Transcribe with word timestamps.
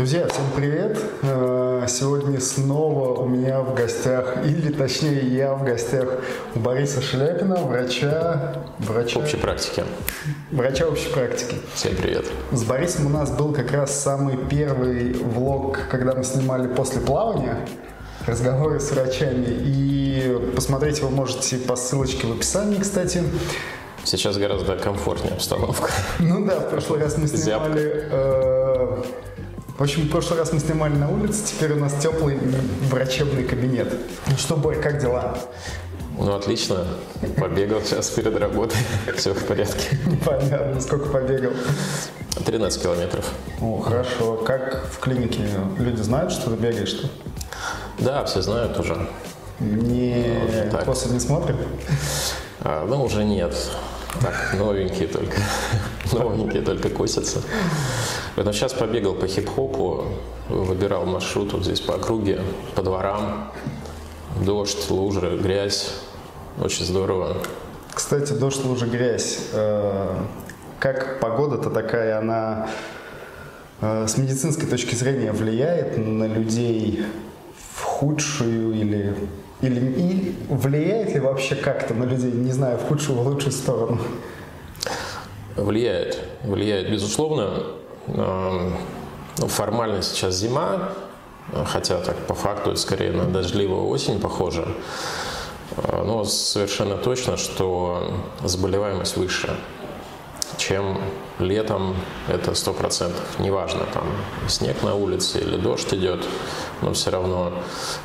Друзья, 0.00 0.26
всем 0.28 0.44
привет! 0.56 0.98
Э, 1.20 1.84
сегодня 1.86 2.40
снова 2.40 3.20
у 3.20 3.28
меня 3.28 3.60
в 3.60 3.74
гостях, 3.74 4.46
или 4.46 4.72
точнее 4.72 5.20
я 5.28 5.52
в 5.52 5.62
гостях 5.62 6.08
у 6.54 6.58
Бориса 6.58 7.02
Шляпина, 7.02 7.56
врача... 7.56 8.62
врача 8.78 9.20
общей 9.20 9.36
практики. 9.36 9.84
Врача 10.52 10.86
общей 10.86 11.10
практики. 11.10 11.56
Всем 11.74 11.96
привет. 11.96 12.24
С 12.50 12.64
Борисом 12.64 13.08
у 13.08 13.08
нас 13.10 13.30
был 13.30 13.52
как 13.52 13.72
раз 13.72 13.94
самый 13.94 14.38
первый 14.38 15.12
влог, 15.12 15.80
когда 15.90 16.14
мы 16.14 16.24
снимали 16.24 16.66
после 16.66 17.02
плавания 17.02 17.58
разговоры 18.26 18.80
с 18.80 18.90
врачами. 18.92 19.48
И 19.48 20.50
посмотреть 20.56 21.02
вы 21.02 21.10
можете 21.10 21.58
по 21.58 21.76
ссылочке 21.76 22.26
в 22.26 22.32
описании, 22.32 22.78
кстати. 22.78 23.22
Сейчас 24.04 24.38
гораздо 24.38 24.78
комфортнее 24.78 25.34
обстановка. 25.34 25.90
Ну 26.20 26.46
да, 26.46 26.58
в 26.60 26.70
прошлый 26.70 27.02
раз 27.02 27.18
мы 27.18 27.28
снимали... 27.28 29.20
В 29.80 29.82
общем, 29.82 30.02
в 30.02 30.10
прошлый 30.10 30.38
раз 30.38 30.52
мы 30.52 30.60
снимали 30.60 30.92
на 30.92 31.08
улице, 31.08 31.42
теперь 31.42 31.72
у 31.72 31.76
нас 31.76 31.94
теплый 31.94 32.38
врачебный 32.90 33.44
кабинет. 33.44 33.90
Ну 34.26 34.36
что, 34.36 34.54
Борь, 34.54 34.78
как 34.78 35.00
дела? 35.00 35.38
Ну, 36.18 36.34
отлично. 36.34 36.86
Побегал 37.38 37.80
сейчас 37.80 38.10
перед 38.10 38.38
работой. 38.38 38.76
Все 39.16 39.32
в 39.32 39.42
порядке. 39.46 39.96
Понятно. 40.22 40.82
Сколько 40.82 41.08
побегал? 41.08 41.52
13 42.44 42.82
километров. 42.82 43.24
О, 43.62 43.80
хорошо. 43.80 44.36
Как 44.44 44.84
в 44.84 44.98
клинике? 44.98 45.48
Люди 45.78 46.02
знают, 46.02 46.30
что 46.30 46.50
ты 46.50 46.56
бегаешь-то? 46.56 47.08
Да, 48.00 48.26
все 48.26 48.42
знают 48.42 48.78
уже. 48.78 49.08
Не, 49.60 50.40
ну, 50.70 50.78
после 50.84 51.12
не 51.12 51.20
смотрят? 51.20 51.56
А, 52.60 52.84
ну, 52.86 53.02
уже 53.02 53.24
нет. 53.24 53.56
Так, 54.20 54.54
новенькие 54.58 55.08
только. 55.08 55.36
новенькие 56.12 56.62
только 56.62 56.88
косятся. 56.90 57.42
Но 58.36 58.52
сейчас 58.52 58.72
побегал 58.72 59.14
по 59.14 59.26
хип-хопу, 59.26 60.06
выбирал 60.48 61.06
маршрут 61.06 61.52
вот 61.52 61.64
здесь 61.64 61.80
по 61.80 61.94
округе, 61.94 62.40
по 62.74 62.82
дворам. 62.82 63.52
Дождь, 64.44 64.90
лужи, 64.90 65.38
грязь. 65.40 65.94
Очень 66.60 66.84
здорово. 66.84 67.36
Кстати, 67.94 68.32
дождь, 68.32 68.64
лужи, 68.64 68.86
грязь. 68.86 69.38
Э, 69.52 70.16
как 70.78 71.20
погода-то 71.20 71.70
такая, 71.70 72.18
она 72.18 72.68
э, 73.80 74.06
с 74.06 74.16
медицинской 74.16 74.68
точки 74.68 74.94
зрения 74.94 75.32
влияет 75.32 75.98
на 75.98 76.24
людей 76.24 77.04
в 77.74 77.82
худшую 77.82 78.72
или 78.72 79.14
или 79.62 79.80
и 79.96 80.36
влияет 80.48 81.12
ли 81.14 81.20
вообще 81.20 81.54
как-то 81.54 81.94
на 81.94 82.04
людей, 82.04 82.32
не 82.32 82.52
знаю, 82.52 82.78
в 82.78 82.88
худшую, 82.88 83.18
в 83.18 83.26
лучшую 83.26 83.52
сторону? 83.52 83.98
Влияет. 85.56 86.18
Влияет, 86.42 86.90
безусловно. 86.90 87.64
Ну, 88.06 89.46
формально 89.46 90.02
сейчас 90.02 90.36
зима, 90.36 90.90
хотя 91.66 91.98
так 91.98 92.16
по 92.26 92.34
факту 92.34 92.76
скорее 92.76 93.12
на 93.12 93.24
дождливую 93.24 93.88
осень 93.88 94.20
похоже. 94.20 94.66
Но 95.92 96.24
совершенно 96.24 96.96
точно, 96.96 97.36
что 97.36 98.12
заболеваемость 98.42 99.16
выше, 99.16 99.56
чем 100.56 100.98
летом, 101.40 101.96
это 102.28 102.54
сто 102.54 102.72
процентов. 102.72 103.38
Неважно, 103.38 103.86
там 103.92 104.04
снег 104.48 104.82
на 104.82 104.94
улице 104.94 105.38
или 105.38 105.56
дождь 105.56 105.92
идет, 105.92 106.24
но 106.82 106.92
все 106.92 107.10
равно 107.10 107.52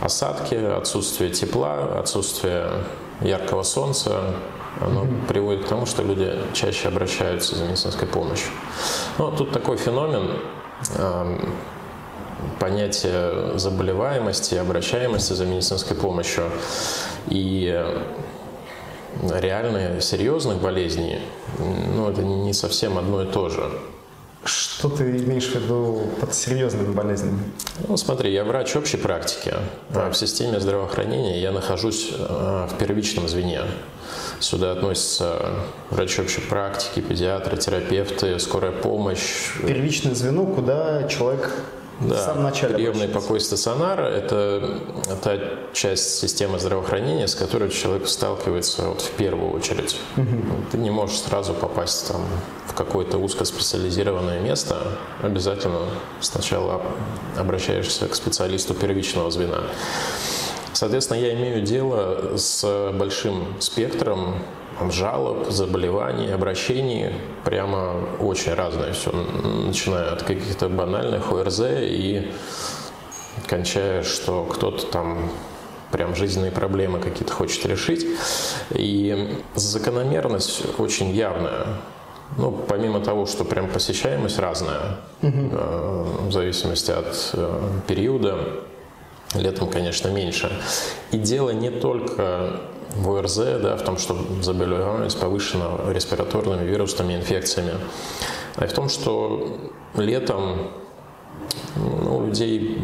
осадки, 0.01 0.55
отсутствие 0.55 1.29
тепла, 1.29 1.99
отсутствие 1.99 2.83
яркого 3.21 3.63
солнца, 3.63 4.35
оно 4.81 5.03
mm-hmm. 5.03 5.27
приводит 5.27 5.65
к 5.65 5.67
тому, 5.67 5.85
что 5.85 6.03
люди 6.03 6.33
чаще 6.53 6.87
обращаются 6.87 7.55
за 7.55 7.65
медицинской 7.65 8.07
помощью. 8.07 8.51
Ну, 9.17 9.31
тут 9.31 9.51
такой 9.51 9.77
феномен, 9.77 10.31
э, 10.95 11.37
понятие 12.59 13.57
заболеваемости, 13.57 14.55
обращаемости 14.55 15.33
за 15.33 15.45
медицинской 15.45 15.95
помощью 15.95 16.51
и 17.27 17.83
реально 19.23 20.01
серьезных 20.01 20.61
болезней, 20.61 21.19
ну, 21.59 22.09
это 22.09 22.21
не 22.21 22.53
совсем 22.53 22.97
одно 22.97 23.23
и 23.23 23.25
то 23.25 23.49
же. 23.49 23.71
Что 24.45 24.89
ты 24.89 25.03
имеешь 25.17 25.47
в 25.47 25.55
виду 25.55 26.03
под 26.21 26.35
серьезными 26.35 26.93
болезнями? 26.93 27.39
Ну, 27.87 27.97
смотри, 27.97 28.31
я 28.31 28.43
врач 28.43 28.75
общей 28.75 28.97
практики. 28.97 29.51
А 29.95 30.11
в 30.11 30.15
системе 30.15 30.59
здравоохранения 30.59 31.41
я 31.41 31.51
нахожусь 31.51 32.11
а, 32.13 32.67
в 32.67 32.77
первичном 32.77 33.27
звене. 33.27 33.61
Сюда 34.39 34.73
относятся 34.73 35.49
врачи 35.89 36.21
общей 36.21 36.41
практики, 36.41 36.99
педиатры, 36.99 37.57
терапевты, 37.57 38.37
скорая 38.37 38.71
помощь. 38.71 39.51
Первичное 39.65 40.13
звено, 40.13 40.45
куда 40.45 41.07
человек 41.07 41.51
да, 41.99 42.15
в 42.15 42.19
самом 42.19 42.43
начале. 42.43 42.75
Приемный 42.75 43.07
покой 43.07 43.39
стационара– 43.39 44.01
это 44.03 44.79
та 45.23 45.37
часть 45.73 46.19
системы 46.19 46.59
здравоохранения, 46.59 47.27
с 47.27 47.35
которой 47.35 47.69
человек 47.69 48.07
сталкивается 48.07 48.83
вот 48.83 49.01
в 49.01 49.11
первую 49.11 49.51
очередь. 49.51 49.99
Угу. 50.17 50.71
Ты 50.71 50.77
не 50.77 50.89
можешь 50.89 51.19
сразу 51.19 51.53
попасть 51.53 52.07
там, 52.07 52.21
в 52.67 52.73
какое-то 52.73 53.17
узкоспециализированное 53.17 54.39
место. 54.39 54.77
Обязательно 55.21 55.79
сначала 56.19 56.81
обращаешься 57.37 58.07
к 58.07 58.15
специалисту 58.15 58.73
первичного 58.73 59.31
звена. 59.31 59.61
Соответственно, 60.73 61.19
я 61.19 61.33
имею 61.33 61.61
дело 61.61 62.35
с 62.35 62.91
большим 62.93 63.55
спектром 63.59 64.35
жалоб, 64.91 65.49
заболеваний, 65.49 66.31
обращений 66.31 67.13
прямо 67.43 67.95
очень 68.19 68.53
разное 68.53 68.93
все, 68.93 69.11
начиная 69.11 70.13
от 70.13 70.23
каких-то 70.23 70.69
банальных 70.69 71.31
ОРЗ 71.31 71.61
и 71.81 72.31
кончая, 73.47 74.03
что 74.03 74.43
кто-то 74.43 74.85
там 74.87 75.29
прям 75.91 76.15
жизненные 76.15 76.51
проблемы 76.51 76.99
какие-то 76.99 77.33
хочет 77.33 77.65
решить. 77.65 78.05
И 78.71 79.37
закономерность 79.55 80.63
очень 80.77 81.11
явная. 81.11 81.67
Ну, 82.37 82.51
помимо 82.51 82.99
того, 82.99 83.25
что 83.27 83.45
прям 83.45 83.69
посещаемость 83.69 84.39
разная, 84.39 84.97
угу. 85.21 85.49
в 86.27 86.31
зависимости 86.31 86.91
от 86.91 87.29
э, 87.33 87.61
периода, 87.87 88.39
летом, 89.37 89.69
конечно, 89.69 90.09
меньше. 90.09 90.51
И 91.11 91.17
дело 91.17 91.51
не 91.51 91.69
только 91.69 92.61
в 92.95 93.09
ОРЗ, 93.09 93.35
да, 93.61 93.77
в 93.77 93.83
том, 93.83 93.97
что 93.97 94.17
заболеваемость 94.41 95.19
повышена 95.19 95.71
респираторными 95.89 96.65
вирусными 96.65 97.15
инфекциями, 97.15 97.73
а 98.55 98.67
в 98.67 98.73
том, 98.73 98.89
что 98.89 99.57
летом 99.95 100.71
ну, 101.75 102.17
у 102.17 102.27
людей 102.27 102.81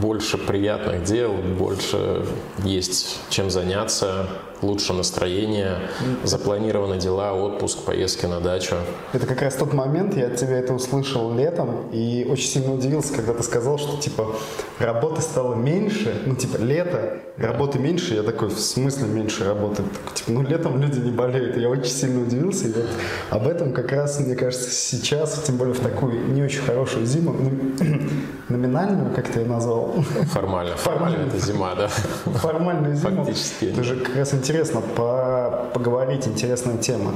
больше 0.00 0.38
приятных 0.38 1.04
дел, 1.04 1.32
больше 1.32 2.26
есть 2.64 3.20
чем 3.28 3.50
заняться, 3.50 4.28
лучше 4.62 4.92
настроение, 4.92 5.78
запланированы 6.24 6.98
дела, 6.98 7.32
отпуск, 7.32 7.84
поездки 7.84 8.26
на 8.26 8.40
дачу. 8.40 8.76
Это 9.12 9.26
как 9.26 9.42
раз 9.42 9.54
тот 9.54 9.72
момент, 9.72 10.16
я 10.16 10.26
от 10.28 10.36
тебя 10.36 10.58
это 10.58 10.72
услышал 10.72 11.34
летом 11.34 11.88
и 11.92 12.26
очень 12.30 12.48
сильно 12.48 12.72
удивился, 12.72 13.12
когда 13.14 13.34
ты 13.34 13.42
сказал, 13.42 13.78
что 13.78 14.00
типа 14.00 14.34
работы 14.78 15.20
стало 15.22 15.54
меньше, 15.54 16.22
ну 16.26 16.34
типа 16.36 16.58
лето, 16.58 17.18
работы 17.36 17.78
меньше, 17.78 18.14
я 18.14 18.22
такой, 18.22 18.48
в 18.48 18.58
смысле 18.58 19.08
меньше 19.08 19.44
работы? 19.44 19.82
Так, 20.04 20.14
типа, 20.14 20.30
ну 20.30 20.42
летом 20.42 20.80
люди 20.80 21.00
не 21.00 21.10
болеют, 21.10 21.56
я 21.56 21.68
очень 21.68 21.84
сильно 21.84 22.22
удивился, 22.22 22.68
и 22.68 22.72
вот 22.72 22.86
об 23.30 23.48
этом 23.48 23.72
как 23.72 23.90
раз, 23.92 24.20
мне 24.20 24.36
кажется, 24.36 24.70
сейчас, 24.70 25.42
тем 25.44 25.56
более 25.56 25.74
в 25.74 25.80
такую 25.80 26.28
не 26.32 26.42
очень 26.42 26.62
хорошую 26.62 27.06
зиму, 27.06 27.32
ну, 27.32 27.50
номинальную, 28.52 29.14
как 29.14 29.28
ты 29.28 29.40
ее 29.40 29.46
назвал? 29.46 29.92
Формально. 30.32 30.76
Формально 30.76 31.26
это 31.26 31.38
зима, 31.38 31.74
да. 31.74 31.88
Формальную 31.88 32.96
зиму. 32.96 33.24
Фактически. 33.24 33.66
Это 33.66 33.82
же 33.82 33.96
как 33.96 34.16
раз 34.16 34.34
интересно 34.34 34.80
по 34.80 35.70
поговорить, 35.74 36.26
интересная 36.28 36.76
тема. 36.78 37.12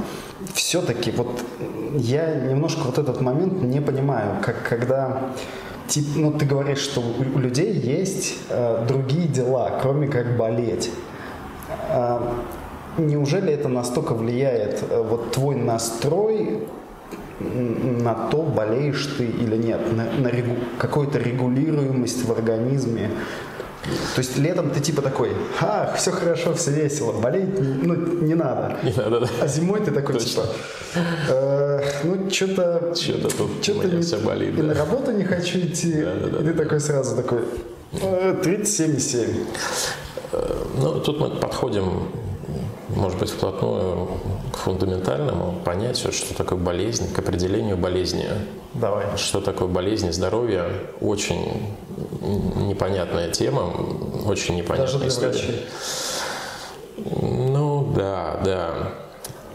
Все-таки 0.53 1.11
вот 1.11 1.41
я 1.93 2.35
немножко 2.35 2.81
вот 2.81 2.97
этот 2.97 3.21
момент 3.21 3.61
не 3.61 3.79
понимаю, 3.79 4.37
как 4.41 4.63
когда 4.63 5.31
тип, 5.87 6.05
ну, 6.15 6.31
ты 6.31 6.45
говоришь, 6.45 6.79
что 6.79 7.01
у 7.01 7.39
людей 7.39 7.73
есть 7.73 8.35
э, 8.49 8.85
другие 8.87 9.27
дела, 9.27 9.79
кроме 9.81 10.07
как 10.07 10.37
болеть. 10.37 10.91
Э, 11.89 12.19
неужели 12.97 13.51
это 13.53 13.69
настолько 13.69 14.13
влияет, 14.13 14.83
э, 14.89 15.01
вот 15.01 15.31
твой 15.31 15.55
настрой 15.55 16.67
на 17.39 18.13
то, 18.29 18.41
болеешь 18.41 19.07
ты 19.17 19.25
или 19.25 19.57
нет, 19.57 19.79
на, 19.95 20.05
на 20.19 20.27
регу, 20.27 20.55
какую-то 20.77 21.19
регулируемость 21.19 22.25
в 22.25 22.31
организме. 22.31 23.11
То 24.15 24.19
есть 24.19 24.37
летом 24.37 24.71
ты 24.71 24.81
типа 24.81 25.01
такой, 25.01 25.31
ах, 25.61 25.95
все 25.95 26.11
хорошо, 26.11 26.53
все 26.55 26.71
весело, 26.71 27.13
болеть 27.13 27.57
ну, 27.57 27.95
не 27.95 28.35
надо. 28.35 28.77
Не 28.83 28.91
надо, 28.91 29.21
да. 29.21 29.27
А 29.41 29.47
зимой 29.47 29.79
ты 29.79 29.91
такой 29.91 30.15
Точно. 30.15 30.29
типа, 30.29 30.47
э, 31.29 31.81
ну 32.03 32.29
что-то... 32.29 32.93
Что-то 32.95 33.37
тут 33.37 33.63
что-то 33.63 33.87
не, 33.87 34.01
все 34.01 34.17
болит. 34.17 34.55
И 34.55 34.61
да. 34.61 34.63
на 34.63 34.73
работу 34.73 35.11
не 35.11 35.23
хочу 35.23 35.59
идти. 35.59 36.01
Да, 36.01 36.15
да, 36.15 36.27
да, 36.27 36.39
и 36.39 36.43
ты 36.43 36.53
да. 36.53 36.63
такой 36.63 36.79
сразу 36.81 37.15
такой, 37.15 37.39
э, 37.93 38.41
37,7. 38.43 39.47
Э, 40.33 40.65
ну, 40.77 40.99
тут 40.99 41.19
мы 41.21 41.29
подходим 41.29 42.09
может 42.89 43.19
быть, 43.19 43.29
вплотную 43.29 44.07
к 44.53 44.57
фундаментальному 44.57 45.59
понятию, 45.63 46.13
что 46.13 46.33
такое 46.33 46.57
болезнь, 46.57 47.13
к 47.13 47.19
определению 47.19 47.77
болезни. 47.77 48.27
Давай. 48.73 49.05
Что 49.17 49.41
такое 49.41 49.67
болезнь 49.67 50.07
и 50.07 50.11
здоровье, 50.11 50.63
очень 51.01 51.75
непонятная 52.21 53.29
тема, 53.31 53.73
очень 54.25 54.55
непонятная 54.55 54.87
Даже 54.87 54.99
для 54.99 55.07
история. 55.07 55.31
врачей. 55.31 55.65
Ну, 57.21 57.93
да, 57.95 58.39
да. 58.43 58.69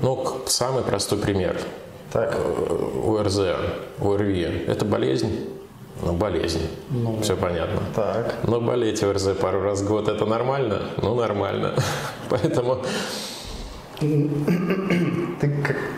Ну, 0.01 0.43
самый 0.47 0.83
простой 0.83 1.19
пример. 1.19 1.59
Так. 2.13 2.37
ОРЗ, 3.07 3.41
ОРВИ– 4.01 4.65
это 4.69 4.85
болезнь? 4.85 5.49
Ну, 6.01 6.13
болезнь. 6.15 6.69
Ну, 6.91 7.21
Все 7.23 7.37
понятно. 7.37 7.81
Так. 7.95 8.37
Но 8.45 8.61
болеть 8.61 9.03
ОРЗ 9.03 9.29
пару 9.41 9.63
раз 9.63 9.83
в 9.83 9.89
год– 9.89 10.09
это 10.09 10.25
нормально? 10.27 10.83
Ну, 10.97 11.15
нормально. 11.15 11.75
Поэтому… 12.31 12.79
Ты, 14.01 14.29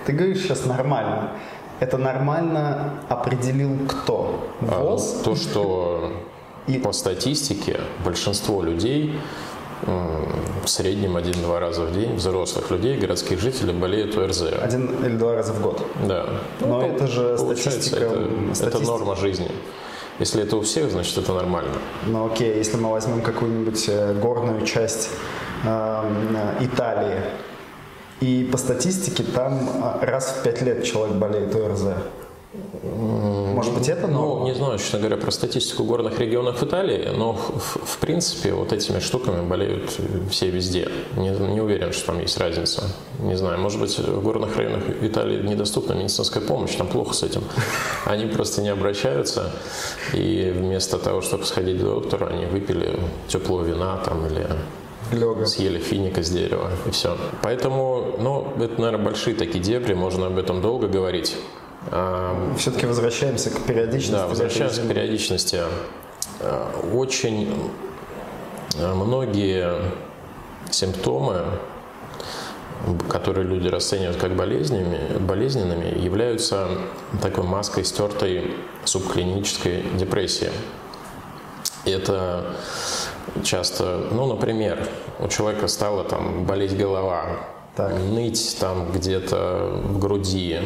ты 0.06 0.12
говоришь 0.12 0.42
сейчас 0.42 0.66
нормально. 0.66 1.30
Это 1.80 1.96
нормально 1.96 3.00
определил 3.08 3.78
кто? 3.88 4.46
ВОЗ? 4.60 5.20
А, 5.20 5.24
то, 5.24 5.36
что 5.36 6.12
и... 6.66 6.78
по 6.78 6.92
статистике 6.92 7.80
большинство 8.04 8.62
людей 8.62 9.14
в 9.86 10.68
среднем 10.68 11.16
один-два 11.16 11.60
раза 11.60 11.82
в 11.82 11.92
день 11.92 12.14
взрослых 12.14 12.70
людей, 12.70 12.98
городских 12.98 13.40
жителей 13.40 13.72
болеют 13.72 14.16
ОРЗ. 14.16 14.44
Один 14.62 15.04
или 15.04 15.16
два 15.16 15.34
раза 15.34 15.52
в 15.52 15.60
год? 15.60 15.82
Да. 16.06 16.26
Но 16.60 16.80
ну, 16.80 16.86
это 16.86 17.06
же 17.06 17.36
статистика, 17.36 17.96
это, 18.04 18.54
статистика. 18.54 18.66
Это 18.68 18.80
норма 18.80 19.16
жизни. 19.16 19.50
Если 20.20 20.42
это 20.42 20.56
у 20.56 20.60
всех, 20.60 20.90
значит 20.90 21.18
это 21.18 21.32
нормально. 21.32 21.72
Ну 22.06 22.26
окей, 22.26 22.56
если 22.56 22.76
мы 22.76 22.90
возьмем 22.90 23.20
какую-нибудь 23.20 23.84
э, 23.88 24.14
горную 24.14 24.64
часть 24.64 25.10
э, 25.64 26.54
Италии, 26.60 27.20
и 28.20 28.48
по 28.50 28.56
статистике 28.56 29.24
там 29.24 29.68
э, 29.68 30.04
раз 30.04 30.36
в 30.38 30.42
пять 30.44 30.62
лет 30.62 30.84
человек 30.84 31.16
болеет 31.16 31.54
ОРЗ. 31.54 31.82
Может 33.64 33.78
быть, 33.78 33.88
это 33.88 34.06
но... 34.06 34.40
Ну, 34.40 34.44
не 34.44 34.54
знаю, 34.54 34.78
честно 34.78 34.98
говоря, 34.98 35.16
про 35.16 35.30
статистику 35.30 35.84
горных 35.84 36.18
регионов 36.18 36.62
Италии, 36.62 37.08
но 37.16 37.32
в, 37.32 37.78
в 37.84 37.98
принципе 37.98 38.52
вот 38.52 38.72
этими 38.72 38.98
штуками 38.98 39.46
болеют 39.46 39.98
все 40.30 40.50
везде. 40.50 40.88
Не, 41.16 41.30
не 41.30 41.60
уверен, 41.60 41.92
что 41.92 42.08
там 42.08 42.20
есть 42.20 42.36
разница. 42.38 42.82
Не 43.20 43.36
знаю, 43.36 43.58
может 43.58 43.80
быть, 43.80 43.98
в 43.98 44.22
горных 44.22 44.56
районах 44.56 44.82
Италии 45.00 45.42
недоступна 45.42 45.94
медицинская 45.94 46.42
помощь, 46.42 46.74
там 46.74 46.86
плохо 46.86 47.14
с 47.14 47.22
этим. 47.22 47.42
Они 48.04 48.26
просто 48.26 48.60
не 48.60 48.68
обращаются, 48.68 49.50
и 50.12 50.52
вместо 50.54 50.98
того, 50.98 51.22
чтобы 51.22 51.44
сходить 51.44 51.80
к 51.80 51.84
доктору, 51.84 52.26
они 52.26 52.44
выпили 52.44 52.98
теплого 53.28 53.64
вина 53.64 53.96
там 54.04 54.26
или 54.26 54.46
Лёга. 55.12 55.46
съели 55.46 55.78
финика 55.78 56.22
с 56.22 56.30
дерева, 56.30 56.70
и 56.86 56.90
все. 56.90 57.16
Поэтому, 57.42 58.16
ну, 58.18 58.52
это, 58.62 58.80
наверное, 58.80 59.06
большие 59.06 59.34
такие 59.34 59.62
дебри, 59.62 59.94
можно 59.94 60.26
об 60.26 60.38
этом 60.38 60.60
долго 60.60 60.86
говорить. 60.86 61.36
Все-таки 62.56 62.86
возвращаемся 62.86 63.50
к 63.50 63.60
периодичности. 63.62 64.12
Да, 64.12 64.26
возвращаемся 64.26 64.82
к 64.82 64.88
периодичности. 64.88 65.60
А, 66.40 66.70
очень 66.94 67.70
а, 68.78 68.94
многие 68.94 69.92
симптомы, 70.70 71.44
которые 73.08 73.46
люди 73.46 73.68
расценивают 73.68 74.16
как 74.16 74.34
болезнями, 74.34 75.18
болезненными, 75.18 75.98
являются 75.98 76.68
такой 77.22 77.44
маской 77.44 77.84
стертой 77.84 78.54
субклинической 78.84 79.84
депрессии. 79.94 80.50
Это 81.84 82.56
часто, 83.42 84.08
ну, 84.10 84.26
например, 84.26 84.88
у 85.18 85.28
человека 85.28 85.68
стала 85.68 86.04
там 86.04 86.44
болеть 86.44 86.76
голова, 86.76 87.40
так. 87.76 87.92
ныть 87.92 88.56
там 88.58 88.90
где-то 88.92 89.80
в 89.84 89.98
груди, 89.98 90.60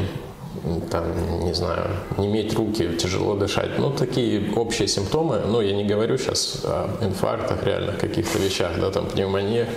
там, 0.91 1.05
не 1.45 1.55
знаю, 1.55 1.87
не 2.17 2.27
иметь 2.27 2.55
руки, 2.55 2.97
тяжело 2.97 3.35
дышать. 3.35 3.79
Ну, 3.79 3.91
такие 3.91 4.53
общие 4.55 4.89
симптомы. 4.89 5.41
Ну, 5.47 5.61
я 5.61 5.75
не 5.75 5.85
говорю 5.85 6.19
сейчас 6.19 6.63
о 6.65 6.89
инфарктах, 7.01 7.65
реальных 7.65 7.99
каких-то 7.99 8.39
вещах, 8.39 8.73
да, 8.81 8.91
там, 8.91 9.07
пневмониях. 9.07 9.69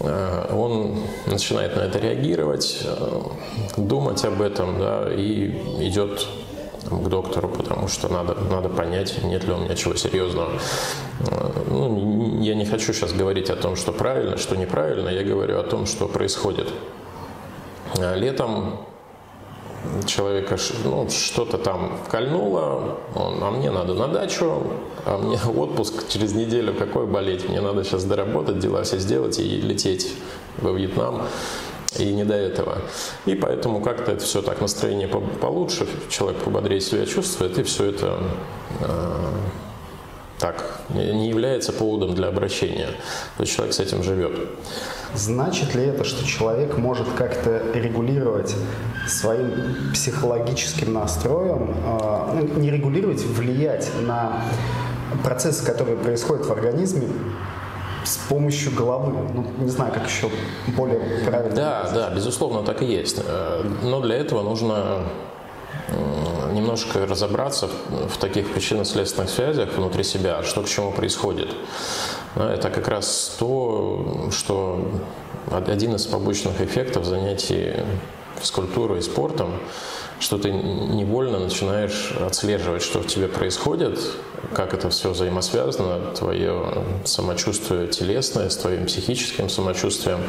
А, 0.00 0.54
он 0.54 1.00
начинает 1.26 1.76
на 1.76 1.82
это 1.82 1.98
реагировать, 1.98 2.80
э, 2.84 3.20
думать 3.76 4.24
об 4.24 4.40
этом, 4.42 4.78
да, 4.78 5.08
и 5.12 5.50
идет 5.80 6.26
к 6.82 7.08
доктору, 7.08 7.48
потому 7.48 7.88
что 7.88 8.08
надо, 8.08 8.34
надо 8.50 8.68
понять, 8.68 9.22
нет 9.22 9.44
ли 9.44 9.52
у 9.52 9.56
меня 9.58 9.74
чего 9.74 9.94
серьезного. 9.94 10.50
Э, 11.30 11.50
ну, 11.70 12.40
я 12.42 12.54
не 12.54 12.66
хочу 12.66 12.92
сейчас 12.92 13.12
говорить 13.12 13.50
о 13.50 13.56
том, 13.56 13.76
что 13.76 13.92
правильно, 13.92 14.36
что 14.36 14.56
неправильно, 14.56 15.08
я 15.08 15.22
говорю 15.22 15.58
о 15.58 15.62
том, 15.62 15.86
что 15.86 16.08
происходит. 16.08 16.68
Летом 18.16 18.80
человека 20.06 20.56
ну, 20.84 21.08
что-то 21.10 21.58
там 21.58 21.98
кольнуло, 22.10 22.98
он, 23.14 23.42
а 23.42 23.50
мне 23.50 23.70
надо 23.70 23.94
на 23.94 24.08
дачу, 24.08 24.62
а 25.04 25.18
мне 25.18 25.38
отпуск 25.56 26.08
через 26.08 26.32
неделю, 26.34 26.74
какой 26.74 27.06
болеть, 27.06 27.48
мне 27.48 27.60
надо 27.60 27.84
сейчас 27.84 28.04
доработать, 28.04 28.58
дела 28.58 28.82
все 28.82 28.98
сделать 28.98 29.38
и 29.38 29.60
лететь 29.60 30.12
во 30.58 30.72
Вьетнам. 30.72 31.22
И 31.96 32.12
не 32.12 32.24
до 32.24 32.34
этого. 32.34 32.78
И 33.24 33.36
поэтому 33.36 33.80
как-то 33.80 34.10
это 34.10 34.24
все 34.24 34.42
так, 34.42 34.60
настроение 34.60 35.06
получше, 35.06 35.86
человек 36.10 36.42
пободрее 36.42 36.80
себя 36.80 37.06
чувствует, 37.06 37.56
и 37.56 37.62
все 37.62 37.84
это 37.90 38.18
э, 38.80 39.30
так, 40.44 40.62
не 40.90 41.30
является 41.30 41.72
поводом 41.72 42.14
для 42.14 42.28
обращения. 42.28 42.88
То 43.38 43.44
есть 43.44 43.54
человек 43.54 43.74
с 43.74 43.80
этим 43.80 44.02
живет. 44.02 44.32
Значит 45.14 45.74
ли 45.74 45.84
это, 45.84 46.04
что 46.04 46.22
человек 46.26 46.76
может 46.76 47.08
как-то 47.16 47.62
регулировать 47.72 48.54
своим 49.08 49.90
психологическим 49.94 50.92
настроем, 50.92 51.74
ну, 52.34 52.60
не 52.60 52.70
регулировать, 52.70 53.24
влиять 53.24 53.90
на 54.02 54.42
процессы, 55.22 55.64
которые 55.64 55.96
происходят 55.96 56.44
в 56.44 56.52
организме 56.52 57.08
с 58.04 58.18
помощью 58.28 58.74
головы. 58.74 59.12
Ну, 59.34 59.46
не 59.64 59.70
знаю, 59.70 59.94
как 59.94 60.06
еще 60.06 60.28
более 60.76 61.00
правильно. 61.24 61.56
Да, 61.56 61.90
да, 61.94 62.10
безусловно, 62.10 62.62
так 62.62 62.82
и 62.82 62.84
есть. 62.84 63.18
Э, 63.26 63.62
но 63.82 64.02
для 64.02 64.16
этого 64.16 64.42
нужно 64.42 65.04
немножко 66.52 67.06
разобраться 67.06 67.68
в 68.08 68.16
таких 68.18 68.52
причинно-следственных 68.52 69.30
связях 69.30 69.72
внутри 69.76 70.04
себя, 70.04 70.42
что 70.42 70.62
к 70.62 70.68
чему 70.68 70.92
происходит. 70.92 71.48
Это 72.36 72.70
как 72.70 72.88
раз 72.88 73.36
то, 73.38 74.28
что 74.32 74.88
один 75.50 75.94
из 75.94 76.06
побочных 76.06 76.60
эффектов 76.60 77.04
занятий 77.04 77.74
физкультурой 78.40 78.98
и 78.98 79.02
спортом, 79.02 79.60
что 80.20 80.38
ты 80.38 80.50
невольно 80.50 81.38
начинаешь 81.38 82.12
отслеживать, 82.20 82.82
что 82.82 83.00
в 83.00 83.06
тебе 83.06 83.28
происходит, 83.28 83.98
как 84.54 84.74
это 84.74 84.90
все 84.90 85.10
взаимосвязано, 85.10 86.12
твое 86.12 86.84
самочувствие 87.04 87.88
телесное 87.88 88.48
с 88.48 88.56
твоим 88.56 88.86
психическим 88.86 89.48
самочувствием. 89.48 90.20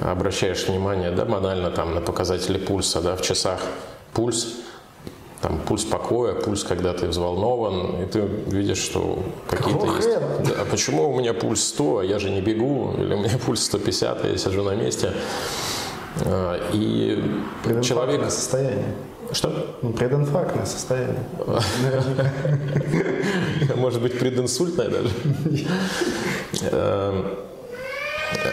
Обращаешь 0.00 0.66
внимание, 0.66 1.10
да, 1.10 1.26
банально 1.26 1.70
там 1.70 1.94
на 1.94 2.00
показатели 2.00 2.58
пульса, 2.58 3.00
да, 3.02 3.14
в 3.14 3.22
часах 3.22 3.60
пульс 4.12 4.62
там 5.42 5.58
пульс 5.58 5.84
покоя, 5.84 6.34
пульс, 6.34 6.62
когда 6.62 6.92
ты 6.92 7.08
взволнован, 7.08 8.00
и 8.00 8.06
ты 8.06 8.20
видишь, 8.46 8.78
что 8.78 9.18
какие-то 9.50 9.86
есть... 9.96 10.08
Да, 10.08 10.62
а 10.62 10.64
почему 10.70 11.10
у 11.10 11.18
меня 11.18 11.34
пульс 11.34 11.64
100, 11.64 11.98
а 11.98 12.04
я 12.04 12.20
же 12.20 12.30
не 12.30 12.40
бегу, 12.40 12.94
или 12.96 13.12
у 13.12 13.18
меня 13.18 13.36
пульс 13.44 13.64
150, 13.64 14.24
а 14.24 14.28
я 14.28 14.38
сижу 14.38 14.62
на 14.62 14.76
месте. 14.76 15.12
А, 16.20 16.60
и 16.72 17.24
человек... 17.82 18.30
состояние. 18.30 18.94
Что? 19.32 19.76
Ну, 19.82 19.92
прединфарктное 19.92 20.64
состояние. 20.64 21.24
Может 23.76 24.00
быть, 24.00 24.16
прединсультное 24.20 24.90
даже. 24.90 25.10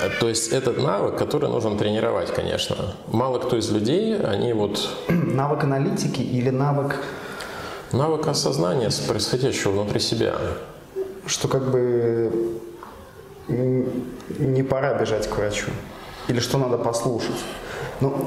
Эм, 0.02 0.12
то 0.20 0.30
есть 0.30 0.52
этот 0.52 0.78
навык, 0.78 1.18
который 1.18 1.50
нужно 1.50 1.78
тренировать, 1.78 2.34
конечно. 2.34 2.96
Мало 3.08 3.40
кто 3.40 3.58
из 3.58 3.70
людей, 3.72 4.20
они 4.20 4.54
вот... 4.54 4.90
Навык 5.08 5.64
аналитики 5.64 6.22
или 6.22 6.50
навык... 6.50 6.98
Навык 7.92 8.28
осознания 8.28 8.90
происходящего 9.08 9.72
внутри 9.72 10.00
себя. 10.00 10.36
Что 11.26 11.48
как 11.48 11.72
бы 11.72 12.60
не 13.48 14.64
пора 14.64 14.94
бежать 14.94 15.28
к 15.28 15.36
врачу. 15.36 15.72
Или 16.28 16.40
что 16.40 16.58
надо 16.58 16.78
послушать. 16.78 17.44
Ну, 18.00 18.26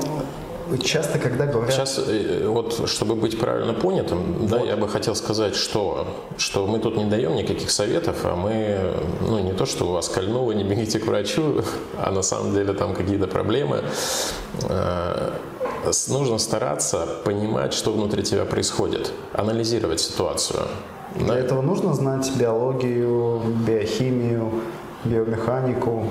часто, 0.79 1.19
когда 1.19 1.47
говорят... 1.47 1.73
Сейчас, 1.73 1.99
э, 1.99 2.47
вот, 2.47 2.89
чтобы 2.89 3.15
быть 3.15 3.39
правильно 3.39 3.73
понятым, 3.73 4.35
вот. 4.41 4.51
да, 4.51 4.61
я 4.61 4.77
бы 4.77 4.89
хотел 4.89 5.15
сказать, 5.15 5.55
что, 5.55 6.07
что 6.37 6.67
мы 6.67 6.79
тут 6.79 6.97
не 6.97 7.05
даем 7.05 7.35
никаких 7.37 7.71
советов, 7.71 8.17
а 8.25 8.37
мы, 8.37 8.79
ну, 9.21 9.39
не 9.39 9.53
то, 9.53 9.67
что 9.67 9.87
у 9.87 9.93
вас 9.93 10.09
кольнуло, 10.09 10.53
не 10.53 10.65
бегите 10.65 10.99
к 10.99 11.07
врачу, 11.07 11.63
а 11.99 12.11
на 12.11 12.23
самом 12.23 12.55
деле 12.55 12.73
там 12.73 12.95
какие-то 12.95 13.27
проблемы. 13.27 13.83
Э, 14.69 15.33
нужно 16.09 16.39
стараться 16.39 17.07
понимать, 17.25 17.75
что 17.75 17.93
внутри 17.93 18.23
тебя 18.23 18.45
происходит, 18.45 19.13
анализировать 19.33 20.01
ситуацию. 20.01 20.61
Для 21.15 21.35
да. 21.35 21.39
этого 21.39 21.63
нужно 21.63 21.95
знать 21.95 22.31
биологию, 22.37 23.41
биохимию, 23.67 24.51
биомеханику. 25.05 26.05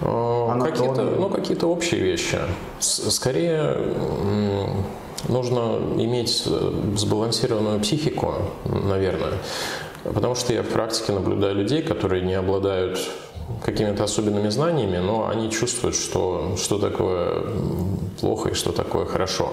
Какие-то, 0.00 1.02
ну, 1.02 1.30
какие-то 1.30 1.66
общие 1.68 2.00
вещи. 2.00 2.38
Скорее, 2.80 3.94
нужно 5.28 5.78
иметь 5.96 6.42
э, 6.46 6.72
сбалансированную 6.96 7.80
психику, 7.80 8.34
наверное. 8.64 9.38
Потому 10.04 10.34
что 10.34 10.52
я 10.52 10.62
в 10.62 10.68
практике 10.68 11.12
наблюдаю 11.12 11.54
людей, 11.54 11.82
которые 11.82 12.22
не 12.22 12.34
обладают 12.34 12.98
какими-то 13.64 14.04
особенными 14.04 14.48
знаниями, 14.50 14.98
но 14.98 15.28
они 15.28 15.50
чувствуют, 15.50 15.96
что, 15.96 16.56
что 16.56 16.78
такое 16.78 17.42
плохо 18.20 18.50
и 18.50 18.54
что 18.54 18.72
такое 18.72 19.06
хорошо. 19.06 19.52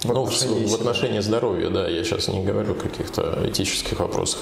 В 0.00 0.06
ну, 0.06 0.22
отношении, 0.24 0.66
в, 0.66 0.70
в 0.70 0.74
отношении 0.74 1.20
здоровья, 1.20 1.70
да, 1.70 1.88
я 1.88 2.02
сейчас 2.02 2.26
не 2.26 2.42
говорю 2.42 2.72
о 2.72 2.74
каких-то 2.74 3.38
этических 3.44 4.00
вопросах. 4.00 4.40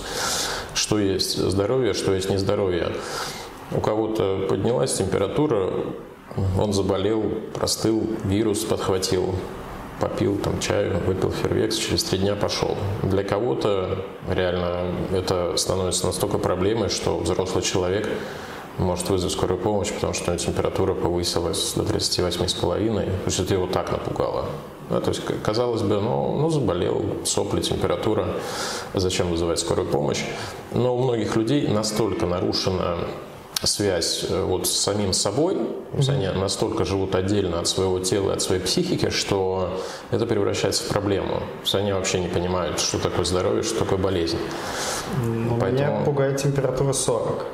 Что 0.74 0.98
есть 0.98 1.36
здоровье, 1.36 1.92
что 1.92 2.14
есть 2.14 2.30
нездоровье. 2.30 2.92
У 3.72 3.80
кого-то 3.80 4.46
поднялась 4.48 4.94
температура, 4.94 5.70
он 6.58 6.72
заболел, 6.72 7.22
простыл, 7.54 8.06
вирус 8.24 8.64
подхватил, 8.64 9.34
попил 10.00 10.38
там 10.38 10.58
чаю, 10.58 10.98
выпил 11.06 11.30
фервекс, 11.30 11.76
через 11.76 12.02
три 12.04 12.18
дня 12.18 12.34
пошел. 12.34 12.76
Для 13.02 13.22
кого-то 13.22 14.04
реально 14.28 14.92
это 15.12 15.56
становится 15.56 16.06
настолько 16.06 16.38
проблемой, 16.38 16.88
что 16.88 17.18
взрослый 17.18 17.62
человек 17.62 18.08
может 18.78 19.08
вызвать 19.10 19.32
скорую 19.32 19.60
помощь, 19.60 19.92
потому 19.92 20.14
что 20.14 20.30
у 20.30 20.34
него 20.34 20.44
температура 20.44 20.94
повысилась 20.94 21.74
до 21.74 21.82
38,5, 21.82 23.04
то 23.04 23.10
есть 23.26 23.38
это 23.38 23.54
его 23.54 23.66
так 23.66 23.92
напугало. 23.92 24.46
Да, 24.88 25.00
то 25.00 25.10
есть, 25.10 25.22
казалось 25.44 25.82
бы, 25.82 26.00
ну, 26.00 26.36
ну 26.36 26.50
заболел, 26.50 27.04
сопли, 27.24 27.60
температура, 27.60 28.26
зачем 28.92 29.28
вызывать 29.30 29.60
скорую 29.60 29.86
помощь? 29.86 30.24
Но 30.72 30.96
у 30.96 31.02
многих 31.02 31.36
людей 31.36 31.68
настолько 31.68 32.26
нарушена 32.26 32.98
связь 33.62 34.26
э, 34.28 34.42
вот 34.42 34.66
с 34.66 34.70
самим 34.70 35.12
собой, 35.12 35.54
то 35.54 35.96
есть 35.96 36.08
они 36.08 36.26
настолько 36.28 36.84
живут 36.84 37.14
отдельно 37.14 37.60
от 37.60 37.68
своего 37.68 37.98
тела, 37.98 38.32
от 38.32 38.42
своей 38.42 38.60
психики, 38.60 39.10
что 39.10 39.80
это 40.10 40.26
превращается 40.26 40.84
в 40.84 40.88
проблему. 40.88 41.40
То 41.40 41.62
есть 41.62 41.74
они 41.74 41.92
вообще 41.92 42.20
не 42.20 42.28
понимают, 42.28 42.80
что 42.80 42.98
такое 42.98 43.24
здоровье, 43.24 43.62
что 43.62 43.80
такое 43.80 43.98
болезнь. 43.98 44.38
Ну, 45.24 45.58
Поэтому... 45.60 45.90
Меня 45.92 46.04
пугает 46.04 46.36
температура 46.38 46.92
40. 46.92 47.46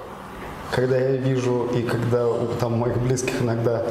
Когда 0.72 0.96
я 0.96 1.16
вижу 1.16 1.68
и 1.74 1.82
когда 1.82 2.28
у 2.28 2.46
там, 2.60 2.74
моих 2.74 2.98
близких 2.98 3.40
иногда 3.40 3.84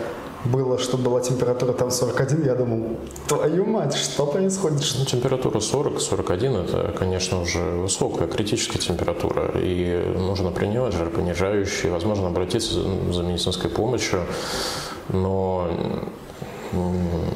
было, 0.45 0.77
что 0.77 0.97
была 0.97 1.21
температура 1.21 1.73
там 1.73 1.91
41, 1.91 2.45
я 2.45 2.55
думал, 2.55 2.97
твою 3.27 3.65
мать, 3.65 3.95
что 3.95 4.25
происходит? 4.25 4.81
Ну, 4.97 5.05
температура 5.05 5.59
40-41 5.59 6.65
это, 6.65 6.95
конечно, 6.97 7.41
уже 7.41 7.59
высокая 7.59 8.27
критическая 8.27 8.79
температура, 8.79 9.51
и 9.55 10.13
нужно 10.15 10.51
принимать 10.51 10.93
жаропонижающие, 10.93 11.91
возможно, 11.91 12.27
обратиться 12.27 12.73
за 13.11 13.23
медицинской 13.23 13.69
помощью, 13.69 14.25
но 15.09 15.67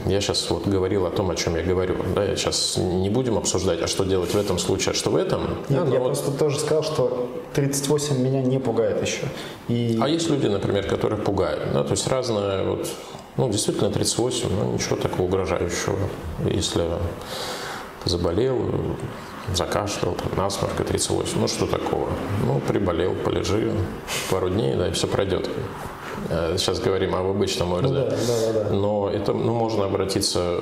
я 0.06 0.22
сейчас 0.22 0.50
вот 0.50 0.68
говорил 0.68 1.06
о 1.06 1.10
том, 1.10 1.30
о 1.30 1.36
чем 1.36 1.56
я 1.56 1.64
говорю. 1.64 1.96
Да, 2.16 2.24
я 2.24 2.36
сейчас 2.36 2.78
не 2.78 3.10
будем 3.10 3.38
обсуждать, 3.38 3.82
а 3.82 3.88
что 3.88 4.04
делать 4.04 4.34
в 4.34 4.38
этом 4.38 4.60
случае, 4.60 4.92
а 4.92 4.96
что 4.96 5.12
в 5.12 5.16
этом. 5.16 5.58
Нет, 5.70 5.86
да, 5.86 5.94
я 5.94 6.00
вот... 6.00 6.08
просто 6.08 6.32
тоже 6.32 6.60
сказал, 6.60 6.84
что 6.84 7.30
38 7.54 8.22
меня 8.22 8.42
не 8.42 8.60
пугает 8.60 9.02
еще. 9.02 9.24
И... 9.68 9.98
А 10.02 10.08
есть 10.08 10.30
люди, 10.30 10.48
например, 10.48 10.88
которых 10.88 11.24
пугают. 11.24 11.74
Да, 11.74 11.84
то 11.84 11.92
есть 11.92 12.08
разное, 12.08 12.64
вот, 12.64 12.88
ну, 13.38 13.50
действительно 13.50 13.90
38, 13.90 14.50
ну, 14.50 14.74
ничего 14.74 14.96
такого 14.96 15.26
угрожающего. 15.26 15.98
Если 16.46 16.84
заболел, 18.06 18.58
закашлял, 19.54 20.14
там, 20.14 20.38
насморк 20.38 20.80
и 20.80 20.84
38, 20.84 21.40
ну 21.40 21.48
что 21.48 21.66
такого? 21.66 22.10
Ну, 22.46 22.60
приболел, 22.68 23.14
полежи 23.16 23.72
пару 24.30 24.50
дней, 24.50 24.76
да, 24.76 24.88
и 24.88 24.92
все 24.92 25.08
пройдет. 25.08 25.50
Э, 26.30 26.56
сейчас 26.58 26.80
говорим 26.80 27.16
об 27.16 27.28
обычном 27.28 27.74
ОРЗ. 27.74 27.90
Ну, 27.90 27.94
да, 27.94 28.10
да, 28.10 28.54
да. 28.54 28.70
Но 28.70 29.10
это, 29.10 29.34
ну, 29.34 29.54
можно 29.54 29.86
обратиться 29.86 30.58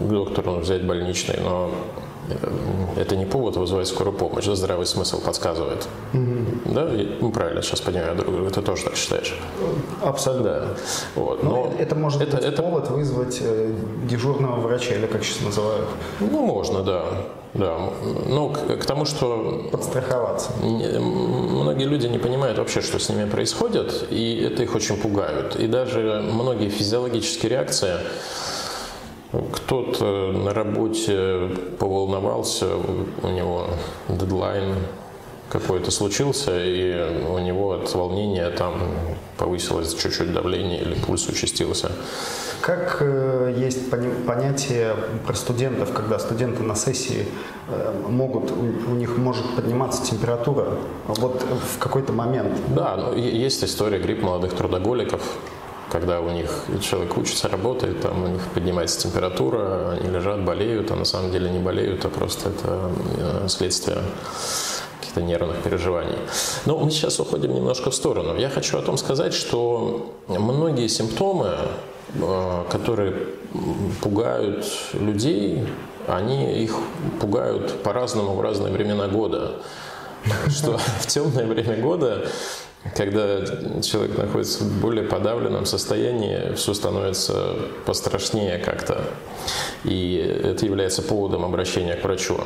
к 0.00 0.02
доктору, 0.04 0.56
взять 0.56 0.84
больничный, 0.84 1.36
но 1.42 1.70
это 2.96 3.16
не 3.16 3.26
повод 3.26 3.56
вызывать 3.56 3.88
скорую 3.88 4.16
помощь, 4.16 4.44
это 4.44 4.56
здравый 4.56 4.86
смысл 4.86 5.20
подсказывает. 5.20 5.86
Угу. 6.12 6.74
Да, 6.74 6.90
ну 7.20 7.30
правильно, 7.30 7.62
сейчас 7.62 7.80
понимаю, 7.80 8.16
ты 8.50 8.62
тоже 8.62 8.84
так 8.84 8.96
считаешь? 8.96 9.34
Абсолютно. 10.02 10.44
Да. 10.44 10.66
Вот. 11.14 11.42
Но, 11.42 11.50
но 11.50 11.72
это 11.78 11.94
может 11.94 12.22
это, 12.22 12.36
быть 12.36 12.46
это... 12.46 12.62
повод 12.62 12.90
вызвать 12.90 13.38
э, 13.40 13.72
дежурного 14.08 14.60
врача, 14.60 14.94
или 14.94 15.06
как 15.06 15.24
сейчас 15.24 15.42
называют? 15.42 15.88
Ну, 16.20 16.46
можно, 16.46 16.82
да. 16.82 17.04
Да, 17.54 17.78
ну, 18.26 18.50
к, 18.50 18.78
к 18.78 18.84
тому, 18.84 19.04
что... 19.04 19.68
Подстраховаться. 19.70 20.50
Многие 20.60 21.84
люди 21.84 22.08
не 22.08 22.18
понимают 22.18 22.58
вообще, 22.58 22.80
что 22.80 22.98
с 22.98 23.08
ними 23.08 23.30
происходит, 23.30 24.08
и 24.10 24.42
это 24.42 24.64
их 24.64 24.74
очень 24.74 24.96
пугает. 24.96 25.54
И 25.54 25.68
даже 25.68 26.20
многие 26.32 26.68
физиологические 26.68 27.50
реакции, 27.50 27.94
кто-то 29.52 30.32
на 30.32 30.52
работе 30.52 31.50
поволновался, 31.78 32.68
у 33.22 33.28
него 33.28 33.68
дедлайн 34.08 34.74
какой-то 35.48 35.90
случился, 35.90 36.52
и 36.64 37.22
у 37.28 37.38
него 37.38 37.72
от 37.72 37.94
волнения 37.94 38.50
там 38.50 38.74
повысилось 39.38 39.94
чуть-чуть 39.94 40.32
давление 40.32 40.80
или 40.80 40.94
пульс 40.94 41.28
участился. 41.28 41.92
Как 42.60 42.98
э, 43.00 43.54
есть 43.58 43.90
понятие 44.26 44.96
про 45.26 45.34
студентов, 45.34 45.92
когда 45.92 46.18
студенты 46.18 46.62
на 46.62 46.74
сессии 46.74 47.26
э, 47.68 47.92
могут, 48.08 48.50
у, 48.52 48.94
них 48.94 49.18
может 49.18 49.44
подниматься 49.54 50.02
температура 50.02 50.78
вот 51.06 51.42
в 51.42 51.78
какой-то 51.78 52.12
момент? 52.12 52.52
Да, 52.74 52.96
ну, 52.96 53.14
есть 53.14 53.62
история 53.62 53.98
грипп 53.98 54.22
молодых 54.22 54.54
трудоголиков, 54.54 55.20
когда 55.94 56.20
у 56.20 56.30
них 56.30 56.50
человек 56.82 57.16
учится, 57.16 57.48
работает, 57.48 58.00
там 58.00 58.24
у 58.24 58.26
них 58.26 58.42
поднимается 58.54 59.00
температура, 59.00 59.92
они 59.92 60.10
лежат, 60.10 60.44
болеют, 60.44 60.90
а 60.90 60.96
на 60.96 61.04
самом 61.04 61.30
деле 61.30 61.48
не 61.50 61.58
болеют, 61.58 62.04
а 62.04 62.08
просто 62.08 62.50
это 62.50 62.90
э, 63.18 63.48
следствие 63.48 63.98
каких-то 65.00 65.22
нервных 65.22 65.56
переживаний. 65.62 66.18
Но 66.66 66.78
мы 66.78 66.90
сейчас 66.90 67.20
уходим 67.20 67.54
немножко 67.54 67.90
в 67.90 67.94
сторону. 67.94 68.36
Я 68.36 68.50
хочу 68.50 68.78
о 68.78 68.82
том 68.82 68.98
сказать, 68.98 69.32
что 69.32 70.12
многие 70.28 70.88
симптомы 70.88 71.56
Э, 72.20 72.64
которые 72.70 73.12
пугают 74.00 74.66
людей, 74.92 75.66
они 76.06 76.62
их 76.62 76.76
пугают 77.20 77.82
по-разному 77.82 78.34
в 78.34 78.40
разные 78.40 78.72
времена 78.72 79.08
года. 79.08 79.56
Что 80.48 80.78
в 81.00 81.06
темное 81.06 81.46
время 81.46 81.76
года, 81.76 82.28
когда 82.94 83.44
человек 83.82 84.18
находится 84.18 84.64
в 84.64 84.80
более 84.80 85.04
подавленном 85.04 85.64
состоянии, 85.64 86.54
все 86.54 86.74
становится 86.74 87.56
пострашнее 87.86 88.58
как-то. 88.58 89.04
И 89.84 90.16
это 90.44 90.66
является 90.66 91.02
поводом 91.02 91.44
обращения 91.44 91.94
к 91.94 92.04
врачу. 92.04 92.38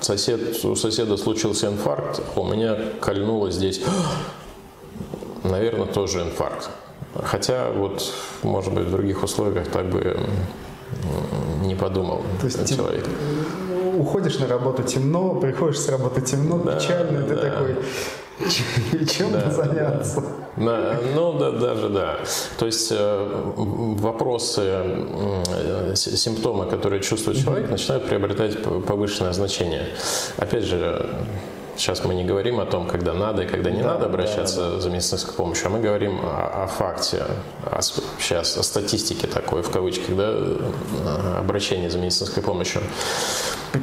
Сосед, 0.00 0.64
у 0.64 0.74
соседа 0.74 1.16
случился 1.16 1.68
инфаркт, 1.68 2.22
а 2.34 2.40
у 2.40 2.44
меня 2.44 2.76
кольнуло 3.00 3.50
здесь, 3.50 3.82
наверное, 5.44 5.86
тоже 5.86 6.22
инфаркт. 6.22 6.70
Хотя 7.22 7.70
вот, 7.70 8.10
может 8.42 8.72
быть, 8.72 8.86
в 8.86 8.90
других 8.90 9.22
условиях 9.22 9.68
так 9.68 9.90
бы 9.90 10.18
не 11.62 11.74
подумал 11.74 12.22
То 12.40 12.46
есть 12.46 12.74
человек. 12.74 13.06
Уходишь 13.92 14.38
на 14.38 14.46
работу 14.46 14.82
темно, 14.82 15.34
приходишь 15.40 15.80
с 15.80 15.88
работы 15.88 16.20
темно, 16.20 16.58
да, 16.58 16.76
печально, 16.76 17.22
да. 17.22 17.34
ты 17.34 17.36
такой, 17.36 17.76
чем 19.06 19.32
да, 19.32 19.50
заняться? 19.50 20.24
Да, 20.56 20.98
ну, 21.14 21.38
да, 21.38 21.50
даже 21.52 21.88
да. 21.88 22.18
То 22.58 22.66
есть 22.66 22.88
э, 22.90 23.52
вопросы, 23.56 24.82
симптомы, 25.94 26.66
которые 26.66 27.02
чувствует 27.02 27.38
человек, 27.38 27.70
начинают 27.70 28.06
приобретать 28.06 28.62
повышенное 28.62 29.32
значение. 29.32 29.88
Опять 30.36 30.64
же, 30.64 31.08
Сейчас 31.76 32.04
мы 32.04 32.14
не 32.14 32.24
говорим 32.24 32.60
о 32.60 32.66
том, 32.66 32.86
когда 32.86 33.14
надо 33.14 33.42
и 33.42 33.46
когда 33.46 33.70
не 33.70 33.82
да, 33.82 33.94
надо 33.94 34.06
обращаться 34.06 34.56
да, 34.56 34.70
да. 34.72 34.80
за 34.80 34.90
медицинской 34.90 35.34
помощью, 35.34 35.66
а 35.66 35.70
мы 35.70 35.80
говорим 35.80 36.20
о, 36.22 36.64
о 36.64 36.66
факте, 36.66 37.24
о, 37.64 37.80
сейчас 38.18 38.56
о 38.58 38.62
статистике 38.62 39.26
такой, 39.26 39.62
в 39.62 39.70
кавычках, 39.70 40.14
да, 40.16 41.38
обращения 41.38 41.88
за 41.88 41.98
медицинской 41.98 42.42
помощью. 42.42 42.82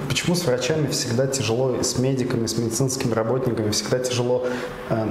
Почему 0.07 0.35
с 0.35 0.45
врачами 0.45 0.87
всегда 0.87 1.25
тяжело, 1.25 1.81
с 1.81 1.97
медиками, 1.97 2.45
с 2.45 2.57
медицинскими 2.57 3.13
работниками 3.13 3.71
всегда 3.71 3.97
тяжело 3.97 4.45
э, 4.89 5.07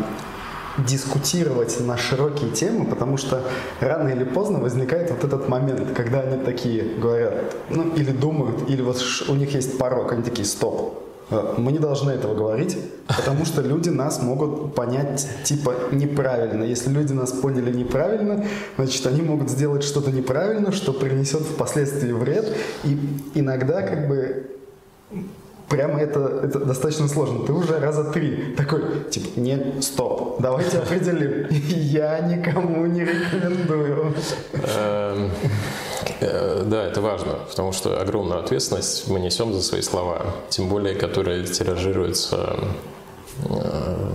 дискутировать 0.78 1.80
на 1.80 1.96
широкие 1.96 2.52
темы, 2.52 2.86
потому 2.86 3.16
что 3.16 3.42
рано 3.80 4.08
или 4.08 4.22
поздно 4.22 4.60
возникает 4.60 5.10
вот 5.10 5.24
этот 5.24 5.48
момент, 5.48 5.96
когда 5.96 6.20
они 6.20 6.44
такие 6.44 6.84
говорят, 6.84 7.56
ну 7.70 7.92
или 7.96 8.12
думают, 8.12 8.70
или 8.70 8.82
вот 8.82 9.02
у 9.28 9.34
них 9.34 9.52
есть 9.54 9.78
порог, 9.78 10.12
они 10.12 10.22
такие, 10.22 10.46
стоп, 10.46 11.07
Э, 11.07 11.07
мы 11.30 11.72
не 11.72 11.78
должны 11.78 12.10
этого 12.10 12.34
говорить, 12.34 12.78
потому 13.06 13.44
что 13.44 13.60
люди 13.60 13.90
нас 13.90 14.22
могут 14.22 14.74
понять 14.74 15.28
типа 15.44 15.74
неправильно. 15.92 16.64
Если 16.64 16.90
люди 16.90 17.12
нас 17.12 17.32
поняли 17.32 17.70
неправильно, 17.70 18.44
значит 18.76 19.06
они 19.06 19.22
могут 19.22 19.50
сделать 19.50 19.82
что-то 19.82 20.10
неправильно, 20.10 20.72
что 20.72 20.92
принесет 20.92 21.42
впоследствии 21.42 22.12
вред. 22.12 22.56
И 22.84 22.98
иногда 23.34 23.82
как 23.82 24.08
бы 24.08 24.46
прямо 25.68 26.00
это, 26.00 26.40
это 26.44 26.60
достаточно 26.60 27.08
сложно. 27.08 27.46
Ты 27.46 27.52
уже 27.52 27.78
раза 27.78 28.04
три 28.04 28.54
такой, 28.56 29.04
типа, 29.10 29.38
нет, 29.38 29.84
стоп, 29.84 30.40
давайте 30.40 30.78
определим. 30.78 31.46
Я 31.68 32.20
никому 32.20 32.86
не 32.86 33.04
рекомендую. 33.04 34.14
Эм, 34.52 35.30
э, 36.20 36.62
да, 36.64 36.84
это 36.84 37.00
важно, 37.00 37.38
потому 37.48 37.72
что 37.72 38.00
огромную 38.00 38.40
ответственность 38.40 39.08
мы 39.08 39.20
несем 39.20 39.52
за 39.52 39.62
свои 39.62 39.82
слова, 39.82 40.34
тем 40.48 40.68
более, 40.68 40.94
которые 40.94 41.44
тиражируются 41.44 42.58
э, 43.48 44.10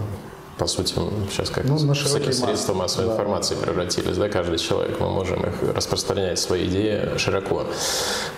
по 0.57 0.67
сути, 0.67 0.93
сейчас 1.31 1.49
как 1.49 1.65
ну, 1.65 1.77
всякие 1.93 2.31
средства 2.31 2.73
массовой 2.73 3.07
да. 3.07 3.13
информации 3.13 3.55
превратились, 3.55 4.17
да, 4.17 4.29
каждый 4.29 4.59
человек, 4.59 4.99
мы 4.99 5.09
можем 5.09 5.43
их 5.43 5.75
распространять 5.75 6.39
свои 6.39 6.67
идеи 6.67 7.17
широко. 7.17 7.65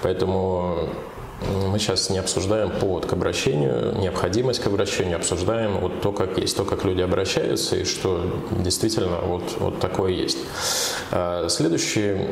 Поэтому 0.01 0.89
мы 1.47 1.79
сейчас 1.79 2.09
не 2.09 2.17
обсуждаем 2.17 2.71
повод 2.71 3.05
к 3.05 3.13
обращению, 3.13 3.97
необходимость 3.97 4.59
к 4.59 4.67
обращению, 4.67 5.17
обсуждаем 5.17 5.79
вот 5.79 6.01
то, 6.01 6.11
как 6.11 6.37
есть, 6.37 6.55
то, 6.57 6.65
как 6.65 6.83
люди 6.85 7.01
обращаются, 7.01 7.75
и 7.75 7.83
что 7.83 8.25
действительно 8.51 9.17
вот, 9.21 9.43
вот 9.59 9.79
такое 9.79 10.11
есть. 10.11 10.37
А 11.11 11.47
следующий, 11.49 12.27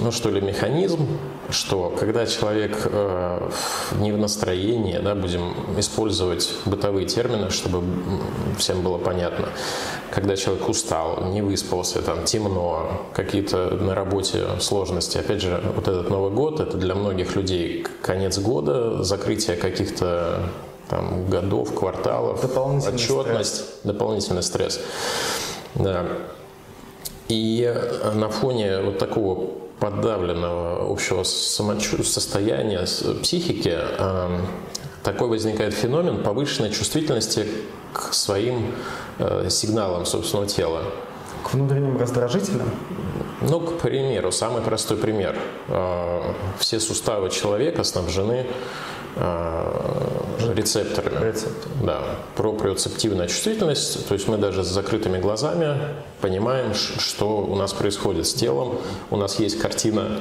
ну 0.00 0.12
что 0.12 0.30
ли, 0.30 0.40
механизм, 0.40 1.06
что 1.50 1.94
когда 1.98 2.26
человек 2.26 2.76
э, 2.84 3.50
не 3.98 4.12
в 4.12 4.18
настроении, 4.18 4.98
да, 4.98 5.14
будем 5.14 5.54
использовать 5.78 6.50
бытовые 6.64 7.06
термины, 7.06 7.50
чтобы 7.50 7.82
всем 8.58 8.82
было 8.82 8.98
понятно, 8.98 9.48
когда 10.12 10.36
человек 10.36 10.68
устал, 10.68 11.24
не 11.32 11.40
выспался, 11.40 12.02
там 12.02 12.24
темно, 12.24 13.02
какие-то 13.14 13.70
на 13.70 13.94
работе 13.94 14.44
сложности. 14.60 15.16
Опять 15.16 15.40
же, 15.40 15.62
вот 15.74 15.88
этот 15.88 16.10
Новый 16.10 16.30
год, 16.30 16.60
это 16.60 16.76
для 16.76 16.94
многих 16.94 17.34
людей 17.34 17.86
конец 18.02 18.38
года, 18.38 19.02
закрытие 19.02 19.56
каких-то 19.56 20.42
там, 20.88 21.30
годов, 21.30 21.74
кварталов, 21.74 22.44
отчетность, 22.44 23.54
стресс. 23.54 23.80
дополнительный 23.84 24.42
стресс. 24.42 24.80
Да. 25.74 26.04
И 27.28 27.74
на 28.14 28.28
фоне 28.28 28.82
вот 28.82 28.98
такого 28.98 29.48
подавленного 29.80 30.92
общего 30.92 31.22
самочувствия, 31.22 32.04
состояния 32.04 32.84
психики, 33.22 33.78
такой 35.02 35.28
возникает 35.28 35.74
феномен 35.74 36.22
повышенной 36.22 36.70
чувствительности 36.70 37.46
к 37.92 38.14
своим 38.14 38.74
э, 39.18 39.48
сигналам 39.50 40.06
собственного 40.06 40.48
тела. 40.48 40.82
К 41.44 41.54
внутренним 41.54 41.98
раздражителям? 41.98 42.70
Ну, 43.40 43.60
к 43.60 43.78
примеру, 43.80 44.30
самый 44.30 44.62
простой 44.62 44.96
пример. 44.96 45.36
Э, 45.68 46.20
все 46.58 46.78
суставы 46.78 47.30
человека 47.30 47.82
снабжены 47.84 48.46
э, 49.16 50.52
рецепторами. 50.54 51.26
Рецептор. 51.26 51.72
Да, 51.82 52.02
проприоцептивная 52.36 53.26
чувствительность, 53.26 54.06
то 54.06 54.14
есть 54.14 54.28
мы 54.28 54.38
даже 54.38 54.62
с 54.62 54.68
закрытыми 54.68 55.18
глазами 55.18 55.76
понимаем, 56.20 56.74
что 56.74 57.38
у 57.38 57.56
нас 57.56 57.72
происходит 57.72 58.26
с 58.26 58.34
телом. 58.34 58.78
У 59.10 59.16
нас 59.16 59.40
есть 59.40 59.58
картина 59.58 60.20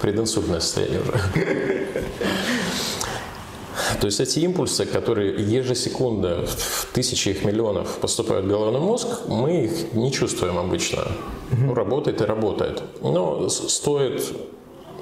прединсультное 0.00 0.60
состояние 0.60 1.00
уже. 1.00 1.20
То 4.00 4.06
есть 4.06 4.20
эти 4.20 4.38
импульсы, 4.40 4.86
которые 4.86 5.34
ежесекунды 5.34 6.46
в 6.46 6.88
тысячи 6.92 7.28
их 7.28 7.44
миллионов 7.44 7.98
поступают 7.98 8.46
в 8.46 8.48
головной 8.48 8.80
мозг, 8.80 9.06
мы 9.28 9.64
их 9.64 9.92
не 9.92 10.10
чувствуем 10.10 10.58
обычно. 10.58 11.06
Ну, 11.50 11.74
работает 11.74 12.20
и 12.22 12.24
работает. 12.24 12.82
Но 13.02 13.48
стоит 13.48 14.22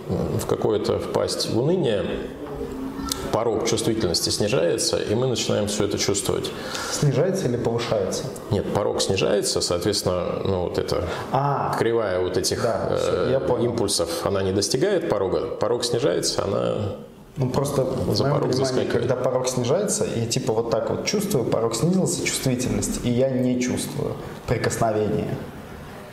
в 0.09 0.47
какое-то 0.47 0.99
впасть 0.99 1.51
в 1.51 1.59
уныние, 1.59 2.05
порог 3.33 3.69
чувствительности 3.69 4.31
снижается, 4.31 4.99
и 4.99 5.15
мы 5.15 5.27
начинаем 5.27 5.69
все 5.69 5.85
это 5.85 5.99
чувствовать. 5.99 6.51
Снижается 6.91 7.47
или 7.47 7.57
повышается? 7.57 8.25
Нет, 8.51 8.65
порог 8.75 9.01
снижается, 9.01 9.61
соответственно, 9.61 10.41
ну 10.45 10.63
вот 10.63 10.79
эта 10.79 11.05
а, 11.31 11.75
кривая 11.79 12.21
вот 12.21 12.37
этих 12.37 12.63
да, 12.63 12.89
э, 12.91 13.41
импульсов, 13.61 14.27
она 14.27 14.43
не 14.43 14.53
достигает 14.53 15.09
порога, 15.09 15.47
порог 15.47 15.85
снижается, 15.85 16.45
она 16.45 16.97
ну 17.39 17.51
просто 17.51 17.85
в 17.85 18.21
моем 18.21 18.41
понимании, 18.41 18.85
когда 18.85 19.15
порог 19.15 19.49
снижается, 19.49 20.05
и 20.05 20.27
типа 20.27 20.53
вот 20.53 20.71
так 20.71 20.91
вот 20.91 21.07
чувствую, 21.07 21.45
порог 21.45 21.77
снизился, 21.77 22.25
чувствительность, 22.25 23.01
и 23.05 23.11
я 23.11 23.31
не 23.31 23.61
чувствую 23.61 24.17
прикосновения. 24.47 25.37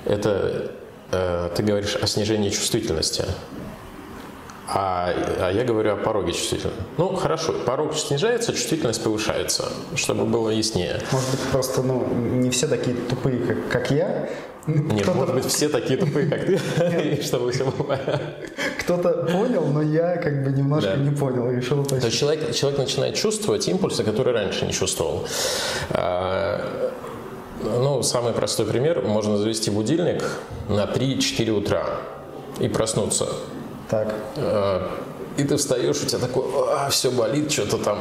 Это 0.06 0.72
э, 1.12 1.50
ты 1.56 1.64
говоришь 1.64 1.96
о 1.96 2.06
снижении 2.06 2.50
чувствительности. 2.50 3.26
А, 4.68 5.14
а 5.40 5.52
я 5.52 5.64
говорю 5.64 5.94
о 5.94 5.96
пороге 5.96 6.34
чувствительности. 6.34 6.82
Ну, 6.98 7.16
хорошо, 7.16 7.54
порог 7.66 7.96
снижается, 7.96 8.52
чувствительность 8.54 9.04
повышается, 9.04 9.72
чтобы 9.96 10.26
было 10.26 10.50
яснее. 10.50 11.02
Может 11.12 11.32
быть, 11.32 11.40
просто 11.52 11.84
ну, 11.84 12.06
не 12.08 12.50
все 12.50 12.68
такие 12.68 12.96
тупые, 12.96 13.40
как, 13.40 13.68
как 13.70 13.92
я, 13.92 14.30
нет, 14.68 15.14
может 15.14 15.36
быть, 15.36 15.46
все 15.46 15.70
такие 15.70 16.00
тупые, 16.00 16.28
как 16.28 16.46
ты, 16.46 17.22
чтобы 17.24 17.52
все 17.52 17.66
было 17.66 18.00
Кто-то 18.80 19.28
понял, 19.32 19.66
но 19.68 19.84
я 19.84 20.18
как 20.18 20.44
бы 20.44 20.52
немножко 20.52 20.96
не 20.98 21.12
понял, 21.12 21.52
решил 21.52 21.82
уточнить. 21.82 22.02
То 22.02 22.08
есть 22.08 22.20
человек, 22.20 22.56
человек 22.56 22.80
начинает 22.80 23.16
чувствовать 23.16 23.68
импульсы, 23.68 24.04
которые 24.04 24.34
раньше 24.34 24.66
не 24.66 24.74
чувствовал. 24.74 25.28
А, 25.92 26.92
ну, 27.64 28.02
самый 28.02 28.34
простой 28.34 28.66
пример, 28.66 29.04
можно 29.04 29.38
завести 29.38 29.70
будильник 29.70 30.24
на 30.68 30.86
3-4 30.86 31.50
утра 31.52 31.86
и 32.60 32.68
проснуться. 32.68 33.28
Так. 33.90 34.14
А, 34.38 34.92
и 35.38 35.44
ты 35.44 35.58
встаешь, 35.58 36.02
у 36.02 36.06
тебя 36.06 36.20
такой, 36.20 36.44
а, 36.72 36.90
все 36.90 37.12
болит, 37.12 37.52
что-то 37.52 37.78
там 37.78 38.00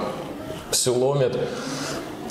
все 0.71 0.93
ломит. 0.93 1.37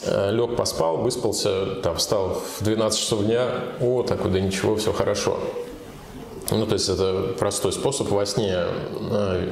Э, 0.05 0.31
лег, 0.31 0.57
поспал, 0.57 0.97
выспался, 0.97 1.75
там, 1.81 1.95
встал 1.95 2.41
в 2.59 2.63
12 2.63 2.99
часов 2.99 3.23
дня, 3.23 3.47
о, 3.79 4.03
так 4.03 4.29
да 4.29 4.39
ничего, 4.39 4.75
все 4.75 4.91
хорошо. 4.91 5.39
Ну, 6.51 6.65
то 6.65 6.73
есть 6.73 6.89
это 6.89 7.34
простой 7.39 7.71
способ. 7.71 8.10
Во 8.10 8.25
сне 8.25 8.53
э, 8.53 9.47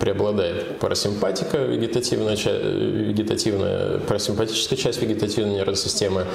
преобладает 0.00 0.78
парасимпатика, 0.78 1.58
вегетативная, 1.58 2.36
вегетативная, 2.36 3.98
парасимпатическая 4.00 4.78
часть 4.78 5.02
вегетативной 5.02 5.54
нервной 5.54 5.76
системы. 5.76 6.26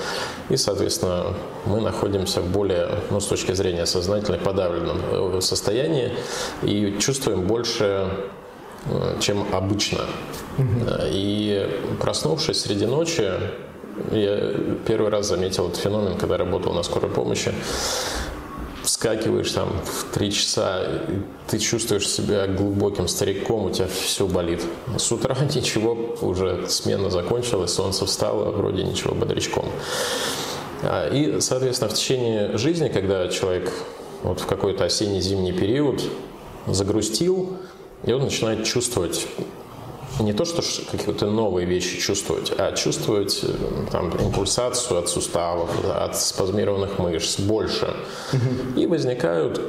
И, 0.49 0.57
соответственно, 0.57 1.33
мы 1.65 1.81
находимся 1.81 2.41
в 2.41 2.51
более, 2.51 2.89
ну, 3.09 3.19
с 3.19 3.25
точки 3.25 3.53
зрения 3.53 3.85
сознательной, 3.85 4.39
подавленном 4.39 5.01
э, 5.11 5.41
состоянии 5.41 6.13
и 6.63 6.95
чувствуем 6.99 7.47
больше 7.47 8.09
Э, 8.85 9.17
чем 9.19 9.45
обычно. 9.53 10.05
И 11.11 11.67
проснувшись 11.99 12.61
среди 12.61 12.85
ночи, 12.85 13.29
я 14.11 14.53
первый 14.87 15.09
раз 15.09 15.27
заметил 15.27 15.67
этот 15.67 15.77
феномен, 15.77 16.17
когда 16.17 16.37
работал 16.37 16.73
на 16.73 16.83
скорой 16.83 17.09
помощи. 17.09 17.53
Вскакиваешь 18.83 19.51
там 19.51 19.69
в 19.83 20.13
три 20.13 20.31
часа, 20.31 20.87
ты 21.47 21.59
чувствуешь 21.59 22.07
себя 22.07 22.47
глубоким 22.47 23.07
стариком, 23.07 23.65
у 23.65 23.69
тебя 23.69 23.87
все 23.87 24.25
болит. 24.25 24.63
С 24.97 25.11
утра 25.11 25.35
ничего, 25.55 26.15
уже 26.21 26.67
смена 26.67 27.09
закончилась, 27.09 27.73
солнце 27.73 28.05
встало, 28.05 28.51
вроде 28.51 28.83
ничего, 28.83 29.13
бодрячком. 29.13 29.65
А, 30.83 31.09
и, 31.09 31.41
соответственно, 31.41 31.89
в 31.89 31.93
течение 31.93 32.57
жизни, 32.57 32.87
когда 32.87 33.27
человек 33.27 33.71
вот 34.23 34.39
в 34.39 34.45
какой-то 34.45 34.85
осенне-зимний 34.85 35.51
период 35.51 36.01
загрустил, 36.67 37.57
и 38.05 38.13
он 38.13 38.23
начинает 38.23 38.65
чувствовать 38.65 39.27
не 40.19 40.33
то, 40.33 40.45
что 40.45 40.61
какие-то 40.91 41.27
новые 41.27 41.65
вещи 41.65 41.99
чувствовать, 41.99 42.51
а 42.57 42.71
чувствовать 42.73 43.39
э, 43.43 43.47
там, 43.91 44.09
импульсацию 44.09 44.99
от 44.99 45.09
суставов, 45.09 45.69
от 45.85 46.17
спазмированных 46.17 46.99
мышц 46.99 47.39
больше. 47.39 47.93
И 48.75 48.85
возникают 48.85 49.61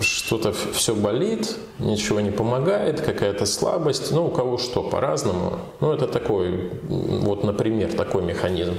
что-то 0.00 0.52
все 0.72 0.94
болит, 0.94 1.56
ничего 1.78 2.20
не 2.20 2.30
помогает, 2.30 3.00
какая-то 3.00 3.46
слабость, 3.46 4.12
ну, 4.12 4.26
у 4.26 4.30
кого 4.30 4.58
что, 4.58 4.82
по-разному. 4.82 5.58
Ну, 5.80 5.92
это 5.92 6.06
такой, 6.06 6.70
вот, 6.88 7.44
например, 7.44 7.92
такой 7.92 8.22
механизм. 8.22 8.74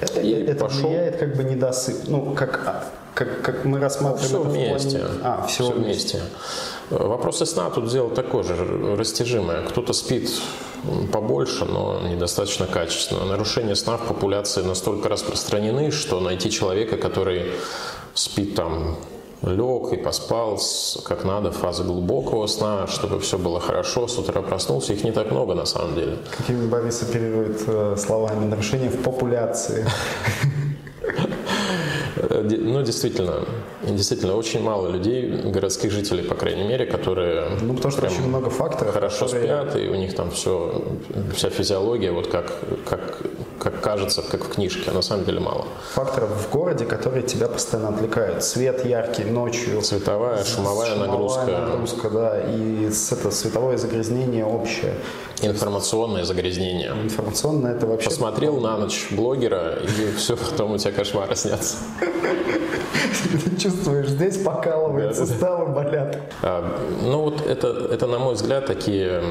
Это, 0.00 0.20
это 0.20 0.64
пошел... 0.64 0.88
влияет 0.88 1.16
как 1.16 1.36
бы 1.36 1.44
недосып, 1.44 1.96
ну, 2.06 2.34
как, 2.34 2.60
а, 2.66 2.84
как, 3.14 3.42
как 3.42 3.64
мы 3.64 3.80
рассматриваем 3.80 4.28
все 4.28 4.42
вместе. 4.42 4.98
Плане... 4.98 5.14
А, 5.22 5.46
все, 5.46 5.64
все 5.64 5.72
вместе. 5.72 6.18
вместе. 6.18 6.22
Вопросы 6.90 7.44
сна 7.46 7.70
тут 7.70 7.88
дело 7.88 8.10
такое 8.10 8.44
же, 8.44 8.96
растяжимое. 8.96 9.62
Кто-то 9.66 9.92
спит 9.92 10.30
побольше, 11.12 11.64
но 11.64 12.00
недостаточно 12.08 12.66
качественно. 12.66 13.24
Нарушения 13.24 13.76
сна 13.76 13.96
в 13.96 14.06
популяции 14.06 14.62
настолько 14.62 15.08
распространены, 15.08 15.90
что 15.90 16.20
найти 16.20 16.50
человека, 16.50 16.96
который 16.96 17.52
спит 18.14 18.54
там 18.54 18.96
лег 19.42 19.92
и 19.92 19.96
поспал 19.96 20.60
как 21.04 21.24
надо, 21.24 21.52
фазы 21.52 21.84
глубокого 21.84 22.46
сна, 22.46 22.86
чтобы 22.86 23.20
все 23.20 23.38
было 23.38 23.60
хорошо, 23.60 24.08
с 24.08 24.18
утра 24.18 24.42
проснулся, 24.42 24.92
их 24.92 25.04
не 25.04 25.12
так 25.12 25.30
много 25.30 25.54
на 25.54 25.66
самом 25.66 25.94
деле. 25.94 26.18
Какими 26.36 26.66
Борис 26.66 27.02
оперирует 27.02 27.62
э, 27.66 27.96
словами 27.96 28.46
нарушения 28.46 28.88
в 28.88 29.02
популяции? 29.02 29.86
Ну, 32.30 32.82
действительно, 32.82 33.44
действительно, 33.96 34.36
очень 34.36 34.62
мало 34.62 34.88
людей, 34.88 35.28
городских 35.28 35.90
жителей, 35.90 36.22
по 36.22 36.34
крайней 36.34 36.64
мере, 36.64 36.86
которые 36.86 37.48
ну, 37.60 37.74
потому 37.74 37.92
что 37.92 38.06
очень 38.06 38.26
много 38.26 38.50
факторов, 38.50 38.94
хорошо 38.94 39.26
которые... 39.26 39.44
спят, 39.44 39.76
и 39.76 39.88
у 39.88 39.94
них 39.94 40.14
там 40.14 40.30
все, 40.30 40.82
вся 41.34 41.50
физиология, 41.50 42.12
вот 42.12 42.28
как, 42.28 42.52
как, 42.88 43.22
как 43.58 43.80
кажется, 43.80 44.22
как 44.22 44.44
в 44.44 44.48
книжке, 44.54 44.90
а 44.90 44.94
на 44.94 45.02
самом 45.02 45.24
деле 45.24 45.40
мало. 45.40 45.66
Факторов 45.94 46.30
в 46.30 46.50
городе, 46.50 46.84
которые 46.84 47.22
тебя 47.22 47.48
постоянно 47.48 47.90
отвлекают. 47.90 48.42
Свет 48.44 48.84
яркий 48.84 49.24
ночью. 49.24 49.80
Цветовая, 49.82 50.44
шумовая, 50.44 50.92
шумовая 50.92 51.08
нагрузка. 51.08 51.46
нагрузка, 51.46 52.10
да, 52.10 52.40
и 52.40 52.84
это 52.86 53.30
световое 53.30 53.76
загрязнение 53.76 54.44
общее. 54.44 54.94
Информационное 55.42 56.24
загрязнение. 56.24 56.92
Информационное 57.02 57.74
это 57.74 57.86
вообще... 57.86 58.08
Посмотрел 58.08 58.60
на 58.60 58.76
ночь 58.76 59.08
блогера, 59.10 59.78
и 59.82 60.12
все, 60.16 60.36
потом 60.36 60.72
у 60.72 60.78
тебя 60.78 60.92
кошмары 60.92 61.36
снятся. 61.36 61.76
Чувствуешь, 63.58 64.08
здесь 64.08 64.38
покалывает, 64.38 65.16
суставы 65.16 65.72
болят. 65.72 66.18
А, 66.42 66.78
ну 67.02 67.22
вот 67.22 67.40
это, 67.46 67.68
это, 67.90 68.06
на 68.06 68.18
мой 68.18 68.34
взгляд, 68.34 68.66
такие... 68.66 69.22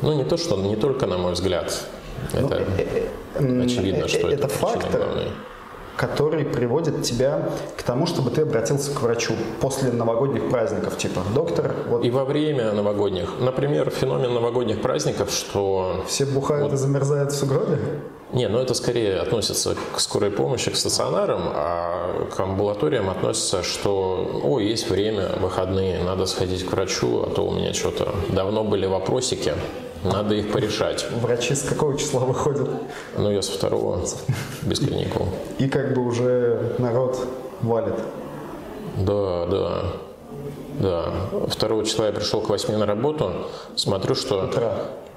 Ну 0.00 0.12
не 0.14 0.24
то, 0.24 0.36
что 0.36 0.56
не 0.56 0.76
только 0.76 1.06
на 1.06 1.16
мой 1.16 1.32
взгляд. 1.32 1.84
Ну, 2.32 2.46
это 2.46 2.64
э, 2.78 3.08
э, 3.34 3.62
очевидно, 3.62 4.08
что 4.08 4.28
это, 4.28 4.46
это 4.46 4.48
фактор, 4.48 5.08
который 5.96 6.44
приводит 6.44 7.02
тебя 7.02 7.50
к 7.76 7.82
тому, 7.82 8.06
чтобы 8.06 8.30
ты 8.30 8.42
обратился 8.42 8.94
к 8.94 9.00
врачу 9.02 9.34
после 9.60 9.92
новогодних 9.92 10.48
праздников, 10.50 10.96
типа 10.98 11.22
доктор. 11.34 11.74
Вот. 11.88 12.04
И 12.04 12.10
во 12.10 12.24
время 12.24 12.72
новогодних. 12.72 13.34
Например, 13.40 13.90
феномен 13.90 14.32
новогодних 14.32 14.80
праздников, 14.80 15.30
что... 15.30 16.04
Все 16.06 16.24
бухают 16.24 16.64
вот... 16.64 16.72
и 16.72 16.76
замерзают 16.76 17.32
в 17.32 17.36
сугробе? 17.36 17.78
Не, 18.32 18.48
ну 18.48 18.58
это 18.58 18.72
скорее 18.72 19.18
относится 19.18 19.76
к 19.94 20.00
скорой 20.00 20.30
помощи, 20.30 20.70
к 20.70 20.76
стационарам, 20.76 21.42
а 21.54 22.28
к 22.34 22.40
амбулаториям 22.40 23.10
относится, 23.10 23.62
что, 23.62 24.40
о, 24.42 24.58
есть 24.58 24.88
время, 24.88 25.32
выходные, 25.38 26.02
надо 26.02 26.24
сходить 26.24 26.64
к 26.64 26.72
врачу, 26.72 27.24
а 27.26 27.30
то 27.30 27.46
у 27.46 27.52
меня 27.52 27.74
что-то 27.74 28.14
давно 28.30 28.64
были 28.64 28.86
вопросики, 28.86 29.52
надо 30.04 30.34
их 30.34 30.52
порешать. 30.52 31.06
Врачи 31.20 31.54
с 31.54 31.62
какого 31.62 31.98
числа 31.98 32.20
выходят? 32.20 32.68
Ну, 33.16 33.30
я 33.30 33.42
со 33.42 33.52
второго, 33.52 34.00
без 34.62 34.80
каникул. 34.80 35.28
И 35.58 35.68
как 35.68 35.94
бы 35.94 36.04
уже 36.04 36.74
народ 36.78 37.18
валит. 37.62 37.94
Да, 38.98 39.46
да. 39.46 39.82
Да. 40.80 41.12
Второго 41.48 41.84
числа 41.84 42.06
я 42.06 42.12
пришел 42.12 42.40
к 42.40 42.48
восьми 42.48 42.76
на 42.76 42.86
работу, 42.86 43.32
смотрю, 43.76 44.14
что... 44.14 44.44
Утра. 44.44 44.72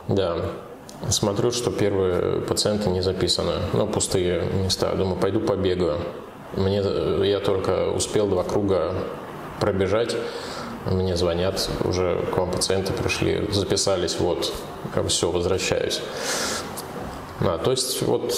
Да. 0.07 0.37
Смотрю, 1.09 1.51
что 1.51 1.71
первые 1.71 2.41
пациенты 2.41 2.89
не 2.89 3.01
записаны. 3.01 3.53
Ну, 3.73 3.87
пустые 3.87 4.43
места. 4.63 4.93
Думаю, 4.95 5.17
пойду 5.17 5.39
побегаю. 5.39 5.97
Мне, 6.55 6.81
я 7.27 7.39
только 7.39 7.91
успел 7.91 8.27
два 8.27 8.43
круга 8.43 8.93
пробежать. 9.59 10.15
Мне 10.85 11.17
звонят, 11.17 11.69
уже 11.83 12.23
к 12.33 12.37
вам 12.37 12.51
пациенты 12.51 12.93
пришли, 12.93 13.47
записались, 13.51 14.19
вот, 14.19 14.53
все, 15.07 15.31
возвращаюсь. 15.31 16.01
А, 17.41 17.57
то 17.57 17.71
есть 17.71 18.01
вот 18.03 18.35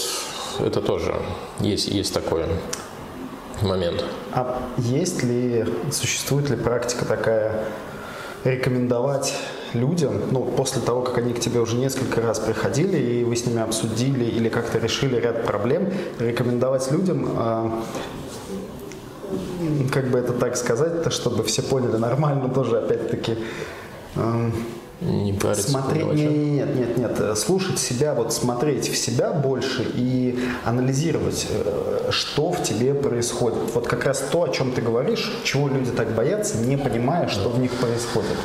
это 0.59 0.81
тоже 0.81 1.15
есть, 1.59 1.87
есть 1.87 2.13
такой 2.13 2.45
момент. 3.61 4.03
А 4.31 4.61
есть 4.77 5.23
ли, 5.23 5.65
существует 5.91 6.49
ли 6.49 6.55
практика 6.55 7.05
такая 7.05 7.65
рекомендовать 8.43 9.33
людям, 9.73 10.21
ну, 10.31 10.45
после 10.45 10.81
того, 10.81 11.01
как 11.01 11.17
они 11.17 11.33
к 11.33 11.39
тебе 11.39 11.59
уже 11.59 11.75
несколько 11.75 12.21
раз 12.21 12.39
приходили, 12.39 12.97
и 12.97 13.23
вы 13.23 13.35
с 13.35 13.45
ними 13.45 13.61
обсудили 13.61 14.23
или 14.23 14.49
как-то 14.49 14.77
решили 14.79 15.19
ряд 15.19 15.45
проблем, 15.45 15.91
рекомендовать 16.19 16.89
людям 16.91 17.29
а, 17.35 17.83
как 19.91 20.09
бы 20.09 20.19
это 20.19 20.33
так 20.33 20.57
сказать-то, 20.57 21.09
чтобы 21.09 21.43
все 21.43 21.61
поняли 21.61 21.97
нормально 21.97 22.49
тоже, 22.49 22.77
опять-таки, 22.77 23.37
э, 24.15 24.51
не 25.01 25.33
париться. 25.33 25.69
Смотреть, 25.69 26.05
нет, 26.13 26.75
нет, 26.75 26.97
нет, 26.97 27.19
нет, 27.19 27.37
слушать 27.37 27.79
себя, 27.79 28.13
вот 28.15 28.33
смотреть 28.33 28.89
в 28.89 28.97
себя 28.97 29.31
больше 29.31 29.85
и 29.95 30.39
анализировать, 30.65 31.47
э, 31.49 32.09
что 32.11 32.51
в 32.51 32.63
тебе 32.63 32.93
происходит. 32.93 33.59
Вот 33.73 33.87
как 33.87 34.05
раз 34.05 34.23
то, 34.31 34.43
о 34.43 34.49
чем 34.49 34.71
ты 34.71 34.81
говоришь, 34.81 35.31
чего 35.43 35.67
люди 35.67 35.91
так 35.91 36.15
боятся, 36.15 36.57
не 36.57 36.77
понимая, 36.77 37.27
что 37.27 37.49
в 37.49 37.59
них 37.59 37.71
происходит. 37.73 38.37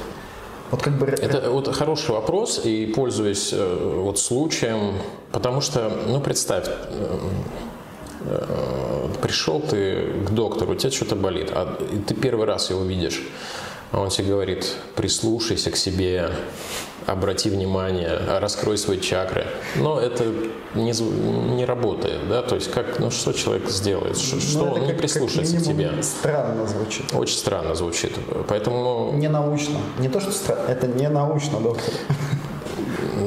Вот 0.70 0.82
как 0.82 0.98
бы... 0.98 1.06
Это 1.06 1.50
вот 1.50 1.74
хороший 1.74 2.12
вопрос, 2.12 2.60
и 2.64 2.86
пользуясь 2.86 3.50
э, 3.52 4.00
вот 4.02 4.18
случаем, 4.18 4.94
потому 5.30 5.60
что, 5.60 5.90
ну, 6.06 6.20
представь, 6.20 6.68
Э, 7.02 7.18
пришел 9.20 9.60
ты 9.60 10.06
к 10.26 10.30
доктору, 10.30 10.72
у 10.72 10.74
тебя 10.74 10.90
что-то 10.90 11.16
болит, 11.16 11.50
а 11.52 11.78
ты 12.06 12.14
первый 12.14 12.46
раз 12.46 12.70
его 12.70 12.84
видишь, 12.84 13.22
а 13.90 14.00
он 14.00 14.08
тебе 14.08 14.28
говорит, 14.28 14.74
прислушайся 14.94 15.70
к 15.70 15.76
себе, 15.76 16.30
обрати 17.06 17.50
внимание, 17.50 18.18
раскрой 18.38 18.78
свои 18.78 19.00
чакры. 19.00 19.46
Но 19.76 20.00
это 20.00 20.24
не, 20.74 20.92
не 21.54 21.64
работает, 21.64 22.28
да, 22.28 22.42
то 22.42 22.54
есть 22.54 22.70
как, 22.70 22.98
ну 22.98 23.10
что 23.10 23.32
человек 23.32 23.68
сделает, 23.68 24.16
что, 24.16 24.40
что 24.40 24.58
ну, 24.64 24.72
он 24.72 24.86
не 24.86 24.94
прислушается 24.94 25.58
к 25.58 25.62
тебе. 25.62 25.92
странно 26.02 26.66
звучит. 26.66 27.12
Очень 27.14 27.36
странно 27.36 27.74
звучит, 27.74 28.12
поэтому... 28.48 29.12
Не 29.14 29.28
научно, 29.28 29.78
не 29.98 30.08
то, 30.08 30.20
что 30.20 30.32
странно, 30.32 30.68
это 30.68 30.86
не 30.86 31.08
научно, 31.08 31.60
доктор 31.60 31.92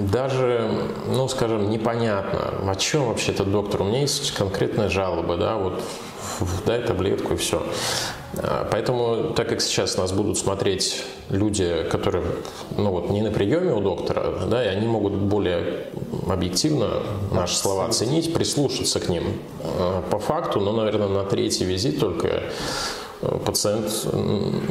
даже, 0.02 0.70
ну, 1.08 1.28
скажем, 1.28 1.70
непонятно, 1.70 2.72
о 2.72 2.76
чем 2.76 3.08
вообще 3.08 3.32
этот 3.32 3.52
доктор. 3.52 3.82
У 3.82 3.86
меня 3.86 4.02
есть 4.02 4.32
конкретная 4.32 4.90
жалоба, 4.90 5.38
да, 5.38 5.58
вот 5.58 5.82
дай 6.66 6.82
таблетку 6.82 7.34
и 7.34 7.38
все. 7.38 7.64
А, 8.38 8.68
поэтому, 8.70 9.34
так 9.34 9.50
как 9.50 9.62
сейчас 9.62 9.98
нас 9.98 10.12
будут 10.12 10.38
смотреть 10.38 11.04
люди, 11.30 11.86
которые 11.90 12.24
ну 12.78 12.92
вот, 12.92 13.10
не 13.10 13.22
на 13.22 13.32
приеме 13.32 13.74
у 13.74 13.82
доктора, 13.82 14.46
да, 14.50 14.64
и 14.64 14.68
они 14.68 14.88
могут 14.88 15.14
более 15.14 15.88
объективно 16.28 17.04
наши 17.32 17.56
слова 17.56 17.86
оценить, 17.86 18.34
прислушаться 18.34 19.00
к 19.00 19.10
ним. 19.10 19.24
А, 19.64 20.02
по 20.10 20.20
факту, 20.20 20.60
ну, 20.60 20.74
наверное, 20.74 21.08
на 21.08 21.24
третий 21.24 21.66
визит 21.66 22.00
только 22.00 22.44
пациент 23.46 24.08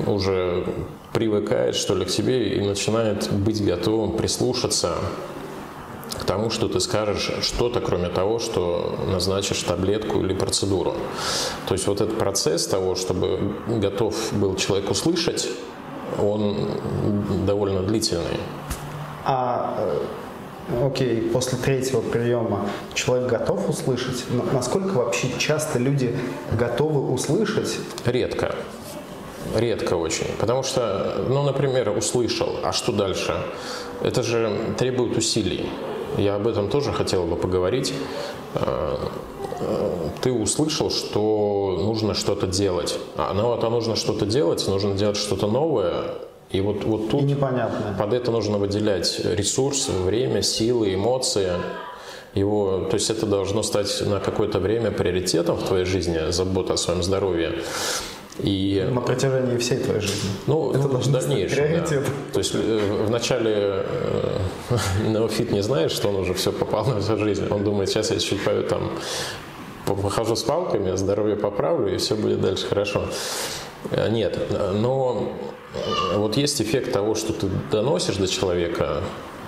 уже 0.07 0.67
привыкает, 1.13 1.75
что 1.75 1.95
ли, 1.95 2.05
к 2.05 2.09
тебе 2.09 2.57
и 2.57 2.61
начинает 2.61 3.33
быть 3.33 3.65
готовым 3.65 4.17
прислушаться 4.17 4.95
к 6.19 6.25
тому, 6.25 6.51
что 6.51 6.69
ты 6.69 6.81
скажешь 6.81 7.31
что-то, 7.43 7.81
кроме 7.81 8.09
того, 8.09 8.39
что 8.39 8.99
назначишь 9.11 9.63
таблетку 9.63 10.21
или 10.21 10.35
процедуру. 10.35 10.95
То 11.67 11.75
есть 11.75 11.87
вот 11.87 12.01
этот 12.01 12.19
процесс 12.19 12.67
того, 12.67 12.95
чтобы 12.95 13.55
готов 13.67 14.15
был 14.33 14.55
человек 14.55 14.91
услышать, 14.91 15.49
он 16.19 16.57
довольно 17.47 17.83
длительный. 17.83 18.41
А 19.25 19.99
окей, 20.85 21.21
после 21.33 21.59
третьего 21.59 22.01
приема 22.01 22.69
человек 22.95 23.29
готов 23.29 23.69
услышать? 23.69 24.25
Насколько 24.53 24.95
вообще 24.95 25.29
часто 25.39 25.79
люди 25.79 26.17
готовы 26.59 27.13
услышать? 27.13 27.79
Редко. 28.05 28.55
Редко 29.55 29.95
очень. 29.95 30.27
Потому 30.39 30.63
что, 30.63 31.27
ну, 31.29 31.43
например, 31.43 31.91
услышал, 31.91 32.57
а 32.63 32.73
что 32.73 32.93
дальше? 32.93 33.37
Это 34.03 34.23
же 34.23 34.75
требует 34.79 35.17
усилий. 35.17 35.69
Я 36.17 36.37
об 36.37 36.47
этом 36.47 36.69
тоже 36.69 36.93
хотел 36.93 37.25
бы 37.25 37.37
поговорить. 37.37 37.93
Э, 38.55 38.97
э, 39.61 40.09
ты 40.23 40.33
услышал, 40.33 40.91
что 40.91 41.79
нужно 41.83 42.15
что-то 42.15 42.47
делать. 42.47 42.99
А, 43.17 43.33
ну 43.35 43.49
вот, 43.49 43.65
а 43.65 43.71
нужно 43.71 43.97
что-то 43.97 44.25
делать, 44.25 44.67
нужно 44.69 44.95
делать 44.95 45.17
что-то 45.17 45.47
новое, 45.47 46.15
и 46.55 46.61
вот, 46.61 46.85
вот 46.85 47.11
тут 47.11 47.23
и 47.25 47.35
под 47.35 48.13
это 48.13 48.31
нужно 48.31 48.59
выделять 48.59 49.21
ресурсы, 49.25 49.91
время, 49.91 50.41
силы, 50.43 50.95
эмоции. 50.95 51.51
Его, 52.35 52.87
то 52.89 52.95
есть 52.95 53.11
это 53.11 53.27
должно 53.27 53.65
стать 53.65 54.03
на 54.07 54.21
какое-то 54.21 54.61
время 54.61 54.93
приоритетом 54.93 55.57
в 55.57 55.65
твоей 55.65 55.85
жизни, 55.85 56.31
забота 56.31 56.75
о 56.75 56.77
своем 56.77 57.03
здоровье. 57.03 57.55
И, 58.39 58.87
на 58.89 59.01
протяжении 59.01 59.57
всей 59.59 59.79
твоей 59.79 60.01
жизни. 60.01 60.31
Ну, 60.47 60.71
это 60.71 60.89
должно 60.89 61.19
быть 61.19 61.27
приоритет. 61.27 62.05
Да. 62.05 62.33
То 62.33 62.39
есть 62.39 62.55
э, 62.55 63.05
вначале 63.09 63.53
э, 63.57 64.39
неофит 65.09 65.51
не 65.51 65.63
знает, 65.63 65.91
что 65.91 66.09
он 66.11 66.17
уже 66.17 66.35
все 66.35 66.53
попал 66.53 66.87
на 66.87 67.01
всю 67.01 67.17
жизнь. 67.17 67.49
Он 67.51 67.65
думает, 67.65 67.89
сейчас 67.89 68.13
я 68.13 68.19
чуть 68.21 68.41
там 68.69 68.93
похожу 69.87 70.37
с 70.37 70.43
палками, 70.45 70.95
здоровье 70.95 71.35
поправлю, 71.35 71.93
и 71.93 71.99
все 71.99 72.15
будет 72.15 72.41
дальше 72.41 72.69
хорошо. 72.69 73.07
Э, 73.91 74.09
нет, 74.09 74.39
но 74.73 75.33
вот 76.15 76.37
есть 76.37 76.61
эффект 76.61 76.93
того, 76.93 77.15
что 77.15 77.33
ты 77.33 77.49
доносишь 77.71 78.17
до 78.17 78.27
человека 78.29 79.03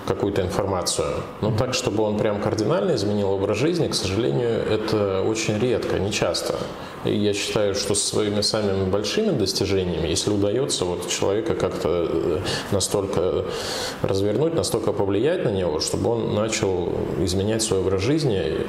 какую-то 0.07 0.41
информацию, 0.41 1.07
но 1.41 1.51
так, 1.51 1.73
чтобы 1.73 2.03
он 2.03 2.17
прям 2.17 2.41
кардинально 2.41 2.95
изменил 2.95 3.31
образ 3.31 3.57
жизни, 3.57 3.89
к 3.89 3.93
сожалению, 3.93 4.61
это 4.69 5.21
очень 5.21 5.59
редко, 5.59 5.99
не 5.99 6.11
часто. 6.11 6.55
И 7.03 7.13
я 7.13 7.33
считаю, 7.33 7.75
что 7.75 7.93
со 7.93 8.07
своими 8.07 8.41
самыми 8.41 8.89
большими 8.89 9.31
достижениями, 9.31 10.07
если 10.07 10.31
удается 10.31 10.85
вот 10.85 11.09
человека 11.09 11.55
как-то 11.55 12.07
э, 12.09 12.39
настолько 12.71 13.45
развернуть, 14.01 14.55
настолько 14.55 14.93
повлиять 14.93 15.43
на 15.43 15.49
него, 15.49 15.79
чтобы 15.79 16.09
он 16.09 16.33
начал 16.35 16.89
изменять 17.19 17.61
свой 17.61 17.81
образ 17.81 18.01
жизни, 18.01 18.65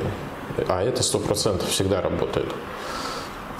а 0.66 0.82
это 0.82 1.02
сто 1.02 1.20
процентов 1.20 1.68
всегда 1.68 2.00
работает. 2.00 2.48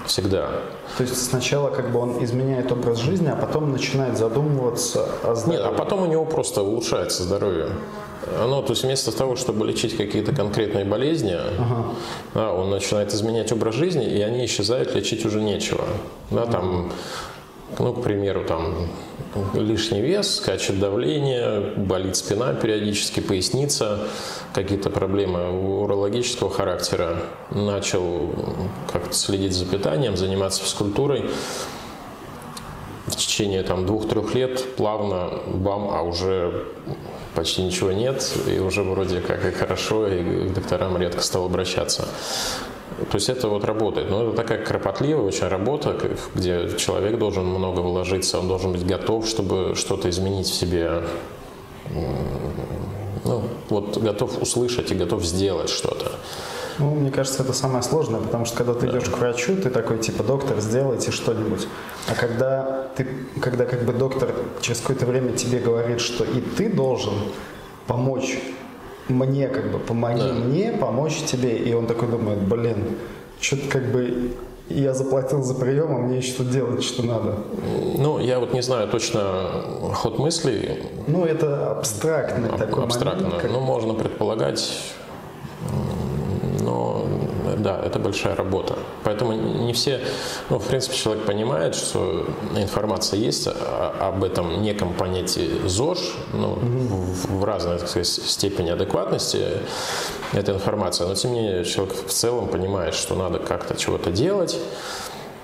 Всегда. 0.09 0.49
То 0.97 1.03
есть 1.03 1.23
сначала 1.23 1.69
как 1.69 1.91
бы 1.91 1.99
он 1.99 2.23
изменяет 2.23 2.71
образ 2.71 2.97
жизни, 2.97 3.27
а 3.27 3.35
потом 3.35 3.71
начинает 3.71 4.17
задумываться 4.17 5.07
о 5.23 5.35
здоровье. 5.35 5.63
Нет, 5.63 5.71
а 5.71 5.77
потом 5.77 6.01
у 6.01 6.05
него 6.07 6.25
просто 6.25 6.63
улучшается 6.63 7.21
здоровье. 7.21 7.67
Ну, 8.39 8.63
то 8.63 8.71
есть 8.71 8.83
вместо 8.83 9.15
того, 9.15 9.35
чтобы 9.35 9.67
лечить 9.67 9.95
какие-то 9.95 10.33
конкретные 10.33 10.83
болезни, 10.83 11.33
ага. 11.33 11.93
да, 12.33 12.53
он 12.53 12.71
начинает 12.71 13.13
изменять 13.13 13.51
образ 13.51 13.75
жизни, 13.75 14.03
и 14.03 14.19
они 14.21 14.45
исчезают, 14.45 14.95
лечить 14.95 15.25
уже 15.27 15.43
нечего. 15.43 15.85
Да, 16.31 16.47
там, 16.47 16.91
ну, 17.77 17.93
к 17.93 18.01
примеру, 18.01 18.43
там 18.45 18.89
лишний 19.53 20.01
вес, 20.01 20.37
скачет 20.37 20.79
давление, 20.79 21.59
болит 21.77 22.15
спина 22.15 22.53
периодически, 22.53 23.19
поясница, 23.19 24.07
какие-то 24.53 24.89
проблемы 24.89 25.49
урологического 25.81 26.49
характера. 26.49 27.17
Начал 27.51 28.33
как-то 28.91 29.13
следить 29.13 29.53
за 29.53 29.65
питанием, 29.65 30.17
заниматься 30.17 30.63
физкультурой. 30.63 31.29
В 33.05 33.15
течение 33.15 33.63
там 33.63 33.85
двух-трех 33.85 34.33
лет 34.35 34.75
плавно, 34.75 35.31
бам, 35.47 35.89
а 35.91 36.01
уже 36.01 36.65
почти 37.35 37.63
ничего 37.63 37.91
нет, 37.91 38.35
и 38.47 38.59
уже 38.59 38.83
вроде 38.83 39.21
как 39.21 39.45
и 39.45 39.51
хорошо, 39.51 40.07
и 40.07 40.49
к 40.49 40.53
докторам 40.53 40.97
редко 40.97 41.21
стал 41.21 41.45
обращаться. 41.45 42.07
То 43.11 43.15
есть 43.15 43.29
это 43.29 43.47
вот 43.47 43.63
работает. 43.65 44.09
Но 44.09 44.27
это 44.27 44.35
такая 44.35 44.63
кропотливая 44.63 45.23
очень 45.23 45.47
работа, 45.47 45.95
где 46.35 46.69
человек 46.77 47.17
должен 47.17 47.45
много 47.45 47.79
вложиться, 47.79 48.39
он 48.39 48.47
должен 48.47 48.71
быть 48.71 48.85
готов, 48.85 49.27
чтобы 49.27 49.73
что-то 49.75 50.09
изменить 50.09 50.47
в 50.47 50.53
себе. 50.53 51.03
Ну, 53.25 53.43
вот 53.69 53.97
готов 53.97 54.41
услышать 54.41 54.91
и 54.91 54.95
готов 54.95 55.23
сделать 55.23 55.69
что-то. 55.69 56.11
Ну, 56.79 56.95
мне 56.95 57.11
кажется, 57.11 57.43
это 57.43 57.51
самое 57.51 57.83
сложное, 57.83 58.21
потому 58.21 58.45
что 58.45 58.57
когда 58.57 58.73
ты 58.73 58.87
да. 58.87 58.97
идешь 58.97 59.09
к 59.09 59.17
врачу, 59.17 59.57
ты 59.57 59.69
такой, 59.69 59.97
типа, 59.99 60.23
доктор, 60.23 60.61
сделайте 60.61 61.11
что-нибудь. 61.11 61.67
А 62.07 62.15
когда 62.15 62.87
ты, 62.95 63.05
когда 63.41 63.65
как 63.65 63.83
бы 63.83 63.91
доктор 63.91 64.33
через 64.61 64.79
какое-то 64.79 65.05
время 65.05 65.33
тебе 65.33 65.59
говорит, 65.59 65.99
что 65.99 66.23
и 66.23 66.39
ты 66.39 66.69
должен 66.69 67.13
помочь 67.85 68.39
мне, 69.09 69.47
как 69.47 69.71
бы, 69.71 69.79
помоги 69.79 70.21
да. 70.21 70.33
мне 70.33 70.71
помочь 70.71 71.17
тебе. 71.25 71.57
И 71.57 71.73
он 71.73 71.87
такой 71.87 72.07
думает, 72.07 72.39
блин, 72.39 72.97
что-то 73.41 73.67
как 73.69 73.91
бы 73.91 74.31
я 74.69 74.93
заплатил 74.93 75.41
за 75.41 75.55
прием, 75.55 75.95
а 75.95 75.97
мне 75.97 76.17
еще 76.17 76.33
тут 76.33 76.51
делать 76.51 76.83
что 76.83 77.03
надо. 77.03 77.39
Ну, 77.97 78.19
я 78.19 78.39
вот 78.39 78.53
не 78.53 78.61
знаю 78.61 78.87
точно 78.87 79.49
ход 79.95 80.19
мыслей. 80.19 80.79
Ну, 81.07 81.25
это 81.25 81.71
абстрактный 81.71 82.49
Аб- 82.49 82.57
такой 82.57 82.83
Абстрактно. 82.83 83.23
Момент, 83.23 83.41
как... 83.41 83.51
Ну, 83.51 83.59
можно 83.61 83.95
предполагать, 83.95 84.79
да, 87.59 87.79
это 87.83 87.99
большая 87.99 88.35
работа. 88.35 88.75
Поэтому 89.03 89.33
не 89.33 89.73
все, 89.73 90.01
ну, 90.49 90.59
в 90.59 90.65
принципе, 90.65 90.95
человек 90.95 91.25
понимает, 91.25 91.75
что 91.75 92.25
информация 92.55 93.19
есть 93.19 93.47
об 93.99 94.23
этом 94.23 94.61
неком 94.61 94.93
понятии 94.93 95.49
ЗОЖ, 95.65 95.99
ну, 96.33 96.55
в, 96.55 97.39
в 97.39 97.43
разной, 97.43 97.77
так 97.79 97.89
сказать, 97.89 98.07
степени 98.07 98.69
адекватности 98.69 99.45
эта 100.33 100.53
информация. 100.53 101.07
Но, 101.07 101.15
тем 101.15 101.33
не 101.33 101.41
менее, 101.41 101.65
человек 101.65 101.95
в 101.95 102.11
целом 102.11 102.47
понимает, 102.47 102.93
что 102.93 103.15
надо 103.15 103.39
как-то 103.39 103.75
чего-то 103.75 104.11
делать, 104.11 104.57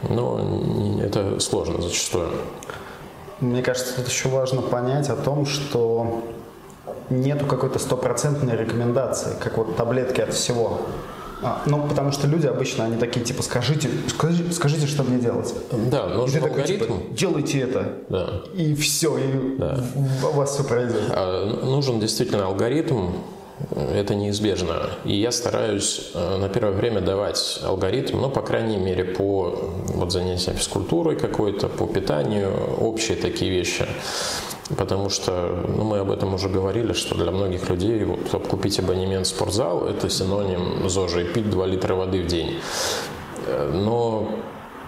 но 0.10 0.99
это 1.04 1.39
сложно 1.39 1.82
зачастую. 1.82 2.30
Мне 3.39 3.62
кажется, 3.62 3.95
тут 3.95 4.08
еще 4.08 4.30
важно 4.30 4.62
понять 4.62 5.10
о 5.10 5.15
том, 5.15 5.45
что 5.45 6.23
нету 7.10 7.45
какой-то 7.45 7.80
стопроцентной 7.80 8.56
рекомендации, 8.56 9.36
как 9.39 9.58
вот 9.58 9.75
таблетки 9.75 10.21
от 10.21 10.34
всего. 10.34 10.82
А, 11.45 11.62
ну, 11.67 11.88
потому 11.88 12.12
что 12.12 12.25
люди 12.25 12.47
обычно, 12.47 12.86
они 12.86 12.97
такие, 12.97 13.23
типа, 13.23 13.43
скажите, 13.43 13.88
скажите, 14.08 14.51
скажите 14.51 14.88
что 14.88 15.03
мне 15.03 15.19
делать. 15.19 15.53
Да, 15.91 16.08
нужен 16.08 16.43
и 16.43 16.47
алгоритм. 16.47 16.79
Такой, 16.79 16.97
типа, 16.97 17.15
делайте 17.15 17.60
это. 17.60 17.93
Да. 18.10 18.41
И 18.55 18.73
все, 18.73 19.15
и 19.19 19.58
да. 19.60 19.79
у 20.23 20.36
вас 20.36 20.55
все 20.55 20.63
пройдет. 20.63 21.03
А, 21.12 21.45
нужен 21.63 21.99
действительно 21.99 22.47
алгоритм, 22.47 23.12
это 23.69 24.15
неизбежно. 24.15 24.89
И 25.05 25.15
я 25.15 25.31
стараюсь 25.31 26.12
э, 26.15 26.38
на 26.38 26.49
первое 26.49 26.73
время 26.73 27.01
давать 27.01 27.60
алгоритм, 27.63 28.21
ну, 28.21 28.31
по 28.31 28.41
крайней 28.41 28.77
мере, 28.77 29.05
по 29.05 29.55
вот, 29.93 30.12
занятиям 30.12 30.58
физкультурой 30.58 31.15
какой-то, 31.15 31.69
по 31.69 31.86
питанию, 31.86 32.51
общие 32.79 33.15
такие 33.15 33.51
вещи. 33.51 33.86
Потому 34.78 35.10
что 35.10 35.63
ну, 35.67 35.84
мы 35.84 35.99
об 35.99 36.10
этом 36.10 36.34
уже 36.34 36.49
говорили, 36.49 36.93
что 36.93 37.13
для 37.15 37.32
многих 37.32 37.69
людей 37.69 38.04
вот, 38.04 38.47
купить 38.47 38.80
абонемент 38.80 39.28
в 39.28 39.30
спортзал– 39.30 39.86
это 39.88 40.10
синоним 40.10 40.89
ЗОЖа 40.89 41.21
и 41.21 41.25
пить 41.25 41.49
2 41.49 41.65
литра 41.67 41.93
воды 41.93 42.23
в 42.23 42.28
день. 42.28 42.60
Э, 43.45 43.71
но 43.71 44.28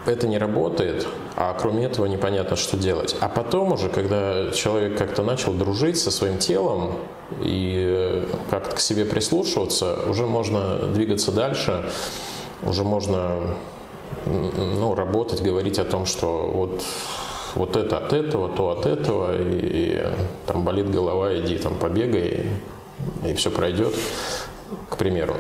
это 0.08 0.28
не 0.28 0.40
работает, 0.40 1.06
а 1.36 1.54
кроме 1.54 1.86
этого 1.86 2.08
непонятно, 2.08 2.56
что 2.56 2.76
делать. 2.76 3.16
А 3.20 3.30
потом 3.30 3.74
уже, 3.74 3.90
когда 3.90 4.52
человек 4.52 4.98
как-то 4.98 5.22
начал 5.22 5.54
дружить 5.54 6.00
со 6.00 6.10
своим 6.10 6.40
телом 6.40 6.94
и 7.42 7.76
э, 7.88 8.26
как-то 8.50 8.78
к 8.78 8.80
себе 8.80 9.06
прислушиваться, 9.06 10.00
уже 10.10 10.26
можно 10.26 10.88
двигаться 10.88 11.32
дальше, 11.32 11.92
уже 12.64 12.84
можно 12.84 13.56
ну, 14.26 14.96
работать, 14.96 15.42
говорить 15.42 15.78
о 15.78 15.86
том, 15.86 16.06
что 16.06 16.50
вот 16.52 16.84
вот 17.58 17.76
это 17.76 17.98
от 17.98 18.14
этого, 18.14 18.50
то 18.50 18.70
от 18.70 18.86
этого, 18.86 19.36
и, 19.36 19.60
и 19.60 20.04
там 20.46 20.64
болит 20.64 20.90
голова, 20.90 21.36
иди 21.38 21.58
там 21.58 21.76
побегай, 21.76 22.46
и, 23.26 23.34
все 23.34 23.50
пройдет, 23.50 23.96
к 24.90 24.98
примеру. 24.98 25.36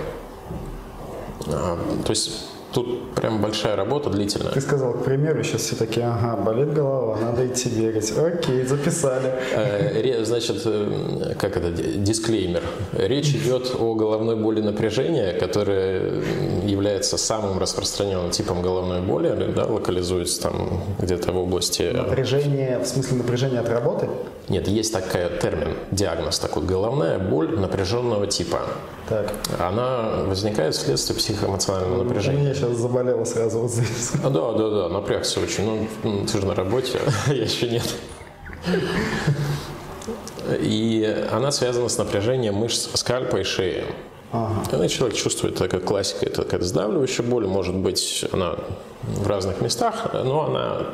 А, 1.48 1.78
то 2.04 2.10
есть 2.10 2.47
Тут 2.78 3.16
прям 3.16 3.42
большая 3.42 3.76
работа 3.76 4.12
длительная. 4.12 4.52
Ты 4.52 4.62
сказал, 4.62 4.94
к 4.94 5.04
примеру, 5.04 5.42
сейчас 5.44 5.62
все 5.62 5.76
такие, 5.76 6.06
ага, 6.06 6.40
болит 6.40 6.72
голова, 6.74 7.18
надо 7.20 7.48
идти 7.48 7.70
бегать. 7.70 8.14
Окей, 8.16 8.64
записали. 8.66 9.34
Э, 9.56 10.24
значит, 10.24 10.62
э, 10.64 11.34
как 11.40 11.58
это, 11.58 11.72
дисклеймер. 11.72 12.62
Речь 12.94 13.30
идет 13.30 13.76
о 13.80 13.96
головной 13.96 14.36
боли 14.36 14.62
напряжения, 14.62 15.34
которая 15.34 16.22
является 16.68 17.18
самым 17.18 17.58
распространенным 17.58 18.30
типом 18.30 18.62
головной 18.62 19.02
боли, 19.02 19.52
да, 19.56 19.66
локализуется 19.66 20.44
там 20.44 20.84
где-то 21.00 21.32
в 21.32 21.38
области... 21.38 21.82
Напряжение, 21.82 22.78
в 22.78 22.86
смысле 22.86 23.18
напряжение 23.18 23.60
от 23.60 23.70
работы? 23.70 24.08
Нет, 24.50 24.68
есть 24.70 24.94
такой 24.94 25.30
термин, 25.42 25.76
диагноз 25.92 26.40
такой, 26.40 26.64
головная 26.64 27.20
боль 27.20 27.60
напряженного 27.60 28.28
типа. 28.28 28.62
Так. 29.10 29.34
Она 29.60 30.24
возникает 30.26 30.74
вследствие 30.74 31.18
психоэмоционального 31.18 32.04
напряжения. 32.04 32.40
У 32.40 32.44
меня 32.44 32.54
сейчас 32.54 32.78
заболело 32.78 33.26
сразу 33.26 33.60
вот 33.60 33.72
здесь. 33.72 34.12
А, 34.24 34.30
да, 34.30 34.54
да, 34.54 34.70
да, 34.70 34.90
напрягся 34.90 35.42
очень. 35.42 35.88
Ну, 36.04 36.26
ты 36.26 36.40
же 36.40 36.46
на 36.46 36.56
работе, 36.56 37.00
а 37.28 37.32
я 37.34 37.44
еще 37.44 37.70
нет. 37.70 37.94
И 40.62 41.28
она 41.32 41.52
связана 41.52 41.90
с 41.90 41.98
напряжением 41.98 42.56
мышц 42.56 42.90
скальпа 42.94 43.38
и 43.38 43.44
шеи. 43.44 43.84
Ага. 44.32 44.64
Когда 44.70 44.88
человек 44.88 45.16
чувствует, 45.18 45.56
такая 45.56 45.80
классика, 45.80 46.26
это 46.26 46.44
какая-то 46.44 46.66
сдавливающая 46.66 47.24
боль, 47.24 47.48
может 47.48 47.76
быть, 47.76 48.26
она 48.32 48.56
в 49.04 49.26
разных 49.26 49.62
местах, 49.62 50.10
но 50.14 50.48
она 50.48 50.88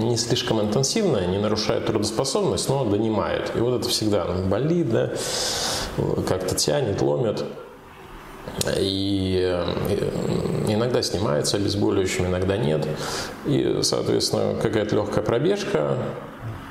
не 0.00 0.16
слишком 0.16 0.60
интенсивная, 0.60 1.26
не 1.26 1.38
нарушает 1.38 1.86
трудоспособность, 1.86 2.68
но 2.68 2.84
донимает. 2.84 3.52
И 3.54 3.60
вот 3.60 3.80
это 3.80 3.88
всегда 3.88 4.24
болит, 4.24 4.90
да, 4.90 5.12
как-то 6.26 6.56
тянет, 6.56 7.00
ломит. 7.02 7.44
И 8.76 9.64
иногда 10.66 11.02
снимается 11.02 11.56
обезболивающим, 11.56 12.26
иногда 12.26 12.56
нет. 12.56 12.86
И, 13.46 13.78
соответственно, 13.82 14.60
какая-то 14.60 14.96
легкая 14.96 15.22
пробежка, 15.22 15.96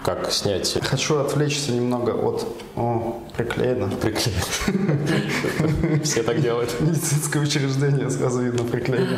как 0.03 0.31
снять... 0.31 0.77
Хочу 0.81 1.19
отвлечься 1.19 1.71
немного 1.71 2.11
от... 2.11 2.45
О, 2.75 3.21
приклеено. 3.43 3.89
Приклеено. 4.01 4.41
Все 6.03 6.23
так 6.23 6.41
делают. 6.41 6.75
Медицинское 6.79 7.39
учреждение, 7.39 8.09
сразу 8.09 8.41
видно, 8.41 8.63
приклеено. 8.63 9.17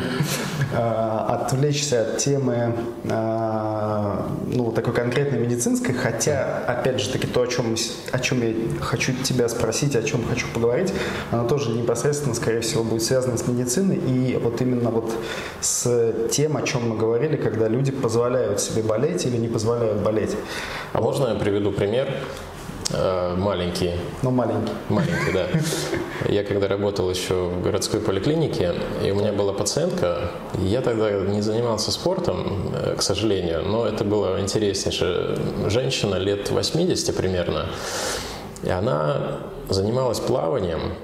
А, 0.72 1.40
отвлечься 1.40 2.02
от 2.02 2.18
темы 2.18 2.74
а, 3.10 4.28
ну, 4.46 4.72
такой 4.72 4.94
конкретной 4.94 5.38
медицинской, 5.38 5.94
хотя, 5.94 6.64
опять 6.66 7.00
же 7.00 7.10
таки, 7.10 7.26
то, 7.26 7.42
о 7.42 7.46
чем, 7.46 7.76
о 8.12 8.18
чем 8.18 8.42
я 8.42 8.54
хочу 8.80 9.12
тебя 9.22 9.48
спросить, 9.48 9.96
о 9.96 10.02
чем 10.02 10.24
хочу 10.26 10.46
поговорить, 10.52 10.92
оно 11.30 11.46
тоже 11.46 11.70
непосредственно, 11.70 12.34
скорее 12.34 12.60
всего, 12.60 12.84
будет 12.84 13.02
связано 13.02 13.36
с 13.36 13.46
медициной 13.46 13.96
и 13.96 14.36
вот 14.36 14.60
именно 14.60 14.90
вот 14.90 15.12
с 15.60 16.12
тем, 16.30 16.56
о 16.56 16.62
чем 16.62 16.88
мы 16.88 16.96
говорили, 16.96 17.36
когда 17.36 17.68
люди 17.68 17.92
позволяют 17.92 18.60
себе 18.60 18.82
болеть 18.82 19.26
или 19.26 19.36
не 19.36 19.48
позволяют 19.48 20.02
болеть. 20.02 20.36
А 20.92 21.00
можно 21.00 21.28
я 21.28 21.34
приведу 21.34 21.72
пример? 21.72 22.08
Э, 22.96 23.34
маленький. 23.36 23.92
Ну, 24.22 24.30
маленький. 24.30 24.72
Маленький, 24.88 25.32
да. 25.32 25.46
Я 26.28 26.44
когда 26.44 26.68
работал 26.68 27.10
еще 27.10 27.34
в 27.48 27.62
городской 27.62 28.00
поликлинике, 28.00 28.74
и 29.04 29.10
у 29.10 29.16
меня 29.16 29.32
была 29.32 29.52
пациентка, 29.52 30.30
я 30.58 30.80
тогда 30.80 31.10
не 31.10 31.40
занимался 31.40 31.90
спортом, 31.90 32.72
э, 32.74 32.94
к 32.96 33.02
сожалению, 33.02 33.62
но 33.62 33.86
это 33.86 34.04
была 34.04 34.40
интереснейшая 34.40 35.36
женщина, 35.66 36.16
лет 36.16 36.50
80 36.50 37.16
примерно, 37.16 37.66
и 38.62 38.70
она 38.70 39.38
занималась 39.68 40.20
плаванием, 40.20 40.94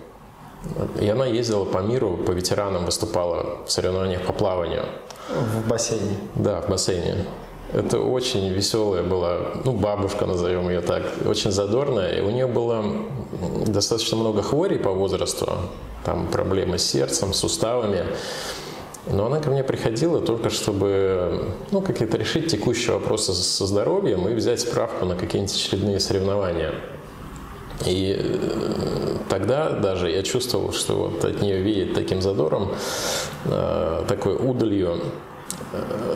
и 1.01 1.09
она 1.09 1.27
ездила 1.27 1.65
по 1.65 1.79
миру, 1.79 2.17
по 2.17 2.31
ветеранам 2.33 2.85
выступала 2.85 3.65
в 3.67 3.73
соревнованиях 3.73 4.23
по 4.23 4.33
плаванию. 4.33 4.85
В 5.29 5.69
бассейне? 5.69 6.17
Да, 6.35 6.61
в 6.61 6.69
бассейне. 6.69 7.25
Это 7.73 8.01
очень 8.01 8.49
веселая 8.49 9.03
была, 9.03 9.39
ну, 9.65 9.73
бабушка, 9.73 10.27
назовем 10.27 10.69
ее 10.69 10.81
так, 10.81 11.03
очень 11.25 11.53
задорная. 11.53 12.19
И 12.19 12.21
у 12.21 12.31
нее 12.31 12.47
было 12.47 12.85
достаточно 13.67 14.17
много 14.17 14.43
хворей 14.43 14.79
по 14.79 14.91
возрасту, 14.91 15.49
там 16.05 16.27
проблемы 16.27 16.79
с 16.79 16.85
сердцем, 16.85 17.33
суставами. 17.33 18.07
Но 19.07 19.27
она 19.27 19.41
ко 19.41 19.51
мне 19.51 19.65
приходила 19.65 20.21
только 20.21 20.51
чтобы 20.51 21.53
ну, 21.71 21.81
какие-то 21.81 22.19
решить 22.19 22.51
текущие 22.51 22.95
вопросы 22.95 23.33
со 23.33 23.67
здоровьем 23.67 24.29
и 24.29 24.35
взять 24.35 24.61
справку 24.61 25.07
на 25.07 25.17
какие-нибудь 25.17 25.55
очередные 25.55 26.01
соревнования. 26.01 26.75
И 27.87 28.15
э, 28.19 29.17
тогда 29.29 29.71
даже 29.71 30.11
я 30.11 30.23
чувствовал, 30.23 30.73
что 30.73 30.95
вот 30.97 31.25
от 31.25 31.41
нее 31.41 31.63
веет 31.63 31.95
таким 31.95 32.21
задором, 32.21 32.75
э, 33.47 34.05
такой 34.07 34.35
удалью, 34.35 35.01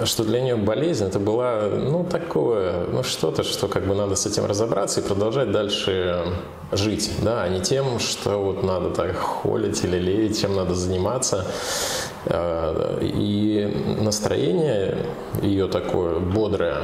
что 0.04 0.24
для 0.24 0.40
нее 0.40 0.56
болезнь 0.56 1.06
это 1.06 1.18
была, 1.18 1.68
ну, 1.70 2.04
такое, 2.04 2.86
ну, 2.86 3.02
что-то, 3.02 3.42
что 3.42 3.68
как 3.68 3.86
бы 3.86 3.94
надо 3.94 4.16
с 4.16 4.26
этим 4.26 4.46
разобраться 4.46 5.00
и 5.00 5.04
продолжать 5.04 5.52
дальше 5.52 6.24
жить, 6.72 7.10
да, 7.22 7.42
а 7.42 7.48
не 7.48 7.60
тем, 7.60 7.98
что 7.98 8.38
вот 8.38 8.62
надо 8.62 8.90
так 8.90 9.16
холить 9.16 9.84
или 9.84 9.98
леять, 9.98 10.40
чем 10.40 10.56
надо 10.56 10.74
заниматься. 10.74 11.46
И 13.00 13.96
настроение 14.00 14.96
ее 15.42 15.68
такое 15.68 16.18
бодрое, 16.18 16.78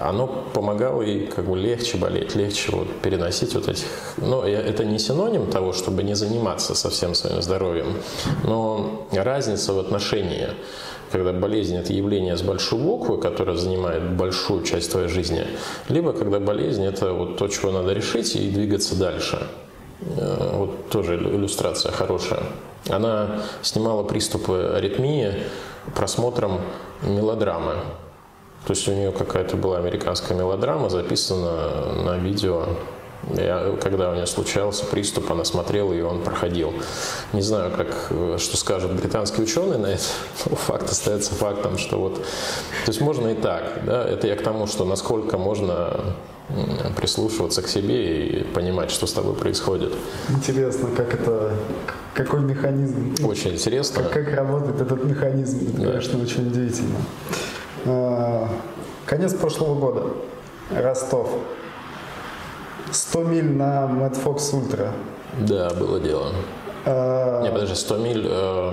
оно 0.00 0.26
помогало 0.26 1.02
ей 1.02 1.26
как 1.26 1.44
бы 1.46 1.56
легче 1.56 1.96
болеть, 1.98 2.34
легче 2.34 2.72
вот 2.72 2.88
переносить 3.00 3.54
вот 3.54 3.68
этих... 3.68 3.86
Но 4.16 4.44
это 4.44 4.84
не 4.84 4.98
синоним 4.98 5.50
того, 5.50 5.72
чтобы 5.72 6.02
не 6.02 6.14
заниматься 6.14 6.74
совсем 6.74 7.14
своим 7.14 7.42
здоровьем, 7.42 7.96
но 8.44 9.06
разница 9.12 9.72
в 9.72 9.78
отношении, 9.78 10.48
когда 11.12 11.32
болезнь– 11.32 11.76
это 11.78 11.92
явление 11.92 12.36
с 12.36 12.42
большой 12.42 12.78
буквы, 12.78 13.20
которое 13.20 13.56
занимает 13.56 14.16
большую 14.16 14.64
часть 14.64 14.90
твоей 14.90 15.08
жизни, 15.08 15.46
либо 15.88 16.12
когда 16.12 16.40
болезнь– 16.40 16.84
это 16.86 17.12
вот 17.12 17.36
то, 17.36 17.48
чего 17.48 17.70
надо 17.70 17.92
решить 17.92 18.34
и 18.34 18.50
двигаться 18.50 18.96
дальше. 18.96 19.46
Э, 20.16 20.50
вот 20.54 20.88
тоже 20.88 21.16
иллюстрация 21.16 21.92
хорошая. 21.92 22.40
Она 22.88 23.42
снимала 23.62 24.02
приступы 24.02 24.72
аритмии 24.74 25.34
просмотром 25.94 26.60
мелодрамы. 27.02 27.74
То 28.66 28.72
есть 28.72 28.88
у 28.88 28.92
нее 28.92 29.12
какая-то 29.12 29.56
была 29.56 29.78
американская 29.78 30.36
мелодрама, 30.36 30.88
записана 30.88 32.02
на 32.04 32.18
видео. 32.18 32.66
Я, 33.30 33.76
когда 33.80 34.10
у 34.10 34.14
нее 34.14 34.26
случался 34.26 34.84
приступ, 34.84 35.30
она 35.30 35.44
смотрела, 35.44 35.92
и 35.92 36.00
он 36.00 36.22
проходил. 36.22 36.72
Не 37.32 37.42
знаю, 37.42 37.70
как, 37.70 38.40
что 38.40 38.56
скажут 38.56 38.92
британские 38.92 39.44
ученые 39.44 39.78
на 39.78 39.86
это. 39.86 40.02
Но 40.50 40.56
факт 40.56 40.90
остается 40.90 41.34
фактом, 41.34 41.78
что 41.78 41.98
вот... 41.98 42.16
То 42.16 42.88
есть 42.88 43.00
можно 43.00 43.28
и 43.28 43.34
так. 43.34 43.84
Да? 43.86 44.04
Это 44.04 44.26
я 44.26 44.36
к 44.36 44.42
тому, 44.42 44.66
что 44.66 44.84
насколько 44.84 45.38
можно 45.38 46.14
прислушиваться 46.96 47.62
к 47.62 47.68
себе 47.68 48.26
и 48.26 48.44
понимать, 48.44 48.90
что 48.90 49.06
с 49.06 49.12
тобой 49.12 49.34
происходит. 49.34 49.92
Интересно, 50.28 50.88
как 50.94 51.14
это, 51.14 51.54
какой 52.14 52.40
механизм? 52.40 53.14
Очень 53.24 53.54
интересно. 53.54 54.02
Как, 54.02 54.12
как 54.12 54.34
работает 54.34 54.80
этот 54.80 55.04
механизм? 55.04 55.68
Это, 55.68 55.78
да. 55.78 55.90
конечно, 55.90 56.22
очень 56.22 56.48
удивительно. 56.48 56.96
А, 57.86 58.48
конец 59.06 59.34
прошлого 59.34 59.78
года. 59.78 60.06
Ростов. 60.70 61.30
100 62.90 63.24
миль 63.24 63.52
на 63.52 63.84
Mad 63.86 64.22
Fox 64.22 64.52
Ultra. 64.52 64.90
Да, 65.40 65.70
было 65.70 66.00
дело. 66.00 66.32
А... 66.84 67.42
Не, 67.42 67.50
подожди, 67.50 67.74
100 67.74 67.96
миль... 67.98 68.26
Э... 68.28 68.72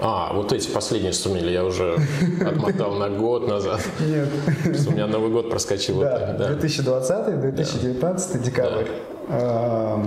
А, 0.00 0.32
вот 0.32 0.52
эти 0.52 0.68
последние 0.70 1.12
100 1.12 1.30
миль 1.30 1.50
я 1.50 1.64
уже 1.64 1.96
отмотал 2.46 2.94
на 2.94 3.08
год 3.08 3.48
назад. 3.48 3.80
Нет. 3.98 4.28
У 4.86 4.92
меня 4.92 5.08
Новый 5.08 5.30
год 5.30 5.50
проскочил. 5.50 6.00
Да, 6.00 6.36
да. 6.38 6.48
2020, 6.48 7.40
2019, 7.40 8.32
да. 8.32 8.38
декабрь. 8.38 8.84
Да. 8.84 8.88
А, 9.30 10.04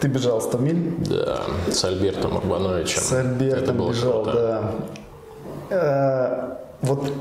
ты 0.00 0.08
бежал 0.08 0.40
100 0.40 0.58
миль? 0.58 0.94
Да, 1.08 1.42
с 1.70 1.84
Альбертом 1.84 2.36
Урбановичем. 2.36 3.02
С 3.02 3.12
Альбертом 3.12 3.88
бежал, 3.88 4.24
да. 4.24 4.72
А, 5.70 6.58
вот 6.80 7.12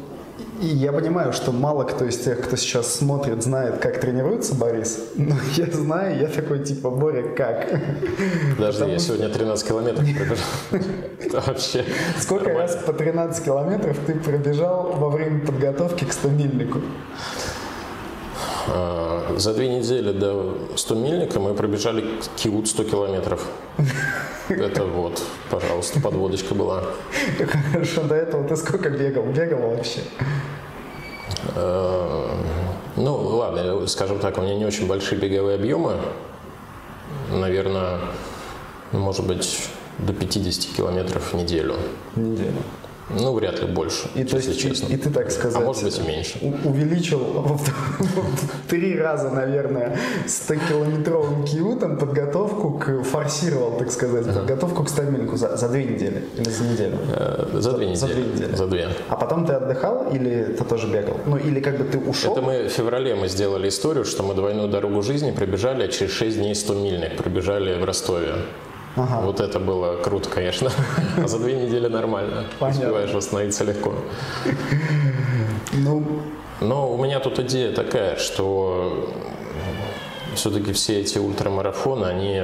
и 0.61 0.67
я 0.67 0.91
понимаю, 0.91 1.33
что 1.33 1.51
мало 1.51 1.83
кто 1.85 2.05
из 2.05 2.17
тех, 2.17 2.39
кто 2.39 2.55
сейчас 2.55 2.93
смотрит, 2.93 3.41
знает, 3.41 3.79
как 3.79 3.99
тренируется 3.99 4.53
Борис. 4.53 4.99
Но 5.15 5.35
я 5.55 5.65
знаю, 5.65 6.19
я 6.19 6.27
такой 6.27 6.59
типа, 6.63 6.91
Боря, 6.91 7.23
как? 7.35 7.67
Подожди, 8.55 8.85
я 8.85 8.99
сегодня 8.99 9.29
13 9.29 9.67
километров 9.67 10.05
пробежал. 10.05 10.45
Это 11.19 11.41
вообще 11.41 11.85
Сколько 12.19 12.53
раз 12.53 12.75
по 12.75 12.93
13 12.93 13.43
километров 13.43 13.97
ты 14.05 14.13
пробежал 14.13 14.93
во 14.93 15.09
время 15.09 15.43
подготовки 15.45 16.05
к 16.05 16.09
100-мильнику? 16.09 16.81
А, 16.81 17.60
за 19.37 19.53
две 19.53 19.69
недели 19.69 20.11
до 20.11 20.57
100-мильника 20.75 21.39
мы 21.39 21.53
пробежали 21.53 22.05
Киут 22.35 22.67
100 22.67 22.83
километров. 22.83 23.47
Это 24.49 24.83
вот, 24.85 25.23
пожалуйста, 25.49 25.99
подводочка 26.01 26.53
была. 26.53 26.83
Хорошо, 27.71 28.03
до 28.03 28.15
этого 28.15 28.47
ты 28.47 28.55
сколько 28.55 28.89
бегал? 28.89 29.23
Бегал 29.23 29.59
вообще? 29.69 30.01
Э, 31.55 32.27
ну, 32.97 33.15
ладно, 33.15 33.87
скажем 33.87 34.19
так, 34.19 34.37
у 34.37 34.41
меня 34.41 34.55
не 34.55 34.65
очень 34.65 34.87
большие 34.87 35.19
беговые 35.19 35.55
объемы. 35.55 35.97
Наверное, 37.31 37.99
может 38.91 39.25
быть, 39.25 39.69
до 39.99 40.13
50 40.13 40.75
километров 40.75 41.33
в 41.33 41.35
неделю. 41.35 41.75
В 42.15 42.19
неделю. 42.19 42.61
Ну, 43.19 43.33
вряд 43.33 43.61
ли 43.61 43.67
больше, 43.67 44.09
и, 44.15 44.19
если 44.19 44.37
есть, 44.37 44.59
честно. 44.59 44.87
И, 44.87 44.93
и 44.93 44.97
ты, 44.97 45.09
так 45.09 45.31
сказать, 45.31 45.61
а 45.61 45.65
может 45.65 45.83
быть 45.83 45.97
и 45.99 46.01
меньше. 46.01 46.39
увеличил 46.63 47.19
в 47.19 48.69
три 48.69 48.97
раза, 48.97 49.29
наверное, 49.29 49.97
100-километровым 50.25 51.45
киутом 51.45 51.97
подготовку 51.97 52.71
к, 52.71 53.03
форсировал, 53.03 53.77
так 53.77 53.91
сказать, 53.91 54.25
подготовку 54.25 54.83
к 54.83 54.89
стаминку 54.89 55.37
за, 55.37 55.57
за 55.57 55.69
две 55.69 55.83
недели 55.83 56.23
или 56.37 56.49
за 56.49 56.63
неделю? 56.63 56.97
Э, 57.09 57.47
за, 57.53 57.73
две 57.73 57.85
недели. 57.87 57.99
За 57.99 58.07
две 58.07 58.23
недели. 58.23 58.55
За 58.55 58.67
две. 58.67 58.89
А 59.09 59.15
потом 59.15 59.45
ты 59.45 59.53
отдыхал 59.53 60.11
или 60.11 60.55
ты 60.57 60.63
тоже 60.63 60.87
бегал? 60.87 61.17
Ну, 61.25 61.37
или 61.37 61.59
как 61.59 61.77
бы 61.77 61.83
ты 61.83 61.97
ушел? 61.97 62.33
Это 62.33 62.41
мы 62.41 62.63
в 62.67 62.69
феврале 62.69 63.15
мы 63.15 63.27
сделали 63.27 63.67
историю, 63.69 64.05
что 64.05 64.23
мы 64.23 64.33
двойную 64.33 64.67
дорогу 64.67 65.01
жизни 65.01 65.31
пробежали, 65.31 65.83
а 65.83 65.87
через 65.87 66.11
6 66.13 66.37
дней 66.37 66.55
100 66.55 66.73
мильник 66.75 67.17
пробежали 67.17 67.79
в 67.79 67.83
Ростове. 67.83 68.35
Ага. 68.95 69.21
Вот 69.21 69.39
это 69.39 69.59
было 69.59 69.97
круто, 69.97 70.29
конечно. 70.29 70.69
А 71.23 71.27
за 71.27 71.39
две 71.39 71.55
недели 71.55 71.87
нормально. 71.87 72.45
Понятно. 72.59 72.83
Успеваешь 72.83 73.13
восстановиться 73.13 73.63
легко. 73.63 73.93
Ну... 75.73 76.21
Но 76.59 76.93
у 76.93 77.03
меня 77.03 77.19
тут 77.19 77.39
идея 77.39 77.73
такая, 77.73 78.17
что 78.17 79.09
все-таки 80.35 80.73
все 80.73 80.99
эти 80.99 81.17
ультрамарафоны, 81.17 82.05
они... 82.05 82.43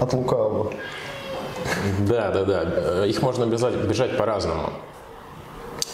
От 0.00 0.12
лукавого. 0.14 0.72
Да, 2.08 2.30
да, 2.30 2.44
да. 2.44 3.06
Их 3.06 3.20
можно 3.20 3.44
бежать, 3.44 3.74
бежать 3.74 4.16
по-разному. 4.16 4.72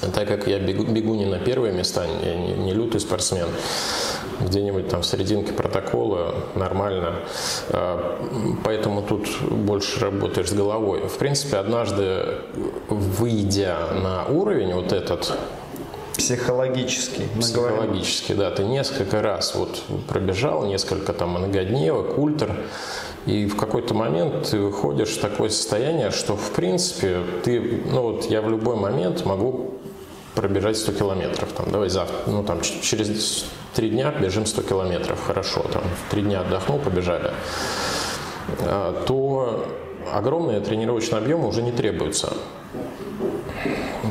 Так 0.00 0.28
как 0.28 0.46
я 0.46 0.58
бегу, 0.58 0.84
бегу 0.84 1.14
не 1.14 1.26
на 1.26 1.38
первые 1.38 1.72
места, 1.72 2.04
я 2.22 2.34
не, 2.34 2.52
не 2.52 2.72
лютый 2.72 3.00
спортсмен, 3.00 3.46
где-нибудь 4.40 4.88
там 4.88 5.02
в 5.02 5.06
серединке 5.06 5.52
протокола 5.52 6.34
нормально. 6.54 7.14
А, 7.70 8.20
поэтому 8.64 9.02
тут 9.02 9.28
больше 9.50 10.00
работаешь 10.00 10.50
с 10.50 10.52
головой. 10.52 11.08
В 11.08 11.16
принципе, 11.18 11.56
однажды 11.56 12.38
выйдя 12.88 13.76
на 14.02 14.26
уровень 14.26 14.74
вот 14.74 14.92
этот, 14.92 15.36
Психологический. 16.16 17.24
Психологический, 17.40 18.34
да. 18.34 18.50
Ты 18.50 18.62
несколько 18.64 19.20
раз 19.20 19.54
вот 19.54 19.82
пробежал, 20.08 20.64
несколько 20.64 21.12
там 21.12 21.30
многодневок, 21.30 22.18
ультр, 22.18 22.54
и 23.26 23.46
в 23.46 23.56
какой-то 23.56 23.94
момент 23.94 24.50
ты 24.50 24.58
выходишь 24.58 25.16
в 25.16 25.20
такое 25.20 25.48
состояние, 25.48 26.10
что 26.10 26.36
в 26.36 26.50
принципе 26.52 27.20
ты, 27.42 27.82
ну 27.90 28.02
вот 28.02 28.26
я 28.26 28.42
в 28.42 28.50
любой 28.50 28.76
момент 28.76 29.24
могу 29.24 29.74
пробежать 30.34 30.76
100 30.76 30.92
километров. 30.92 31.52
Там, 31.52 31.70
давай 31.70 31.88
завтра, 31.88 32.16
ну 32.26 32.42
там 32.42 32.60
через 32.60 33.46
три 33.74 33.90
дня 33.90 34.12
бежим 34.12 34.46
100 34.46 34.62
километров, 34.62 35.22
хорошо, 35.26 35.64
там 35.72 35.82
три 36.10 36.22
дня 36.22 36.40
отдохнул, 36.40 36.78
побежали, 36.78 37.32
а, 38.60 39.04
то 39.06 39.66
огромные 40.12 40.60
тренировочные 40.60 41.18
объемы 41.18 41.48
уже 41.48 41.62
не 41.62 41.72
требуются. 41.72 42.32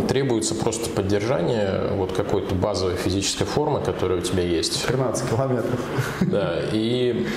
Требуется 0.08 0.56
просто 0.56 0.90
поддержание 0.90 1.90
вот 1.96 2.14
какой-то 2.14 2.56
базовой 2.56 2.96
физической 2.96 3.46
формы, 3.46 3.82
которая 3.82 4.20
у 4.20 4.22
тебя 4.22 4.44
есть. 4.44 4.86
13 4.86 5.30
километров. 5.30 5.80
Да, 6.22 6.60
и, 6.72 7.28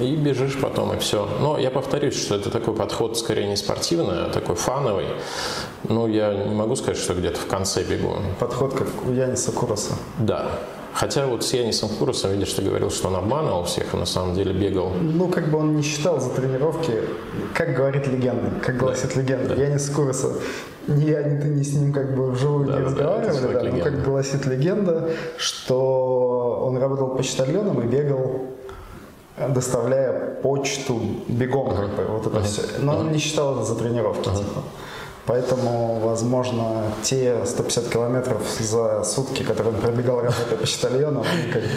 и 0.00 0.16
бежишь 0.16 0.58
потом, 0.60 0.94
и 0.94 0.98
все. 0.98 1.28
Но 1.40 1.58
я 1.58 1.70
повторюсь, 1.70 2.20
что 2.20 2.34
это 2.34 2.50
такой 2.50 2.74
подход 2.74 3.18
скорее 3.18 3.46
не 3.46 3.56
спортивный, 3.56 4.26
а 4.26 4.30
такой 4.30 4.56
фановый. 4.56 5.06
Ну, 5.88 6.06
я 6.06 6.32
не 6.34 6.54
могу 6.54 6.76
сказать, 6.76 6.98
что 6.98 7.14
где-то 7.14 7.38
в 7.38 7.46
конце 7.46 7.82
бегу. 7.84 8.16
Подход 8.38 8.74
как 8.74 8.88
у 9.06 9.12
Яниса 9.12 9.52
Куроса. 9.52 9.94
Да, 10.18 10.50
Хотя 10.94 11.26
вот 11.26 11.42
с 11.44 11.52
Янисом 11.54 11.88
Куросом, 11.88 12.32
видишь, 12.32 12.52
ты 12.52 12.62
говорил, 12.62 12.90
что 12.90 13.08
он 13.08 13.16
обманывал 13.16 13.64
всех, 13.64 13.94
а 13.94 13.96
на 13.96 14.04
самом 14.04 14.34
деле 14.34 14.52
бегал. 14.52 14.90
Ну, 14.90 15.28
как 15.28 15.50
бы 15.50 15.58
он 15.58 15.76
не 15.76 15.82
считал 15.82 16.20
за 16.20 16.30
тренировки, 16.30 17.00
как 17.54 17.74
говорит 17.74 18.06
легенда, 18.06 18.50
как 18.62 18.76
гласит 18.76 19.12
да, 19.14 19.20
легенда. 19.20 19.56
Да. 19.56 19.62
Янис 19.62 19.88
Куроса, 19.88 20.34
ни 20.86 21.04
я, 21.04 21.22
ни 21.22 21.40
ты, 21.40 21.48
ни 21.48 21.62
с 21.62 21.72
ним 21.72 21.92
как 21.92 22.14
бы 22.14 22.30
вживую 22.32 22.66
да, 22.66 22.76
не 22.76 22.80
да, 22.80 23.22
разговаривали, 23.22 23.70
да, 23.70 23.76
но 23.76 23.84
как 23.84 24.04
гласит 24.04 24.46
легенда, 24.46 25.10
что 25.38 26.64
он 26.66 26.76
работал 26.76 27.16
почтальоном 27.16 27.80
и 27.82 27.86
бегал 27.86 28.52
доставляя 29.48 30.34
почту 30.42 31.00
бегом, 31.26 31.68
uh-huh. 31.68 31.76
как 31.76 31.96
бы, 31.96 32.04
вот 32.12 32.26
это 32.26 32.38
uh-huh. 32.38 32.44
все. 32.44 32.62
Но 32.80 32.92
uh-huh. 32.92 33.00
он 33.00 33.12
не 33.12 33.18
считал 33.18 33.56
это 33.56 33.64
за 33.64 33.76
тренировки. 33.76 34.28
Uh-huh. 34.28 34.38
Типа. 34.38 34.60
Поэтому, 35.26 36.00
возможно, 36.00 36.82
те 37.02 37.46
150 37.46 37.88
километров 37.88 38.42
за 38.58 39.04
сутки, 39.04 39.44
которые 39.44 39.74
он 39.74 39.80
пробегал 39.80 40.20
работая 40.20 40.56
почтальоном, 40.56 41.24
они 41.32 41.52
как 41.52 41.62
бы... 41.62 41.68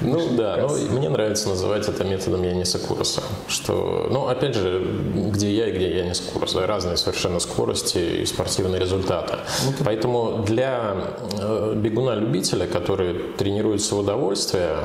Ну 0.00 0.36
да, 0.36 0.56
но 0.56 0.68
мне 0.98 1.10
нравится 1.10 1.48
называть 1.48 1.86
это 1.88 2.04
методом 2.04 2.42
Яниса 2.42 2.78
Куроса. 2.78 3.22
Что, 3.48 4.06
ну, 4.10 4.28
опять 4.28 4.54
же, 4.54 4.82
где 5.30 5.54
я 5.54 5.68
и 5.68 5.72
где 5.72 5.98
Янис 5.98 6.20
Курос, 6.20 6.54
да, 6.54 6.66
разные 6.66 6.96
совершенно 6.96 7.38
скорости 7.38 7.98
и 7.98 8.24
спортивные 8.24 8.80
результаты. 8.80 9.34
Ну, 9.66 9.72
ты... 9.76 9.84
Поэтому 9.84 10.42
для 10.46 10.94
э, 11.38 11.74
бегуна-любителя, 11.76 12.66
который 12.66 13.14
тренируется 13.36 13.94
в 13.94 13.98
удовольствие, 13.98 14.78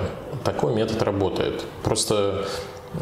такой 0.44 0.74
метод 0.74 1.02
работает. 1.04 1.64
Просто 1.84 2.46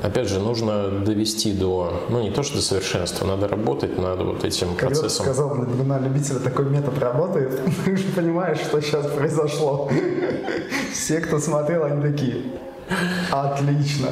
Опять 0.04 0.30
же, 0.30 0.40
нужно 0.40 0.90
довести 0.90 1.52
до, 1.52 2.04
ну 2.10 2.22
не 2.22 2.30
то 2.30 2.44
что 2.44 2.58
до 2.58 2.62
совершенства, 2.62 3.26
надо 3.26 3.48
работать 3.48 3.98
над 3.98 4.22
вот 4.22 4.44
этим 4.44 4.76
Когда 4.76 4.88
процессом. 4.88 5.26
Когда 5.26 5.34
сказал, 5.34 5.56
на 5.56 6.00
любителя 6.00 6.40
такой 6.40 6.66
метод 6.66 7.00
работает, 7.00 7.60
ты 7.86 7.98
же 7.98 8.04
понимаешь, 8.16 8.60
что 8.60 8.82
сейчас 8.82 9.08
произошло. 9.08 9.90
Все, 10.94 11.20
кто 11.22 11.40
смотрел, 11.40 11.86
они 11.86 12.02
такие, 12.02 12.44
Отлично. 13.32 14.10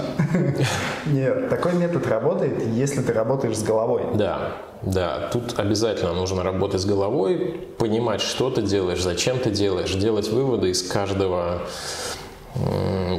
Нет, 1.07 1.49
такой 1.49 1.73
метод 1.73 2.05
работает, 2.07 2.63
если 2.73 3.01
ты 3.01 3.13
работаешь 3.13 3.57
с 3.57 3.63
головой. 3.63 4.03
Да, 4.13 4.57
да, 4.83 5.29
тут 5.31 5.57
обязательно 5.57 6.13
нужно 6.13 6.43
работать 6.43 6.81
с 6.81 6.85
головой, 6.85 7.59
понимать, 7.77 8.21
что 8.21 8.49
ты 8.49 8.61
делаешь, 8.61 9.01
зачем 9.01 9.39
ты 9.39 9.49
делаешь, 9.49 9.93
делать 9.93 10.29
выводы 10.29 10.69
из 10.69 10.83
каждого 10.83 11.61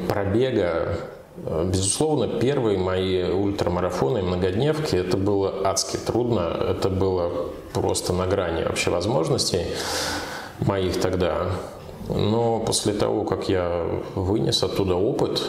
пробега, 0.09 1.01
безусловно, 1.65 2.29
первые 2.39 2.79
мои 2.79 3.25
ультрамарафоны 3.25 4.19
и 4.19 4.23
многодневки, 4.23 4.97
это 4.97 5.17
было 5.17 5.69
адски 5.69 5.97
трудно, 5.97 6.57
это 6.71 6.89
было 6.89 7.51
просто 7.73 8.13
на 8.13 8.27
грани 8.27 8.65
вообще 8.65 8.91
возможностей 8.91 9.67
моих 10.61 11.01
тогда. 11.01 11.51
Но 12.09 12.59
после 12.61 12.93
того, 12.93 13.25
как 13.25 13.49
я 13.49 13.85
вынес 14.15 14.63
оттуда 14.63 14.95
опыт, 14.95 15.43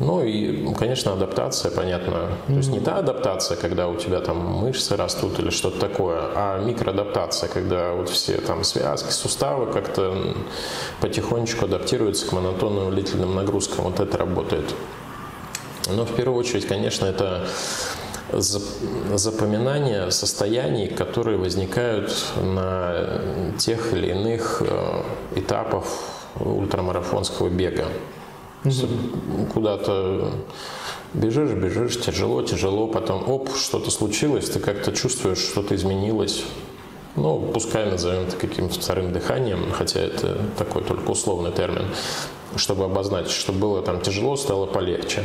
ну 0.00 0.24
и, 0.24 0.72
конечно, 0.74 1.12
адаптация, 1.12 1.70
понятно. 1.70 2.14
Mm-hmm. 2.14 2.46
То 2.46 2.52
есть 2.54 2.70
не 2.70 2.80
та 2.80 2.96
адаптация, 2.96 3.56
когда 3.58 3.86
у 3.86 3.96
тебя 3.96 4.20
там 4.20 4.38
мышцы 4.38 4.96
растут 4.96 5.38
или 5.38 5.50
что-то 5.50 5.78
такое, 5.78 6.22
а 6.34 6.58
микроадаптация, 6.58 7.50
когда 7.50 7.92
вот 7.92 8.08
все 8.08 8.38
там 8.38 8.64
связки, 8.64 9.10
суставы 9.12 9.66
как-то 9.66 10.34
потихонечку 11.02 11.66
адаптируются 11.66 12.26
к 12.26 12.32
монотонным 12.32 12.90
длительным 12.90 13.34
нагрузкам. 13.34 13.84
Вот 13.84 14.00
это 14.00 14.16
работает. 14.16 14.74
Но 15.88 16.04
в 16.04 16.14
первую 16.14 16.38
очередь, 16.38 16.66
конечно, 16.66 17.06
это 17.06 17.46
запоминание 18.32 20.10
состояний, 20.10 20.88
которые 20.88 21.36
возникают 21.36 22.14
на 22.36 23.20
тех 23.58 23.92
или 23.92 24.10
иных 24.10 24.62
э, 24.64 25.02
этапах 25.36 25.84
ультрамарафонского 26.38 27.48
бега. 27.48 27.86
Mm-hmm. 28.62 29.52
Куда-то 29.52 30.32
бежишь, 31.14 31.50
бежишь, 31.50 32.00
тяжело, 32.00 32.42
тяжело, 32.42 32.86
потом 32.86 33.28
оп, 33.28 33.50
что-то 33.56 33.90
случилось, 33.90 34.48
ты 34.50 34.60
как-то 34.60 34.92
чувствуешь, 34.92 35.38
что-то 35.38 35.74
изменилось. 35.74 36.44
Ну, 37.16 37.50
пускай 37.52 37.90
назовем 37.90 38.22
это 38.22 38.36
каким-то 38.36 38.74
вторым 38.78 39.12
дыханием, 39.12 39.72
хотя 39.72 40.00
это 40.00 40.38
такой 40.56 40.82
только 40.84 41.10
условный 41.10 41.50
термин, 41.50 41.86
чтобы 42.54 42.84
обозначить, 42.84 43.32
что 43.32 43.52
было 43.52 43.82
там 43.82 44.00
тяжело, 44.00 44.36
стало 44.36 44.66
полегче. 44.66 45.24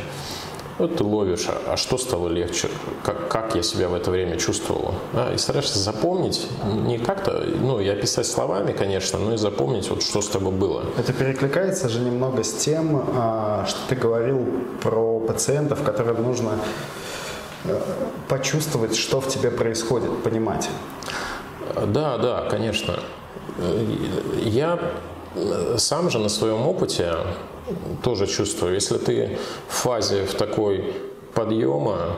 Вот 0.78 0.98
ты 0.98 1.04
ловишь, 1.06 1.48
а, 1.48 1.74
а 1.74 1.78
что 1.78 1.98
стало 1.98 2.28
легче, 2.28 2.70
как, 3.02 3.30
как 3.30 3.56
я 3.56 3.64
себя 3.64 3.88
в 3.88 3.96
это 3.96 4.12
время 4.12 4.38
чувствовал. 4.38 4.96
А, 5.14 5.34
и 5.34 5.38
стараешься 5.38 5.80
запомнить, 5.80 6.48
не 6.86 6.98
как-то, 6.98 7.46
ну, 7.62 7.80
и 7.80 7.88
описать 7.88 8.28
словами, 8.28 8.74
конечно, 8.74 9.18
но 9.18 9.34
и 9.34 9.38
запомнить, 9.38 9.90
вот 9.90 10.04
что 10.04 10.22
с 10.22 10.28
тобой 10.28 10.52
было. 10.52 10.84
Это 10.98 11.14
перекликается 11.14 11.88
же 11.88 12.02
немного 12.02 12.44
с 12.44 12.54
тем, 12.54 13.06
а, 13.16 13.66
что 13.68 13.80
ты 13.88 13.96
говорил 13.96 14.46
про 14.82 15.20
пациентов, 15.22 15.82
которым 15.82 16.24
нужно 16.24 16.60
э, 17.64 17.80
почувствовать, 18.28 18.98
что 18.98 19.22
в 19.22 19.30
тебе 19.30 19.52
происходит, 19.52 20.24
понимать. 20.24 20.70
Да, 21.88 22.18
да, 22.18 22.48
конечно. 22.50 23.00
Я 24.44 24.78
сам 25.78 26.10
же 26.10 26.20
на 26.20 26.30
своем 26.30 26.68
опыте 26.68 27.14
тоже 28.04 28.28
чувствую, 28.28 28.74
если 28.74 28.98
ты 28.98 29.38
в 29.68 29.74
фазе 29.74 30.26
в 30.26 30.34
такой 30.34 30.94
подъема, 31.34 32.18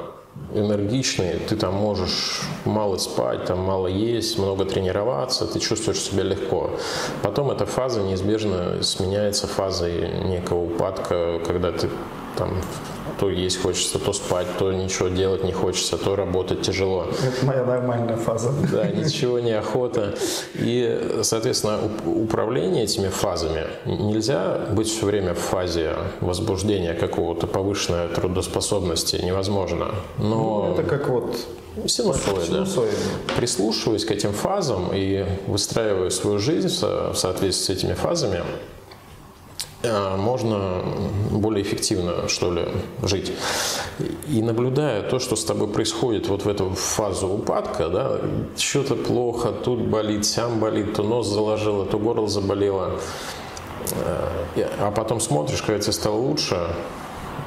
энергичный, 0.53 1.39
ты 1.47 1.55
там 1.55 1.73
можешь 1.73 2.41
мало 2.65 2.97
спать, 2.97 3.45
там 3.45 3.59
мало 3.59 3.87
есть, 3.87 4.37
много 4.37 4.65
тренироваться, 4.65 5.45
ты 5.47 5.59
чувствуешь 5.59 5.99
себя 5.99 6.23
легко. 6.23 6.71
Потом 7.23 7.51
эта 7.51 7.65
фаза 7.65 8.01
неизбежно 8.01 8.81
сменяется 8.83 9.47
фазой 9.47 10.23
некого 10.25 10.65
упадка, 10.65 11.41
когда 11.45 11.71
ты 11.71 11.89
там 12.35 12.61
то 13.19 13.29
есть 13.29 13.61
хочется, 13.61 13.99
то 13.99 14.13
спать, 14.13 14.47
то 14.57 14.71
ничего 14.71 15.09
делать 15.09 15.43
не 15.43 15.51
хочется, 15.51 15.97
то 15.97 16.15
работать 16.15 16.61
тяжело. 16.61 17.07
Это 17.23 17.45
моя 17.45 17.63
нормальная 17.63 18.17
фаза. 18.17 18.51
Да, 18.71 18.87
ничего 18.87 19.39
не 19.39 19.51
охота. 19.51 20.15
И, 20.55 21.19
соответственно, 21.23 21.79
управление 22.05 22.83
этими 22.83 23.09
фазами 23.09 23.67
нельзя 23.85 24.67
быть 24.71 24.87
все 24.87 25.05
время 25.05 25.33
в 25.33 25.39
фазе 25.39 25.95
возбуждения 26.21 26.93
какого-то 26.93 27.47
повышенной 27.47 28.07
трудоспособности 28.09 29.17
невозможно. 29.17 29.95
Но 30.17 30.25
ну, 30.25 30.73
это 30.73 30.83
как 30.83 31.09
вот 31.09 31.35
синусоида. 31.85 32.65
Прислушиваясь 33.37 34.05
к 34.05 34.11
этим 34.11 34.33
фазам 34.33 34.91
и 34.93 35.25
выстраивая 35.47 36.09
свою 36.09 36.39
жизнь 36.39 36.67
в 36.67 37.15
соответствии 37.15 37.73
с 37.73 37.77
этими 37.77 37.93
фазами, 37.93 38.43
можно 40.17 40.83
более 41.31 41.63
эффективно, 41.63 42.27
что 42.27 42.51
ли, 42.51 42.67
жить. 43.03 43.31
И 44.29 44.41
наблюдая 44.41 45.01
то, 45.03 45.19
что 45.19 45.35
с 45.35 45.43
тобой 45.43 45.67
происходит 45.67 46.27
вот 46.27 46.45
в 46.45 46.49
эту 46.49 46.69
фазу 46.71 47.27
упадка, 47.27 47.89
да, 47.89 48.19
что-то 48.57 48.95
плохо, 48.95 49.51
тут 49.51 49.81
болит, 49.81 50.25
сям 50.25 50.59
болит, 50.59 50.93
то 50.93 51.03
нос 51.03 51.27
заложило, 51.27 51.85
то 51.85 51.97
горло 51.97 52.27
заболело, 52.27 52.99
э, 54.55 54.67
а 54.79 54.91
потом 54.91 55.19
смотришь, 55.19 55.61
когда 55.61 55.81
тебе 55.81 55.93
стало 55.93 56.15
лучше, 56.15 56.57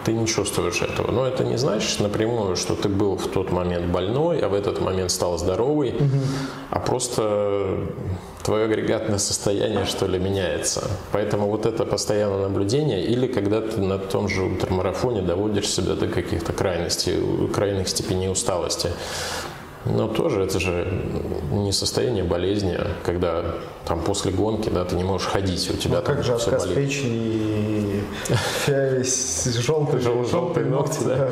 ты 0.04 0.12
не 0.12 0.26
чувствуешь 0.26 0.82
этого. 0.82 1.10
Но 1.10 1.26
это 1.26 1.44
не 1.44 1.58
значит 1.58 2.00
напрямую, 2.00 2.56
что 2.56 2.74
ты 2.74 2.88
был 2.88 3.16
в 3.16 3.26
тот 3.28 3.50
момент 3.50 3.86
больной, 3.86 4.40
а 4.40 4.48
в 4.48 4.54
этот 4.54 4.80
момент 4.80 5.10
стал 5.10 5.38
здоровый, 5.38 5.90
угу. 5.90 6.20
а 6.70 6.80
просто 6.80 7.86
твое 8.42 8.64
агрегатное 8.64 9.18
состояние, 9.18 9.84
что 9.84 10.06
ли, 10.06 10.18
меняется. 10.18 10.82
Поэтому 11.12 11.48
вот 11.48 11.66
это 11.66 11.84
постоянное 11.84 12.48
наблюдение, 12.48 13.04
или 13.04 13.26
когда 13.26 13.60
ты 13.60 13.80
на 13.80 13.98
том 13.98 14.28
же 14.28 14.42
ультрамарафоне 14.42 15.22
доводишь 15.22 15.68
себя 15.68 15.94
до 15.94 16.06
каких-то 16.06 16.52
крайностей, 16.52 17.14
крайних 17.52 17.88
степеней 17.88 18.30
усталости, 18.30 18.90
но 19.86 20.08
тоже 20.08 20.42
это 20.42 20.60
же 20.60 20.86
не 21.52 21.72
состояние 21.72 22.22
болезни, 22.22 22.78
когда 23.02 23.44
там 23.86 24.02
после 24.02 24.30
гонки, 24.30 24.68
да, 24.68 24.84
ты 24.84 24.94
не 24.94 25.04
можешь 25.04 25.26
ходить, 25.26 25.70
у 25.70 25.76
тебя 25.76 26.00
ну, 26.00 26.02
там 26.02 26.16
как 26.16 26.24
же 26.24 26.36
все 26.36 26.50
отказ 26.50 26.66
болит. 26.66 26.76
печени, 26.76 27.79
желтый, 28.66 30.00
желтые 30.00 30.66
ногти, 30.66 30.98
да. 31.04 31.28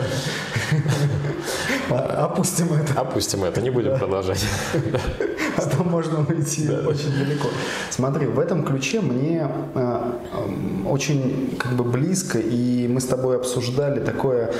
Опустим 2.25 2.69
это. 2.73 3.01
Опустим 3.01 3.45
это, 3.45 3.61
не 3.61 3.71
будем 3.71 3.99
продолжать. 3.99 4.45
А 5.57 5.63
то 5.63 5.83
можно 5.83 6.25
уйти 6.29 6.69
очень 6.71 7.13
далеко. 7.19 7.49
Смотри, 7.91 8.27
в 8.27 8.39
этом 8.39 8.65
ключе 8.65 9.01
мне 9.01 9.49
э, 9.75 10.13
очень 10.87 11.57
как 11.59 11.73
бы 11.73 11.85
близко, 11.85 12.39
и 12.39 12.87
мы 12.89 13.01
с 13.01 13.07
тобой 13.07 13.37
обсуждали 13.37 14.01
такое 14.01 14.53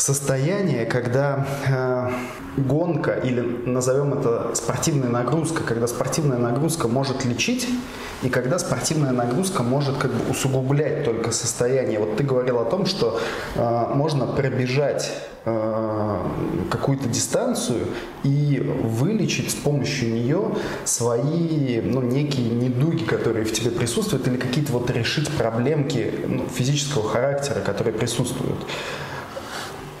состояние, 0.00 0.86
когда 0.86 1.46
э, 1.66 2.10
гонка 2.56 3.12
или 3.12 3.40
назовем 3.40 4.14
это 4.14 4.50
спортивная 4.54 5.08
нагрузка, 5.08 5.62
когда 5.62 5.86
спортивная 5.86 6.38
нагрузка 6.38 6.88
может 6.88 7.24
лечить 7.24 7.68
и 8.22 8.28
когда 8.28 8.58
спортивная 8.58 9.12
нагрузка 9.12 9.62
может 9.62 9.96
как 9.98 10.12
бы 10.12 10.30
усугублять 10.30 11.04
только 11.04 11.30
состояние. 11.30 11.98
Вот 11.98 12.16
ты 12.16 12.24
говорил 12.24 12.58
о 12.58 12.64
том, 12.64 12.86
что 12.86 13.20
э, 13.54 13.86
можно 13.94 14.26
пробежать 14.26 15.10
э, 15.44 16.16
какую-то 16.70 17.08
дистанцию 17.08 17.86
и 18.24 18.58
вылечить 18.82 19.50
с 19.50 19.54
помощью 19.54 20.12
нее 20.12 20.54
свои 20.84 21.80
ну, 21.82 22.00
некие 22.00 22.50
недуги, 22.50 23.04
которые 23.04 23.44
в 23.44 23.52
тебе 23.52 23.70
присутствуют, 23.70 24.26
или 24.28 24.36
какие-то 24.36 24.72
вот 24.72 24.90
решить 24.90 25.30
проблемки 25.36 26.12
ну, 26.26 26.46
физического 26.46 27.08
характера, 27.08 27.60
которые 27.60 27.94
присутствуют. 27.94 28.58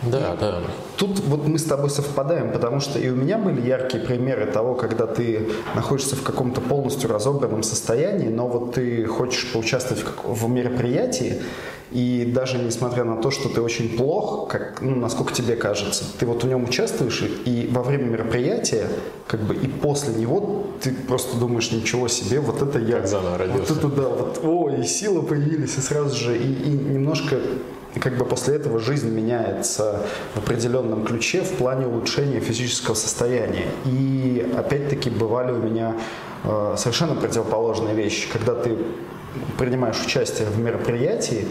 Да, 0.02 0.36
да. 0.40 0.60
Тут 0.96 1.20
вот 1.20 1.46
мы 1.46 1.58
с 1.58 1.64
тобой 1.64 1.90
совпадаем, 1.90 2.52
потому 2.52 2.80
что 2.80 2.98
и 2.98 3.08
у 3.10 3.14
меня 3.14 3.38
были 3.38 3.66
яркие 3.66 4.02
примеры 4.02 4.46
того, 4.46 4.74
когда 4.74 5.06
ты 5.06 5.48
находишься 5.74 6.16
в 6.16 6.22
каком-то 6.22 6.60
полностью 6.60 7.10
разобранном 7.10 7.62
состоянии, 7.62 8.28
но 8.28 8.48
вот 8.48 8.74
ты 8.74 9.04
хочешь 9.04 9.52
поучаствовать 9.52 10.04
в, 10.24 10.46
в 10.46 10.48
мероприятии, 10.48 11.42
и 11.90 12.30
даже 12.32 12.58
несмотря 12.58 13.04
на 13.04 13.16
то, 13.16 13.30
что 13.30 13.48
ты 13.48 13.60
очень 13.60 13.96
плох, 13.96 14.48
как, 14.48 14.80
ну, 14.80 14.94
насколько 14.94 15.34
тебе 15.34 15.56
кажется, 15.56 16.04
ты 16.18 16.24
вот 16.24 16.44
в 16.44 16.46
нем 16.46 16.64
участвуешь, 16.64 17.22
и 17.44 17.68
во 17.70 17.82
время 17.82 18.04
мероприятия, 18.04 18.86
как 19.26 19.40
бы 19.40 19.54
и 19.54 19.66
после 19.66 20.14
него 20.14 20.66
ты 20.80 20.92
просто 20.92 21.36
думаешь, 21.36 21.72
ничего 21.72 22.08
себе, 22.08 22.40
вот 22.40 22.62
это 22.62 22.78
я. 22.78 22.98
Как 22.98 23.08
заново 23.08 23.38
родился. 23.38 23.74
Вот 23.74 23.78
это 23.84 23.88
да, 23.88 24.08
вот, 24.08 24.40
о, 24.42 24.70
и 24.70 24.84
силы 24.84 25.22
появились, 25.22 25.76
и 25.76 25.80
сразу 25.80 26.16
же, 26.16 26.38
и, 26.38 26.52
и 26.52 26.70
немножко 26.70 27.36
и 27.36 27.79
как 27.98 28.16
бы 28.16 28.24
после 28.24 28.56
этого 28.56 28.78
жизнь 28.78 29.10
меняется 29.10 30.02
в 30.34 30.38
определенном 30.38 31.04
ключе 31.04 31.42
в 31.42 31.52
плане 31.56 31.86
улучшения 31.86 32.40
физического 32.40 32.94
состояния. 32.94 33.66
И 33.84 34.48
опять-таки 34.56 35.10
бывали 35.10 35.52
у 35.52 35.58
меня 35.58 35.96
э, 36.44 36.74
совершенно 36.78 37.16
противоположные 37.16 37.94
вещи, 37.94 38.28
когда 38.32 38.54
ты 38.54 38.76
принимаешь 39.58 40.00
участие 40.04 40.48
в 40.48 40.58
мероприятии, 40.58 41.46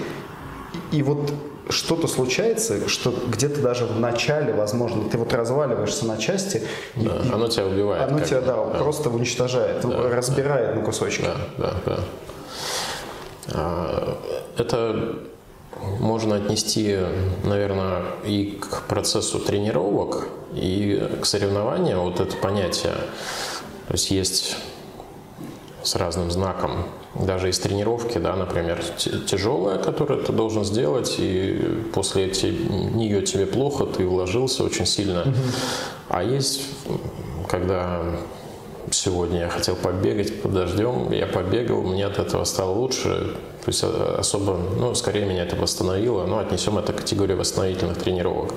и 0.92 1.04
вот 1.04 1.32
что-то 1.70 2.08
случается, 2.08 2.88
что 2.90 3.14
где-то 3.28 3.62
даже 3.62 3.86
в 3.86 4.00
начале, 4.00 4.54
возможно, 4.54 5.08
ты 5.10 5.18
вот 5.18 5.34
разваливаешься 5.34 6.06
на 6.06 6.18
части. 6.18 6.64
Да, 6.96 7.18
и, 7.18 7.32
оно 7.32 7.48
тебя 7.48 7.68
убивает. 7.68 8.10
Оно 8.10 8.20
тебя, 8.22 8.42
да, 8.42 8.56
да, 8.56 8.80
просто 8.80 9.10
уничтожает, 9.10 9.82
да, 9.84 10.10
разбирает 10.10 10.70
да, 10.70 10.76
на 10.80 10.86
кусочки. 10.86 11.26
Да, 11.26 11.38
да, 11.58 11.74
да. 11.86 12.00
А, 13.54 14.18
это 14.58 15.20
можно 16.00 16.36
отнести, 16.36 16.98
наверное, 17.44 18.04
и 18.26 18.60
к 18.60 18.84
процессу 18.88 19.40
тренировок, 19.40 20.28
и 20.54 21.20
к 21.22 21.26
соревнованиям 21.26 22.00
вот 22.02 22.20
это 22.20 22.36
понятие. 22.38 22.94
То 23.88 23.94
есть 23.94 24.12
есть 24.12 24.58
с 25.84 25.96
разным 25.96 26.32
знаком. 26.32 26.86
Даже 27.16 27.50
из 27.50 27.60
тренировки, 27.60 28.18
да, 28.18 28.36
например, 28.36 28.84
тяжелая, 28.98 29.80
которую 29.80 30.24
ты 30.24 30.32
должен 30.32 30.64
сделать, 30.64 31.16
и 31.18 31.58
после 31.94 32.28
нее 32.28 33.22
тебе 33.24 33.46
плохо, 33.46 33.86
ты 33.86 34.06
вложился 34.06 34.64
очень 34.64 34.86
сильно. 34.86 35.34
А 36.08 36.24
есть, 36.24 36.62
когда 37.48 38.02
сегодня 38.92 39.42
я 39.42 39.50
хотел 39.50 39.76
побегать 39.76 40.42
под 40.42 40.54
дождем, 40.54 41.12
я 41.12 41.28
побегал, 41.28 41.82
мне 41.82 42.06
от 42.06 42.20
этого 42.20 42.44
стало 42.44 42.72
лучше, 42.72 43.36
то 43.64 43.68
есть 43.68 43.84
э, 43.84 44.16
особо, 44.18 44.58
ну, 44.58 44.96
скорее 44.96 45.26
меня 45.26 45.44
это 45.44 45.56
восстановило, 45.56 46.26
но 46.26 46.40
отнесем 46.40 46.78
это 46.78 46.94
к 46.94 46.98
категории 46.98 47.34
восстановительных 47.34 47.98
тренировок. 47.98 48.54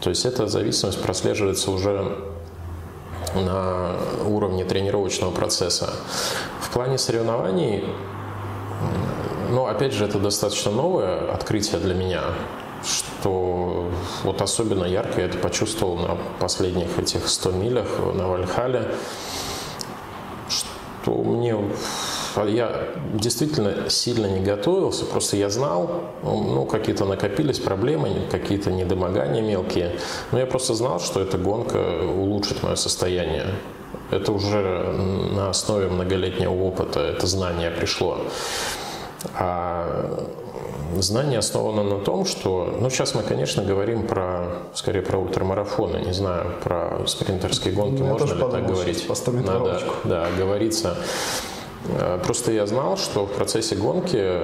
То 0.00 0.10
есть 0.10 0.24
эта 0.26 0.46
зависимость 0.46 1.02
прослеживается 1.02 1.70
уже 1.70 2.16
на 3.34 3.96
уровне 4.26 4.64
тренировочного 4.64 5.30
процесса. 5.30 5.92
В 6.60 6.70
плане 6.70 6.98
соревнований, 6.98 7.84
ну, 9.50 9.66
опять 9.66 9.92
же, 9.92 10.04
это 10.04 10.18
достаточно 10.18 10.70
новое 10.70 11.30
открытие 11.32 11.80
для 11.80 11.94
меня, 11.94 12.22
что 12.88 13.90
вот 14.24 14.40
особенно 14.40 14.84
ярко 14.84 15.20
я 15.20 15.26
это 15.26 15.38
почувствовал 15.38 15.96
на 15.96 16.16
последних 16.40 16.98
этих 16.98 17.28
100 17.28 17.50
милях 17.52 17.86
на 18.14 18.28
Вальхале, 18.28 18.94
что 20.48 21.12
мне 21.12 21.56
я 22.46 22.88
действительно 23.14 23.90
сильно 23.90 24.26
не 24.26 24.40
готовился, 24.40 25.04
просто 25.04 25.36
я 25.36 25.50
знал, 25.50 25.90
ну, 26.22 26.64
какие-то 26.66 27.04
накопились 27.04 27.58
проблемы, 27.58 28.26
какие-то 28.30 28.70
недомогания 28.70 29.42
мелкие, 29.42 29.98
но 30.30 30.38
я 30.38 30.46
просто 30.46 30.74
знал, 30.74 31.00
что 31.00 31.20
эта 31.20 31.36
гонка 31.36 32.02
улучшит 32.02 32.62
мое 32.62 32.76
состояние. 32.76 33.46
Это 34.10 34.32
уже 34.32 34.92
на 35.32 35.50
основе 35.50 35.88
многолетнего 35.88 36.52
опыта, 36.52 37.00
это 37.00 37.26
знание 37.26 37.70
пришло. 37.70 38.18
А 39.34 40.24
знание 40.96 41.38
основано 41.38 41.82
на 41.82 41.98
том, 41.98 42.24
что, 42.24 42.76
ну, 42.80 42.90
сейчас 42.90 43.14
мы, 43.14 43.22
конечно, 43.22 43.64
говорим 43.64 44.06
про, 44.06 44.46
скорее, 44.74 45.02
про 45.02 45.18
ультрамарафоны, 45.18 45.98
не 45.98 46.12
знаю, 46.12 46.52
про 46.62 47.06
спринтерские 47.06 47.74
гонки, 47.74 48.00
ну, 48.00 48.06
можно 48.06 48.24
ли 48.34 48.40
так 48.50 48.66
говорить? 48.66 49.06
Надо, 49.46 49.80
да, 50.04 50.26
говорится. 50.36 50.96
Э, 51.88 52.18
просто 52.22 52.52
я 52.52 52.66
знал, 52.66 52.96
что 52.96 53.26
в 53.26 53.32
процессе 53.32 53.76
гонки 53.76 54.40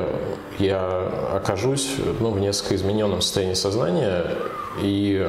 я 0.59 1.11
окажусь 1.35 1.97
ну, 2.21 2.31
в 2.31 2.41
несколько 2.41 2.77
измененном 2.77 3.21
состоянии 3.21 3.55
сознания, 3.55 4.25
и 4.83 5.29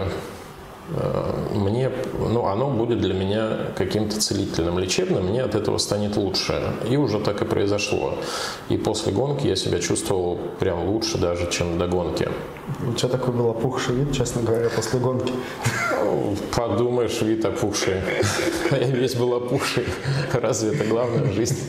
мне, 1.53 1.91
ну, 2.19 2.45
оно 2.45 2.69
будет 2.69 3.01
для 3.01 3.13
меня 3.13 3.57
каким-то 3.75 4.19
целительным, 4.21 4.77
лечебным, 4.77 5.25
мне 5.25 5.41
от 5.41 5.55
этого 5.55 5.79
станет 5.79 6.15
лучше. 6.15 6.61
И 6.87 6.95
уже 6.95 7.19
так 7.19 7.41
и 7.41 7.45
произошло. 7.45 8.13
И 8.69 8.77
после 8.77 9.11
гонки 9.11 9.47
я 9.47 9.55
себя 9.55 9.79
чувствовал 9.79 10.37
прям 10.59 10.87
лучше 10.87 11.17
даже, 11.17 11.49
чем 11.49 11.79
до 11.79 11.87
гонки. 11.87 12.29
У 12.87 12.93
тебя 12.93 13.09
такой 13.09 13.33
был 13.33 13.49
опухший 13.49 13.95
вид, 13.95 14.15
честно 14.15 14.43
говоря, 14.43 14.69
после 14.69 14.99
гонки? 14.99 15.33
Подумаешь, 16.55 17.19
вид 17.21 17.45
опухший. 17.45 17.95
Я 18.71 18.87
весь 18.87 19.15
был 19.15 19.33
опухший. 19.33 19.85
Разве 20.33 20.75
это 20.75 20.85
главное 20.85 21.23
в 21.23 21.33
жизни? 21.33 21.63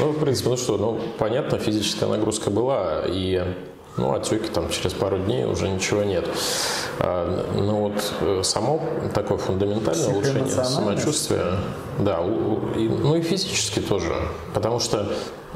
Ну, 0.00 0.10
в 0.10 0.18
принципе, 0.18 0.50
ну 0.50 0.56
что, 0.56 0.78
ну, 0.78 1.00
понятно, 1.18 1.58
физическая 1.58 2.08
нагрузка 2.08 2.50
была, 2.50 3.04
и 3.06 3.44
ну, 3.98 4.14
отеки 4.14 4.48
там 4.48 4.70
через 4.70 4.92
пару 4.92 5.18
дней 5.18 5.44
уже 5.44 5.68
ничего 5.68 6.02
нет. 6.04 6.26
А, 7.00 7.46
ну 7.54 7.88
вот 7.88 8.12
э, 8.20 8.40
само 8.44 8.80
такое 9.14 9.38
фундаментальное 9.38 10.08
улучшение 10.08 10.48
самочувствия, 10.48 11.58
да, 11.98 12.20
и, 12.76 12.88
ну 12.88 13.16
и 13.16 13.22
физически 13.22 13.80
тоже, 13.80 14.14
потому 14.54 14.80
что 14.80 15.12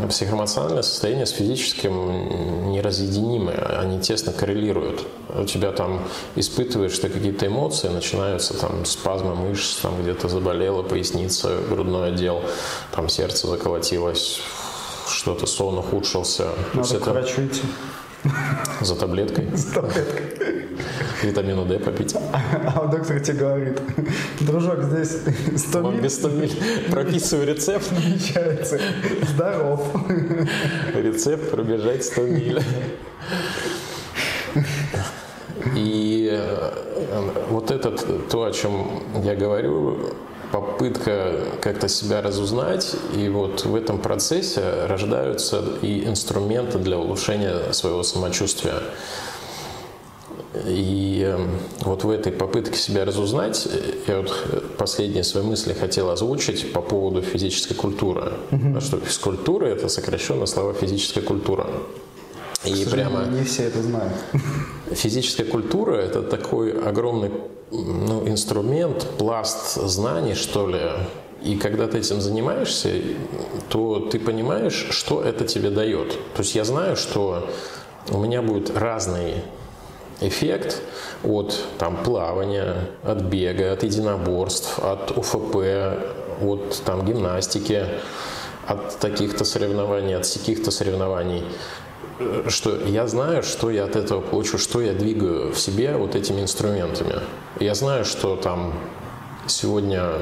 психоэмоциональное 0.09 0.83
состояние 0.83 1.27
с 1.27 1.31
физическим 1.31 2.71
неразъединимы, 2.73 3.53
они 3.53 4.01
тесно 4.01 4.33
коррелируют. 4.33 5.07
У 5.35 5.45
тебя 5.45 5.73
там 5.73 6.03
испытываешь 6.35 6.99
ты 6.99 7.09
какие-то 7.09 7.47
эмоции, 7.47 7.89
начинаются 7.89 8.55
там 8.55 8.85
спазмы 8.85 9.35
мышц, 9.35 9.77
там 9.83 10.01
где-то 10.01 10.29
заболело, 10.29 10.83
поясница, 10.83 11.59
грудной 11.69 12.09
отдел, 12.09 12.43
там 12.93 13.09
сердце 13.09 13.47
заколотилось, 13.47 14.41
что-то 15.09 15.47
сон 15.47 15.79
ухудшился. 15.79 16.49
Надо 16.75 16.99
к 16.99 17.07
врачу 17.07 17.47
идти. 17.47 17.63
За 18.81 18.97
таблеткой? 18.97 19.49
За 19.55 19.75
таблеткой. 19.75 20.23
Витамину 21.23 21.65
D 21.65 21.79
попить. 21.79 22.17
А 22.33 22.87
доктор 22.87 23.21
тебе 23.21 23.39
говорит, 23.39 23.81
дружок, 24.41 24.83
здесь 24.85 25.19
100 25.57 25.91
миль. 25.91 26.01
без 26.01 26.15
100 26.15 26.29
миль. 26.29 26.53
Прописываю 26.91 27.47
рецепт. 27.47 27.93
Намечается. 27.93 28.81
Здоров. 29.29 29.81
Рецепт 30.95 31.51
пробежать 31.51 32.05
100 32.05 32.23
миль. 32.23 32.63
И 35.77 36.29
э, 36.33 36.71
вот 37.51 37.71
это 37.71 37.91
то, 37.93 38.45
о 38.45 38.53
чем 38.53 39.03
я 39.23 39.35
говорю, 39.35 40.15
попытка 40.53 41.33
как-то 41.61 41.89
себя 41.89 42.21
разузнать, 42.21 42.95
и 43.17 43.29
вот 43.29 43.65
в 43.65 43.75
этом 43.75 43.99
процессе 43.99 44.63
рождаются 44.87 45.65
и 45.81 46.05
инструменты 46.05 46.79
для 46.79 46.99
улучшения 46.99 47.73
своего 47.73 48.03
самочувствия. 48.03 48.75
И 50.67 51.23
эм, 51.27 51.51
вот 51.81 52.05
в 52.05 52.11
этой 52.11 52.31
попытке 52.31 52.77
себя 52.77 53.07
разузнать, 53.07 53.67
я 54.07 54.19
вот 54.19 54.77
последние 54.77 55.25
свои 55.25 55.43
мысли 55.43 55.73
хотел 55.73 56.11
озвучить 56.11 56.75
по 56.75 56.83
поводу 56.83 57.23
физической 57.23 57.75
культуры. 57.75 58.33
Угу. 58.51 58.81
Что 58.83 58.99
физкультура– 59.01 59.67
это 59.67 59.89
сокращенно 59.89 60.45
слова 60.45 60.75
физическая 60.75 61.25
культура. 61.25 61.67
И 62.65 62.85
прямо 62.85 63.25
не 63.25 63.45
все 63.45 63.65
это 63.65 63.83
знают. 63.83 64.15
Физическая 64.93 65.47
культура– 65.47 65.95
это 65.97 66.23
такой 66.23 66.73
огромный 66.73 67.31
ну, 67.71 68.29
инструмент, 68.29 69.07
пласт 69.19 69.75
знаний, 69.75 70.35
что 70.35 70.69
ли. 70.69 70.81
И 71.43 71.57
когда 71.57 71.89
ты 71.89 71.99
этим 71.99 72.21
занимаешься, 72.21 72.91
то 73.69 73.99
ты 73.99 74.21
понимаешь, 74.21 74.87
что 74.91 75.23
это 75.23 75.45
тебе 75.45 75.71
дает. 75.71 76.13
То 76.35 76.43
есть 76.43 76.55
я 76.55 76.65
знаю, 76.65 76.97
что 76.97 77.49
у 78.11 78.19
меня 78.19 78.43
будет 78.43 78.77
разный 78.77 79.43
эффект 80.21 80.83
от 81.25 81.59
там, 81.79 81.97
плавания, 82.05 82.91
от 83.03 83.23
бега, 83.23 83.73
от 83.73 83.83
единоборств, 83.83 84.79
от 84.79 85.17
УФП, 85.17 85.57
от 86.43 86.83
там, 86.85 87.05
гимнастики, 87.05 87.87
от 88.67 88.99
таких-то 88.99 89.45
соревнований, 89.45 90.15
от 90.15 90.29
каких-то 90.29 90.71
соревнований 90.71 91.43
что 92.49 92.77
я 92.87 93.07
знаю, 93.07 93.43
что 93.43 93.71
я 93.71 93.85
от 93.85 93.97
этого 93.97 94.21
получу, 94.21 94.59
что 94.59 94.81
я 94.81 94.93
двигаю 94.93 95.53
в 95.53 95.59
себе 95.59 95.97
вот 95.97 96.15
этими 96.15 96.41
инструментами. 96.41 97.17
Я 97.61 97.75
знаю, 97.75 98.05
что 98.05 98.37
там 98.37 98.75
сегодня 99.47 100.13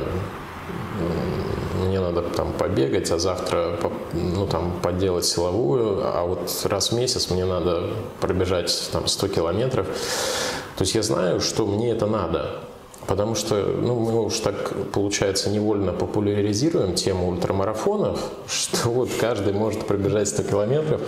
мне 1.80 2.01
надо 2.01 2.22
там 2.22 2.53
побегать, 2.53 3.11
а 3.11 3.18
завтра 3.18 3.78
ну, 4.12 4.47
там, 4.47 4.80
поделать 4.82 5.24
силовую, 5.24 6.01
а 6.03 6.24
вот 6.24 6.51
раз 6.64 6.91
в 6.91 6.95
месяц 6.95 7.30
мне 7.30 7.45
надо 7.45 7.91
пробежать 8.20 8.91
там 8.93 9.07
100 9.07 9.28
километров. 9.28 9.86
То 10.76 10.82
есть 10.82 10.95
я 10.95 11.03
знаю, 11.03 11.41
что 11.41 11.66
мне 11.66 11.91
это 11.91 12.07
надо. 12.07 12.61
Потому 13.07 13.34
что 13.34 13.57
ну, 13.57 13.98
мы 13.98 14.24
уж 14.24 14.38
так, 14.38 14.72
получается, 14.92 15.51
невольно 15.51 15.92
популяризируем 15.92 16.94
тему 16.94 17.28
ультрамарафонов, 17.28 18.20
что 18.46 18.90
вот 18.90 19.11
каждый 19.18 19.53
может 19.53 19.86
пробежать 19.86 20.28
100 20.28 20.42
километров. 20.44 21.01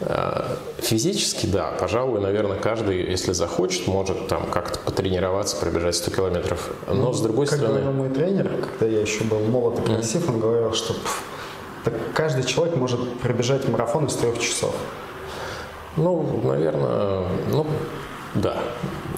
А, 0.00 0.56
физически, 0.78 1.46
да, 1.46 1.72
пожалуй, 1.78 2.20
наверное, 2.20 2.58
каждый, 2.58 3.10
если 3.10 3.32
захочет, 3.32 3.86
может 3.86 4.28
там 4.28 4.46
как-то 4.46 4.78
потренироваться, 4.78 5.56
пробежать 5.56 5.96
100 5.96 6.10
километров. 6.10 6.70
Но, 6.86 7.12
с 7.12 7.20
другой 7.20 7.46
как 7.46 7.58
стороны... 7.58 7.80
Как 7.80 7.84
говорил 7.84 8.08
мой 8.08 8.14
тренер, 8.14 8.50
когда 8.78 8.86
я 8.86 9.00
еще 9.00 9.24
был 9.24 9.40
молод 9.40 9.80
и 9.80 9.82
красив, 9.82 10.28
он 10.28 10.40
говорил, 10.40 10.72
что 10.72 10.94
так 11.84 11.92
каждый 12.14 12.44
человек 12.44 12.76
может 12.76 13.20
пробежать 13.20 13.68
марафон 13.68 14.06
из 14.06 14.14
трех 14.14 14.38
часов. 14.38 14.74
Ну, 15.96 16.40
наверное, 16.42 17.28
ну, 17.50 17.66
да. 18.34 18.62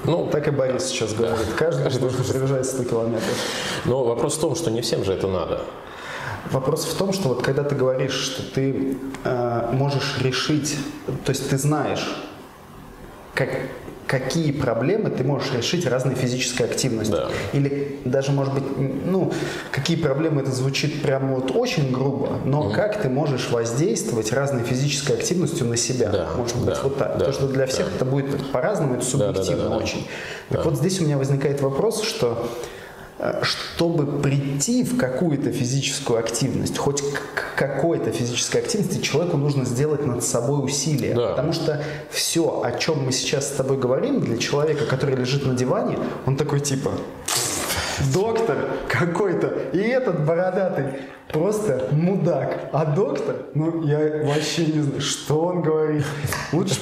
Ну, 0.05 0.28
так 0.30 0.47
и 0.49 0.51
Борис 0.51 0.86
сейчас 0.86 1.14
говорит. 1.14 1.47
Каждый, 1.57 1.84
каждый 1.84 2.01
должен 2.01 2.24
пробежать 2.24 2.66
100 2.66 2.84
километров. 2.84 3.36
Но 3.84 4.05
вопрос 4.05 4.36
в 4.36 4.40
том, 4.40 4.55
что 4.55 4.70
не 4.70 4.82
всем 4.82 5.05
же 5.05 5.12
это 5.12 5.26
надо. 5.26 5.62
Вопрос 6.51 6.84
в 6.84 6.97
том, 6.97 7.12
что 7.12 7.28
вот 7.28 7.42
когда 7.42 7.64
ты 7.64 7.74
говоришь, 7.74 8.12
что 8.12 8.42
ты 8.42 8.97
э, 9.24 9.68
можешь 9.72 10.18
решить, 10.20 10.76
то 11.24 11.30
есть 11.30 11.49
ты 11.51 11.59
знаешь, 11.59 12.07
как, 13.34 13.51
какие 14.07 14.53
проблемы 14.53 15.11
ты 15.11 15.25
можешь 15.25 15.53
решить 15.53 15.87
разной 15.87 16.15
физической 16.15 16.63
активностью. 16.63 17.17
Да. 17.17 17.29
Или 17.53 17.99
даже, 18.05 18.33
может 18.33 18.55
быть, 18.55 18.65
ну, 18.77 19.33
какие 19.73 19.97
проблемы, 19.97 20.43
это 20.43 20.53
звучит 20.53 21.03
прямо 21.03 21.35
вот 21.35 21.51
очень 21.55 21.93
грубо, 21.93 22.39
но 22.45 22.71
mm 22.71 22.77
как 22.77 23.01
ты 23.01 23.09
можешь 23.09 23.49
воздействовать 23.51 24.33
разной 24.33 24.63
физической 24.63 25.13
активностью 25.13 25.67
на 25.67 25.77
себя. 25.77 26.11
Да. 26.11 26.29
Может 26.37 26.57
быть, 26.57 26.75
да. 26.75 26.81
вот 26.83 26.99
так. 26.99 27.17
Да. 27.19 27.25
То, 27.27 27.33
что 27.33 27.49
для 27.49 27.67
всех 27.67 27.89
да. 27.89 27.97
это 27.97 28.05
будет 28.05 28.51
по-разному, 28.53 28.97
это 28.97 29.05
субъективно 29.05 29.45
да, 29.45 29.55
да, 29.55 29.69
да, 29.69 29.69
да, 29.71 29.77
очень. 29.77 30.07
Да. 30.51 30.57
Так 30.57 30.67
вот 30.67 30.77
здесь 30.77 31.01
у 31.01 31.05
меня 31.05 31.17
возникает 31.17 31.63
вопрос, 31.63 32.03
что 32.03 32.51
чтобы 33.43 34.21
прийти 34.21 34.85
в 34.85 34.99
какую-то 34.99 35.51
физическую 35.51 36.19
активность, 36.19 36.77
хоть 36.77 37.03
к 37.03 37.57
какой-то 37.57 38.12
физической 38.12 38.59
активности, 38.59 39.01
человеку 39.01 39.39
нужно 39.39 39.64
сделать 39.64 40.05
над 40.07 40.23
собой 40.23 40.64
усилие. 40.64 41.14
Да. 41.14 41.31
Потому 41.31 41.53
что 41.53 41.83
все, 42.11 42.62
о 42.62 42.73
чем 42.73 43.05
мы 43.07 43.12
сейчас 43.12 43.49
с 43.49 43.53
тобой 43.53 43.79
говорим, 43.79 44.21
для 44.21 44.37
человека, 44.37 44.85
который 44.85 45.17
лежит 45.17 45.47
на 45.47 45.55
диване, 45.55 45.99
он 46.27 46.37
такой 46.37 46.61
типа, 46.61 46.93
доктор 48.12 48.57
какой-то, 48.89 49.49
и 49.73 49.79
этот 49.79 50.25
бородатый 50.25 51.01
просто 51.33 51.89
мудак. 51.93 52.69
А 52.73 52.85
доктор, 52.85 53.37
ну, 53.55 53.83
я 53.83 54.25
вообще 54.25 54.67
не 54.67 54.83
знаю, 54.83 55.01
что 55.01 55.41
он 55.41 55.62
говорит. 55.62 56.05
Лучше 56.53 56.79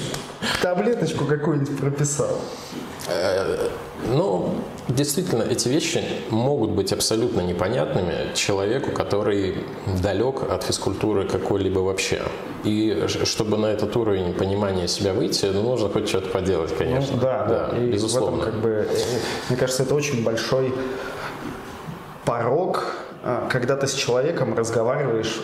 таблеточку 0.61 1.25
какую-нибудь 1.25 1.77
прописал. 1.77 2.39
Э, 3.07 3.69
ну, 4.07 4.55
действительно, 4.87 5.43
эти 5.43 5.67
вещи 5.67 6.03
могут 6.29 6.71
быть 6.71 6.93
абсолютно 6.93 7.41
непонятными 7.41 8.33
человеку, 8.33 8.91
который 8.91 9.57
далек 10.01 10.43
от 10.49 10.63
физкультуры 10.63 11.27
какой-либо 11.27 11.79
вообще. 11.79 12.21
И 12.63 13.05
чтобы 13.07 13.57
на 13.57 13.67
этот 13.67 13.95
уровень 13.95 14.33
понимания 14.33 14.87
себя 14.87 15.13
выйти, 15.13 15.45
ну, 15.45 15.61
нужно 15.61 15.89
хоть 15.89 16.07
что-то 16.07 16.29
поделать, 16.29 16.75
конечно. 16.75 17.15
Ну, 17.15 17.21
да, 17.21 17.45
да, 17.45 17.77
и 17.77 17.91
безусловно. 17.91 18.41
этом, 18.41 18.51
как 18.51 18.61
бы, 18.61 18.69
э, 18.69 18.97
мне 19.49 19.57
кажется, 19.57 19.83
это 19.83 19.95
очень 19.95 20.23
большой 20.23 20.73
порог, 22.25 23.04
когда 23.49 23.75
ты 23.75 23.87
с 23.87 23.93
человеком 23.93 24.55
разговариваешь 24.55 25.41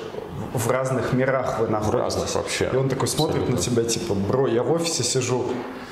в 0.54 0.70
разных 0.70 1.14
мирах 1.14 1.60
вы 1.60 1.68
находитесь. 1.68 1.94
В 1.94 1.98
разных 1.98 2.36
вообще. 2.36 2.70
И 2.74 2.76
он 2.76 2.90
такой 2.90 3.08
смотрит 3.08 3.44
Абсолютно. 3.44 3.56
на 3.56 3.62
тебя, 3.62 3.84
типа, 3.84 4.14
бро, 4.14 4.48
я 4.48 4.64
в 4.64 4.72
офисе 4.72 5.04
сижу 5.04 5.46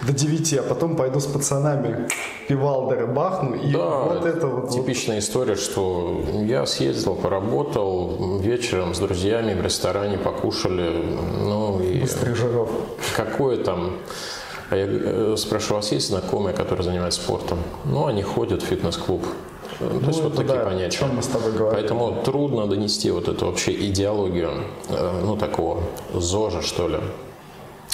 до 0.05 0.13
9, 0.13 0.53
а 0.53 0.63
потом 0.63 0.95
пойду 0.95 1.19
с 1.19 1.25
пацанами 1.25 2.07
пивалдеры 2.47 3.07
бахну, 3.07 3.55
и 3.55 3.71
да, 3.71 3.99
вот 3.99 4.25
это 4.25 4.47
вот. 4.47 4.69
Типичная 4.71 5.15
вот. 5.15 5.23
история, 5.23 5.55
что 5.55 6.21
я 6.43 6.65
съездил, 6.65 7.15
поработал, 7.15 8.39
вечером 8.39 8.93
с 8.93 8.99
друзьями 8.99 9.53
в 9.53 9.61
ресторане 9.61 10.17
покушали, 10.17 11.05
ну 11.41 11.81
и... 11.81 12.01
Быстрых 12.01 12.35
жиров. 12.35 12.69
Какое 13.15 13.63
там... 13.63 13.97
А 14.69 14.75
я 14.75 14.85
э, 14.87 15.35
спрашиваю, 15.35 15.79
у 15.79 15.81
вас 15.81 15.91
есть 15.91 16.09
знакомые, 16.09 16.55
которые 16.55 16.83
занимаются 16.83 17.21
спортом? 17.21 17.57
Ну, 17.85 18.05
они 18.05 18.21
ходят 18.21 18.61
в 18.61 18.65
фитнес-клуб. 18.67 19.25
Ну, 19.79 19.99
То 19.99 20.07
есть 20.07 20.21
вот 20.21 20.35
такие 20.35 20.59
да, 20.59 20.65
понятия. 20.65 20.97
Чем 20.97 21.15
мы 21.15 21.21
с 21.21 21.27
тобой 21.27 21.51
говорим. 21.53 21.79
Поэтому 21.79 22.21
трудно 22.23 22.67
донести 22.67 23.11
вот 23.11 23.27
эту 23.27 23.45
вообще 23.45 23.71
идеологию, 23.87 24.51
э, 24.89 25.21
ну, 25.23 25.37
такого 25.37 25.83
ЗОЖа, 26.13 26.61
что 26.61 26.87
ли. 26.87 26.99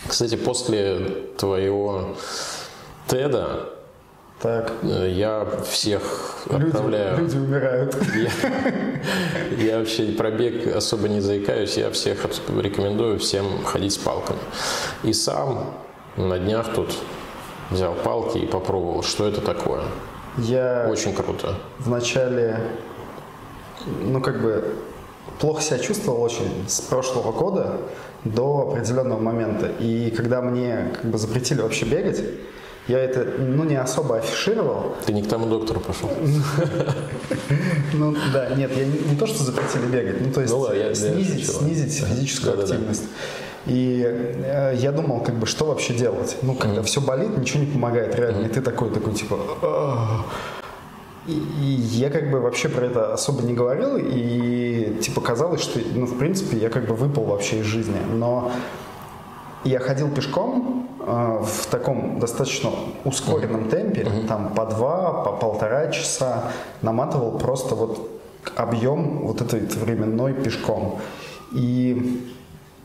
Кстати, 0.07 0.35
после 0.35 0.99
твоего 1.37 2.15
Теда 3.07 3.69
так. 4.41 4.73
Э, 4.83 5.09
я 5.09 5.47
всех 5.67 6.43
люди, 6.49 6.67
отправляю. 6.67 7.17
Люди 7.17 7.37
умирают. 7.37 7.97
Я, 8.15 9.65
я 9.65 9.79
вообще 9.79 10.07
про 10.11 10.31
бег 10.31 10.75
особо 10.75 11.07
не 11.07 11.19
заикаюсь. 11.19 11.77
Я 11.77 11.89
всех 11.91 12.25
рекомендую 12.59 13.19
всем 13.19 13.63
ходить 13.63 13.93
с 13.93 13.97
палками. 13.97 14.39
И 15.03 15.13
сам 15.13 15.73
на 16.17 16.37
днях 16.37 16.73
тут 16.75 16.93
взял 17.71 17.93
палки 17.93 18.39
и 18.39 18.45
попробовал, 18.45 19.03
что 19.03 19.27
это 19.27 19.41
такое. 19.41 19.83
Я 20.37 20.87
Очень 20.89 21.13
круто. 21.13 21.55
Вначале, 21.79 22.59
ну 23.85 24.21
как 24.21 24.41
бы, 24.41 24.75
плохо 25.39 25.61
себя 25.61 25.79
чувствовал 25.79 26.21
очень 26.21 26.65
с 26.67 26.81
прошлого 26.81 27.31
года 27.31 27.77
до 28.23 28.71
определенного 28.71 29.19
момента. 29.19 29.67
И 29.79 30.11
когда 30.11 30.41
мне 30.41 30.91
как 30.93 31.11
бы 31.11 31.17
запретили 31.17 31.61
вообще 31.61 31.85
бегать, 31.85 32.21
я 32.87 32.99
это, 32.99 33.25
ну, 33.39 33.63
не 33.63 33.75
особо 33.75 34.17
афишировал. 34.17 34.95
Ты 35.05 35.13
не 35.13 35.23
к 35.23 35.27
тому 35.27 35.47
доктору 35.47 35.79
пошел? 35.79 36.09
Ну, 37.93 38.13
да, 38.33 38.49
нет, 38.55 38.71
я 38.75 38.85
не 38.85 39.15
то, 39.17 39.25
что 39.25 39.43
запретили 39.43 39.85
бегать, 39.85 40.21
ну, 40.21 40.33
то 40.33 40.41
есть 40.41 40.53
снизить 40.97 41.93
физическую 41.93 42.59
активность. 42.59 43.03
И 43.65 44.03
э, 44.05 44.73
я 44.75 44.91
думал, 44.91 45.21
как 45.21 45.35
бы, 45.35 45.47
что 45.47 45.65
вообще 45.65 45.93
делать? 45.93 46.37
Ну, 46.41 46.53
когда 46.53 46.81
mm-hmm. 46.81 46.83
все 46.83 47.01
болит, 47.01 47.37
ничего 47.37 47.63
не 47.63 47.71
помогает, 47.71 48.15
реально. 48.15 48.45
Mm-hmm. 48.45 48.49
И 48.51 48.53
ты 48.53 48.61
такой, 48.61 48.89
такой, 48.91 49.13
типа... 49.13 49.39
И, 51.27 51.31
и 51.33 51.65
я 51.97 52.11
как 52.11 52.29
бы 52.29 52.39
вообще 52.39 52.69
про 52.69 52.85
это 52.85 53.11
особо 53.11 53.41
не 53.41 53.55
говорил, 53.55 53.97
и 53.97 54.99
типа 55.01 55.21
казалось, 55.21 55.61
что, 55.61 55.79
ну, 55.95 56.05
в 56.05 56.19
принципе, 56.19 56.57
я 56.57 56.69
как 56.69 56.85
бы 56.85 56.93
выпал 56.93 57.23
вообще 57.23 57.61
из 57.61 57.65
жизни. 57.65 57.97
Но 58.13 58.51
я 59.63 59.79
ходил 59.79 60.11
пешком 60.11 60.87
э, 60.99 61.43
в 61.43 61.65
таком 61.71 62.19
достаточно 62.19 62.69
ускоренном 63.05 63.63
mm-hmm. 63.63 63.69
темпе, 63.69 64.01
mm-hmm. 64.01 64.27
там 64.27 64.53
по 64.53 64.65
два, 64.65 65.23
по 65.23 65.31
полтора 65.31 65.87
часа, 65.87 66.51
наматывал 66.83 67.39
просто 67.39 67.73
вот 67.73 68.07
объем 68.55 69.25
вот 69.25 69.41
этой 69.41 69.61
временной 69.61 70.33
пешком. 70.33 70.99
И 71.51 72.34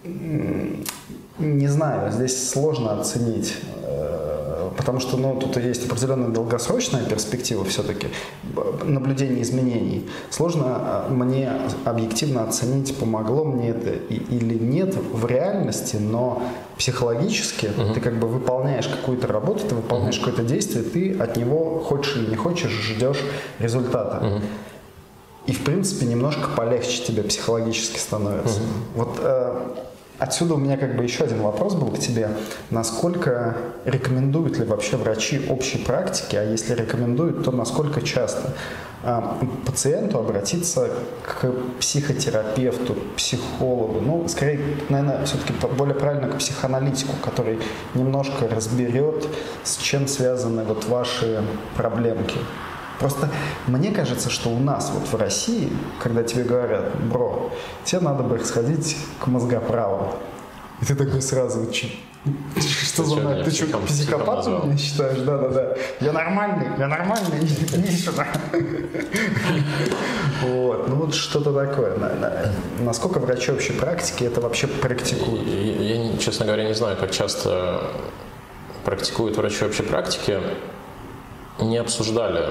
не 0.04 1.68
знаю, 1.68 2.12
здесь 2.12 2.50
сложно 2.50 3.00
оценить, 3.00 3.54
э, 3.82 4.70
потому 4.76 5.00
что 5.00 5.16
ну, 5.16 5.36
тут 5.36 5.56
есть 5.56 5.86
определенная 5.86 6.28
долгосрочная 6.28 7.04
перспектива 7.04 7.64
все-таки 7.64 8.08
наблюдения 8.84 9.42
изменений. 9.42 10.08
Сложно 10.30 11.06
э, 11.08 11.12
мне 11.12 11.52
объективно 11.84 12.44
оценить, 12.44 12.96
помогло 12.96 13.44
мне 13.44 13.70
это 13.70 13.90
или 13.90 14.58
нет 14.58 14.94
в 14.96 15.26
реальности, 15.26 15.96
но 15.96 16.42
психологически 16.76 17.66
uh-huh. 17.66 17.94
ты 17.94 18.00
как 18.00 18.18
бы 18.18 18.28
выполняешь 18.28 18.88
какую-то 18.88 19.26
работу, 19.26 19.66
ты 19.68 19.74
выполняешь 19.74 20.16
uh-huh. 20.16 20.24
какое-то 20.24 20.42
действие, 20.42 20.82
ты 20.82 21.18
от 21.18 21.36
него 21.36 21.80
хочешь 21.80 22.16
или 22.16 22.30
не 22.30 22.36
хочешь 22.36 22.70
ждешь 22.70 23.20
результата. 23.58 24.18
Uh-huh. 24.22 24.42
И 25.46 25.52
в 25.52 25.64
принципе 25.64 26.06
немножко 26.06 26.48
полегче 26.54 27.02
тебе 27.02 27.22
психологически 27.22 27.98
становится. 27.98 28.60
Uh-huh. 28.60 28.96
Вот 28.96 29.18
э, 29.20 29.60
отсюда 30.20 30.54
у 30.54 30.58
меня 30.58 30.76
как 30.76 30.96
бы 30.96 31.02
еще 31.02 31.24
один 31.24 31.40
вопрос 31.40 31.74
был 31.74 31.88
к 31.88 31.98
тебе. 31.98 32.28
Насколько 32.70 33.56
рекомендуют 33.84 34.58
ли 34.58 34.64
вообще 34.64 34.96
врачи 34.96 35.46
общей 35.48 35.78
практики, 35.78 36.36
а 36.36 36.44
если 36.44 36.74
рекомендуют, 36.74 37.42
то 37.42 37.50
насколько 37.50 38.02
часто 38.02 38.52
а, 39.02 39.38
пациенту 39.64 40.18
обратиться 40.18 40.90
к 41.24 41.50
психотерапевту, 41.80 42.96
психологу, 43.16 44.00
ну, 44.00 44.28
скорее, 44.28 44.60
наверное, 44.90 45.24
все-таки 45.24 45.54
более 45.76 45.94
правильно 45.94 46.28
к 46.28 46.36
психоаналитику, 46.36 47.14
который 47.24 47.58
немножко 47.94 48.46
разберет, 48.46 49.26
с 49.64 49.78
чем 49.78 50.06
связаны 50.06 50.64
вот 50.64 50.84
ваши 50.84 51.42
проблемки. 51.76 52.36
Просто 53.00 53.28
мне 53.66 53.90
кажется, 53.90 54.28
что 54.30 54.50
у 54.50 54.58
нас 54.58 54.92
вот 54.94 55.08
в 55.08 55.16
России, 55.16 55.72
когда 56.02 56.22
тебе 56.22 56.44
говорят, 56.44 56.94
бро, 57.10 57.50
тебе 57.84 58.02
надо 58.02 58.22
бы 58.22 58.38
сходить 58.44 58.96
к 59.18 59.26
мозгоправу, 59.26 60.14
и 60.82 60.84
ты 60.84 60.94
такой 60.94 61.22
сразу, 61.22 61.66
что 62.58 63.04
за 63.04 63.16
мной? 63.16 63.42
Ты 63.42 63.50
что, 63.50 63.78
психопатом 63.78 64.68
меня 64.68 64.76
считаешь? 64.76 65.18
Да-да-да. 65.20 65.76
Я 66.00 66.12
нормальный, 66.12 66.66
я 66.78 66.86
нормальный, 66.86 67.40
иди 67.40 67.90
сюда. 67.90 68.26
Вот, 70.42 70.88
ну 70.88 70.96
вот 70.96 71.14
что-то 71.14 71.52
такое. 71.54 71.96
Насколько 72.80 73.18
врачи 73.18 73.50
общей 73.50 73.72
практики 73.72 74.24
это 74.24 74.42
вообще 74.42 74.66
практикуют? 74.66 75.46
Я, 75.46 76.18
честно 76.18 76.44
говоря, 76.44 76.64
не 76.64 76.74
знаю, 76.74 76.98
как 76.98 77.10
часто 77.10 77.82
практикуют 78.84 79.38
врачи 79.38 79.64
общей 79.64 79.82
практики. 79.82 80.38
Не 81.58 81.78
обсуждали 81.78 82.46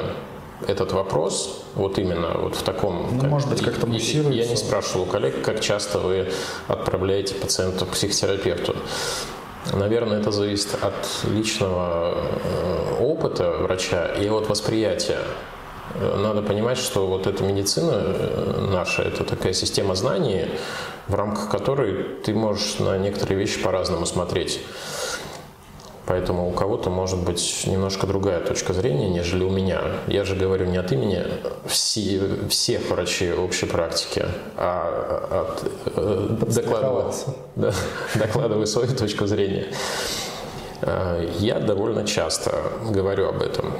этот 0.67 0.91
вопрос, 0.91 1.63
вот 1.75 1.97
именно 1.97 2.37
вот 2.37 2.55
в 2.55 2.63
таком... 2.63 3.09
Ну, 3.13 3.21
как, 3.21 3.29
может 3.29 3.49
быть, 3.49 3.61
как-то 3.61 3.87
муссируется. 3.87 4.43
Я 4.43 4.47
не 4.47 4.55
спрашивал 4.55 5.03
у 5.03 5.05
коллег, 5.05 5.41
как 5.43 5.61
часто 5.61 5.99
вы 5.99 6.31
отправляете 6.67 7.35
пациента 7.35 7.85
к 7.85 7.89
психотерапевту. 7.89 8.75
Наверное, 9.73 10.19
это 10.19 10.31
зависит 10.31 10.77
от 10.81 11.07
личного 11.29 12.15
э, 12.15 13.03
опыта 13.03 13.57
врача 13.59 14.07
и 14.07 14.27
от 14.29 14.49
восприятия. 14.49 15.19
Надо 15.95 16.41
понимать, 16.41 16.77
что 16.77 17.07
вот 17.07 17.27
эта 17.27 17.43
медицина 17.43 17.91
э, 17.95 18.67
наша, 18.71 19.01
это 19.03 19.23
такая 19.23 19.53
система 19.53 19.95
знаний, 19.95 20.45
в 21.07 21.15
рамках 21.15 21.49
которой 21.49 22.03
ты 22.23 22.33
можешь 22.33 22.79
на 22.79 22.97
некоторые 22.97 23.37
вещи 23.37 23.61
по-разному 23.61 24.05
смотреть. 24.05 24.61
Поэтому 26.09 26.49
у 26.49 26.51
кого-то 26.51 26.89
может 26.89 27.19
быть 27.19 27.65
немножко 27.67 28.07
другая 28.07 28.39
точка 28.39 28.73
зрения, 28.73 29.07
нежели 29.09 29.43
у 29.43 29.51
меня. 29.51 29.79
Я 30.07 30.25
же 30.25 30.35
говорю 30.35 30.65
не 30.65 30.77
от 30.77 30.91
имени 30.91 31.23
все, 31.67 32.19
всех 32.49 32.89
врачей 32.89 33.31
общей 33.33 33.67
практики, 33.67 34.25
а 34.57 35.45
от, 35.45 35.71
э, 35.95 36.29
докладываю, 36.47 37.13
да, 37.55 37.73
докладываю 38.15 38.65
свою 38.65 38.95
точку 38.95 39.27
зрения. 39.27 39.67
Э, 40.81 41.29
я 41.37 41.59
довольно 41.59 42.03
часто 42.07 42.55
говорю 42.89 43.29
об 43.29 43.43
этом. 43.43 43.71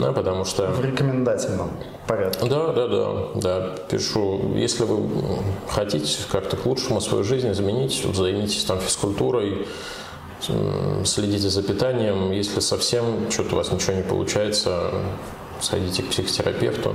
Да, 0.00 0.10
потому 0.10 0.44
что... 0.44 0.66
В 0.66 0.84
рекомендательном 0.84 1.70
порядке. 2.08 2.44
Да, 2.48 2.72
да, 2.72 2.88
да, 2.88 3.14
да. 3.36 3.76
Пишу, 3.88 4.56
если 4.56 4.82
вы 4.82 5.08
хотите 5.68 6.18
как-то 6.32 6.56
к 6.56 6.66
лучшему 6.66 7.00
свою 7.00 7.22
жизнь 7.22 7.52
изменить, 7.52 8.04
займитесь 8.12 8.64
там 8.64 8.80
физкультурой, 8.80 9.68
следите 11.04 11.48
за 11.48 11.62
питанием. 11.62 12.30
Если 12.32 12.60
совсем 12.60 13.30
что-то 13.30 13.54
у 13.54 13.56
вас 13.58 13.70
ничего 13.70 13.94
не 13.94 14.02
получается, 14.02 14.90
сходите 15.60 16.02
к 16.02 16.08
психотерапевту. 16.08 16.94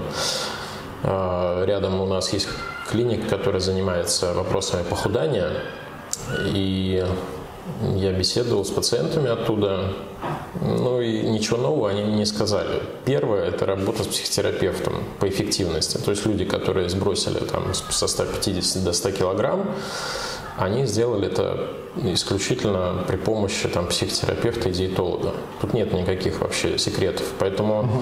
А, 1.03 1.63
рядом 1.65 2.01
у 2.01 2.05
нас 2.05 2.33
есть 2.33 2.47
клиника, 2.89 3.27
которая 3.37 3.61
занимается 3.61 4.33
вопросами 4.33 4.83
похудания. 4.83 5.51
И 6.53 7.05
я 7.95 8.13
беседовал 8.13 8.65
с 8.65 8.69
пациентами 8.69 9.29
оттуда, 9.29 9.93
ну 10.61 11.01
и 11.01 11.21
ничего 11.21 11.57
нового 11.57 11.89
они 11.89 12.03
не 12.03 12.25
сказали. 12.25 12.81
Первое– 13.05 13.45
это 13.49 13.65
работа 13.65 14.03
с 14.03 14.07
психотерапевтом 14.07 15.03
по 15.19 15.27
эффективности. 15.27 15.97
То 15.97 16.11
есть 16.11 16.25
люди, 16.25 16.45
которые 16.45 16.89
сбросили 16.89 17.39
там, 17.39 17.73
со 17.73 18.07
150 18.07 18.83
до 18.83 18.93
100 18.93 19.11
килограмм, 19.11 19.69
они 20.57 20.85
сделали 20.85 21.27
это 21.27 21.69
исключительно 22.03 23.03
при 23.07 23.17
помощи 23.17 23.67
там, 23.67 23.87
психотерапевта 23.87 24.69
и 24.69 24.71
диетолога. 24.71 25.33
Тут 25.61 25.73
нет 25.73 25.93
никаких 25.93 26.41
вообще 26.41 26.77
секретов. 26.77 27.25
Поэтому 27.39 27.79
угу. 27.79 28.01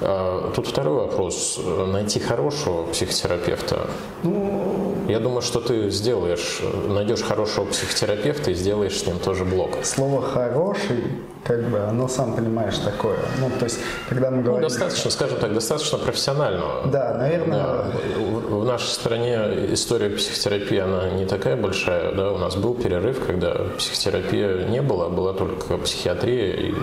э, 0.00 0.50
тут 0.54 0.66
второй 0.66 0.94
вопрос. 0.94 1.60
Найти 1.88 2.20
хорошего 2.20 2.84
психотерапевта. 2.86 3.86
Ну, 4.22 4.94
я 5.08 5.20
думаю, 5.20 5.42
что 5.42 5.60
ты 5.60 5.90
сделаешь, 5.90 6.60
найдешь 6.88 7.22
хорошего 7.22 7.64
психотерапевта 7.66 8.50
и 8.50 8.54
сделаешь 8.54 8.98
с 8.98 9.06
ним 9.06 9.18
тоже 9.18 9.44
блог. 9.44 9.84
Слово 9.84 10.22
«хороший» 10.22 11.02
как 11.44 11.68
бы, 11.68 11.80
оно, 11.80 12.08
сам 12.08 12.34
понимаешь, 12.34 12.78
такое. 12.78 13.18
Ну, 13.40 13.50
то 13.58 13.64
есть, 13.64 13.80
когда 14.08 14.30
мы 14.30 14.38
ну, 14.38 14.42
говорим... 14.44 14.62
Ну, 14.62 14.68
достаточно, 14.68 15.10
скажем 15.10 15.38
так, 15.38 15.52
достаточно 15.52 15.98
профессионального. 15.98 16.86
Да, 16.86 17.14
наверное... 17.14 17.58
Да. 17.58 17.84
В, 18.16 18.60
в 18.60 18.64
нашей 18.64 18.88
стране 18.88 19.38
история 19.72 20.10
психотерапии, 20.10 20.78
она 20.78 21.10
не 21.10 21.26
такая 21.26 21.56
большая, 21.56 22.14
да, 22.14 22.32
у 22.32 22.38
нас 22.38 22.54
был 22.54 22.74
перерыв, 22.74 23.18
когда 23.32 23.54
психотерапия 23.78 24.68
не 24.68 24.82
было, 24.82 25.08
была 25.08 25.32
только 25.32 25.78
психиатрия, 25.78 26.54
и 26.54 26.74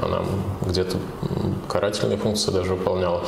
она 0.00 0.22
где-то 0.62 0.96
карательные 1.68 2.16
функции 2.16 2.50
даже 2.50 2.74
выполняла. 2.74 3.22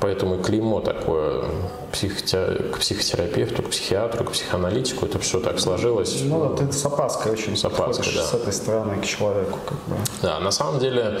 Поэтому 0.00 0.36
и 0.36 0.42
клеймо 0.42 0.80
такое 0.80 1.44
к 1.92 2.78
психотерапевту, 2.78 3.62
к 3.62 3.70
психиатру, 3.70 4.24
к 4.24 4.32
психоаналитику, 4.32 5.06
это 5.06 5.20
все 5.20 5.38
так 5.38 5.60
сложилось. 5.60 6.22
Ну 6.24 6.48
да, 6.48 6.56
ты 6.56 6.72
с 6.72 6.84
опаской 6.84 7.32
очень 7.32 7.56
с 7.56 7.64
опаской, 7.64 8.12
да. 8.14 8.24
с 8.24 8.34
этой 8.34 8.52
стороны 8.52 9.00
к 9.00 9.04
человеку. 9.04 9.60
Как 9.64 9.78
бы. 9.86 9.96
Да, 10.22 10.40
на 10.40 10.50
самом 10.50 10.80
деле, 10.80 11.20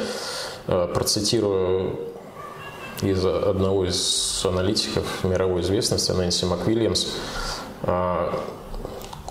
э, 0.66 0.88
процитирую 0.92 1.96
из 3.02 3.24
одного 3.24 3.84
из 3.84 4.44
аналитиков 4.44 5.04
мировой 5.22 5.60
известности, 5.62 6.10
Нэнси 6.10 6.46
МакВильямс, 6.46 7.06
э, 7.82 8.32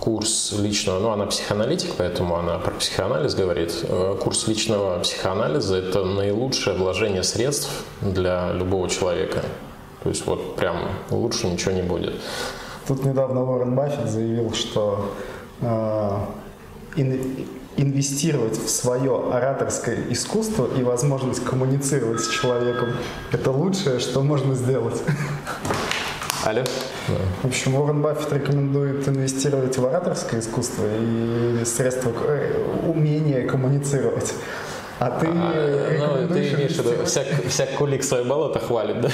курс 0.01 0.51
личного, 0.57 0.99
ну 0.99 1.11
она 1.11 1.27
психоаналитик, 1.27 1.91
поэтому 1.95 2.35
она 2.35 2.57
про 2.57 2.71
психоанализ 2.71 3.35
говорит. 3.35 3.71
Э, 3.83 4.17
курс 4.19 4.47
личного 4.47 4.97
психоанализа– 4.99 5.75
это 5.77 6.03
наилучшее 6.03 6.75
вложение 6.75 7.21
средств 7.21 7.69
для 8.01 8.51
любого 8.51 8.89
человека. 8.89 9.43
То 10.01 10.09
есть 10.09 10.25
вот 10.25 10.55
прям 10.55 10.77
лучше 11.11 11.45
ничего 11.47 11.71
не 11.73 11.83
будет. 11.83 12.15
Тут 12.87 13.05
недавно 13.05 13.43
Уоррен 13.43 13.75
Баффет 13.75 14.09
заявил, 14.09 14.51
что 14.53 15.13
э, 15.61 16.17
ин, 16.95 17.45
инвестировать 17.77 18.57
в 18.57 18.69
свое 18.69 19.29
ораторское 19.31 19.97
искусство 20.09 20.67
и 20.79 20.81
возможность 20.81 21.43
коммуницировать 21.45 22.21
с 22.21 22.27
человеком– 22.27 22.93
это 23.31 23.51
лучшее, 23.51 23.99
что 23.99 24.21
можно 24.23 24.55
сделать. 24.55 24.99
Алло. 26.43 26.63
В 27.43 27.45
общем, 27.45 27.75
Уоррен 27.75 28.01
Баффет 28.01 28.33
рекомендует 28.33 29.07
инвестировать 29.07 29.77
в 29.77 29.85
ораторское 29.85 30.39
искусство 30.39 30.85
и 30.99 31.63
средства 31.65 32.11
э, 32.25 32.87
умения 32.87 33.47
коммуницировать. 33.47 34.33
А 35.01 35.09
ты 35.19 35.25
а, 35.25 36.27
ну, 36.27 36.27
ты 36.27 36.49
имеешь 36.49 36.73
в 36.73 36.77
виду, 36.77 37.05
всяк, 37.05 37.25
всяк 37.47 37.71
кулик 37.71 38.03
свое 38.03 38.23
болото 38.23 38.59
хвалит, 38.59 39.01
да? 39.01 39.09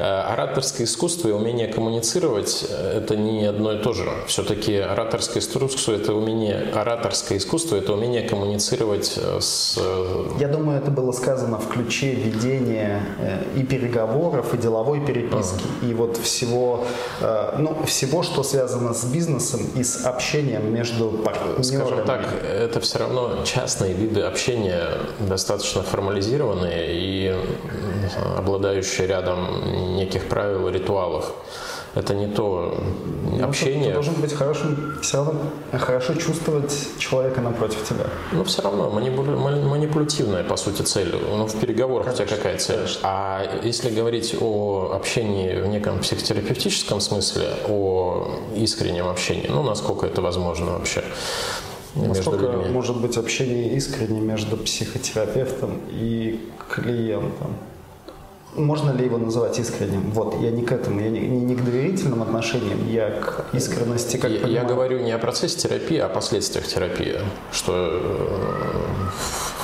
А, 0.00 0.32
ораторское 0.32 0.84
искусство 0.84 1.28
и 1.28 1.30
умение 1.30 1.68
коммуницировать– 1.68 2.66
это 2.94 3.14
не 3.14 3.44
одно 3.44 3.74
и 3.74 3.78
то 3.80 3.92
же. 3.92 4.04
Все-таки 4.26 4.76
ораторское 4.76 5.40
искусство– 5.40 5.92
это 5.94 6.12
умение, 6.12 6.72
ораторское 6.74 7.38
искусство– 7.38 7.76
это 7.82 7.92
умение 7.92 8.22
коммуницировать 8.22 9.16
э, 9.16 9.38
с… 9.40 9.78
Э, 9.80 10.24
Я 10.40 10.48
думаю, 10.48 10.80
это 10.80 10.90
было 10.90 11.12
сказано 11.12 11.60
в 11.60 11.68
ключе 11.68 12.14
ведения 12.14 13.00
э, 13.20 13.44
и 13.54 13.62
переговоров, 13.62 14.54
и 14.54 14.56
деловой 14.56 15.06
переписки, 15.06 15.64
и 15.82 15.94
вот 15.94 16.16
всего, 16.16 16.84
ну, 17.58 17.76
всего, 17.86 18.24
что 18.24 18.42
связано 18.42 18.92
с 18.92 19.04
бизнесом 19.04 19.60
и 19.76 19.84
с 19.84 20.04
общением 20.04 20.74
между 20.74 21.10
партнерами. 21.10 21.62
Скажем 21.62 22.04
так, 22.04 22.26
это 22.42 22.80
все 22.80 22.98
равно 22.98 23.44
частные 23.44 23.92
виды 23.92 24.22
общения 24.22 24.63
общения 24.64 24.88
достаточно 25.20 25.82
формализированные 25.82 26.88
и 26.92 27.36
обладающие 28.36 29.06
рядом 29.06 29.96
неких 29.96 30.28
правил 30.28 30.68
и 30.68 30.72
ритуалов. 30.72 31.32
Это 31.94 32.12
не 32.12 32.26
то 32.26 32.76
ну, 33.30 33.44
общение. 33.44 33.86
Ты 33.86 33.92
должен 33.92 34.14
быть 34.14 34.32
хорошим, 34.32 34.98
все 35.00 35.18
равно 35.18 35.40
хорошо 35.72 36.14
чувствовать 36.14 36.88
человека 36.98 37.40
напротив 37.40 37.88
тебя. 37.88 38.06
Ну, 38.32 38.42
все 38.42 38.62
равно 38.62 38.90
манипуля, 38.90 39.36
манипулятивная, 39.36 40.42
по 40.42 40.56
сути, 40.56 40.82
цель. 40.82 41.14
Ну, 41.14 41.46
в 41.46 41.60
переговорах 41.60 42.06
конечно, 42.06 42.24
у 42.24 42.26
тебя 42.26 42.36
какая 42.36 42.58
цель? 42.58 42.76
Конечно. 42.78 43.00
А 43.04 43.60
если 43.62 43.90
говорить 43.90 44.36
о 44.40 44.90
общении 44.96 45.60
в 45.60 45.68
неком 45.68 46.00
психотерапевтическом 46.00 47.00
смысле, 47.00 47.46
о 47.68 48.40
искреннем 48.56 49.06
общении, 49.06 49.46
ну, 49.48 49.62
насколько 49.62 50.06
это 50.06 50.20
возможно 50.20 50.72
вообще, 50.72 51.04
Насколько 51.94 52.46
людьми. 52.46 52.72
может 52.72 53.00
быть 53.00 53.16
общение 53.16 53.74
искренне 53.76 54.20
между 54.20 54.56
психотерапевтом 54.56 55.80
и 55.90 56.40
клиентом? 56.68 57.56
можно 58.56 58.92
ли 58.92 59.04
его 59.04 59.18
называть 59.18 59.58
искренним? 59.58 60.10
Вот, 60.12 60.40
я 60.40 60.50
не 60.50 60.62
к 60.62 60.72
этому, 60.72 61.00
я 61.00 61.10
не, 61.10 61.20
не 61.20 61.54
к 61.54 61.64
доверительным 61.64 62.22
отношениям, 62.22 62.88
я 62.88 63.10
к 63.10 63.46
искренности, 63.52 64.16
как 64.16 64.30
я, 64.30 64.46
я 64.46 64.64
говорю 64.64 65.00
не 65.00 65.12
о 65.12 65.18
процессе 65.18 65.58
терапии, 65.58 65.98
а 65.98 66.06
о 66.06 66.08
последствиях 66.08 66.66
терапии. 66.66 67.16
Что 67.52 68.00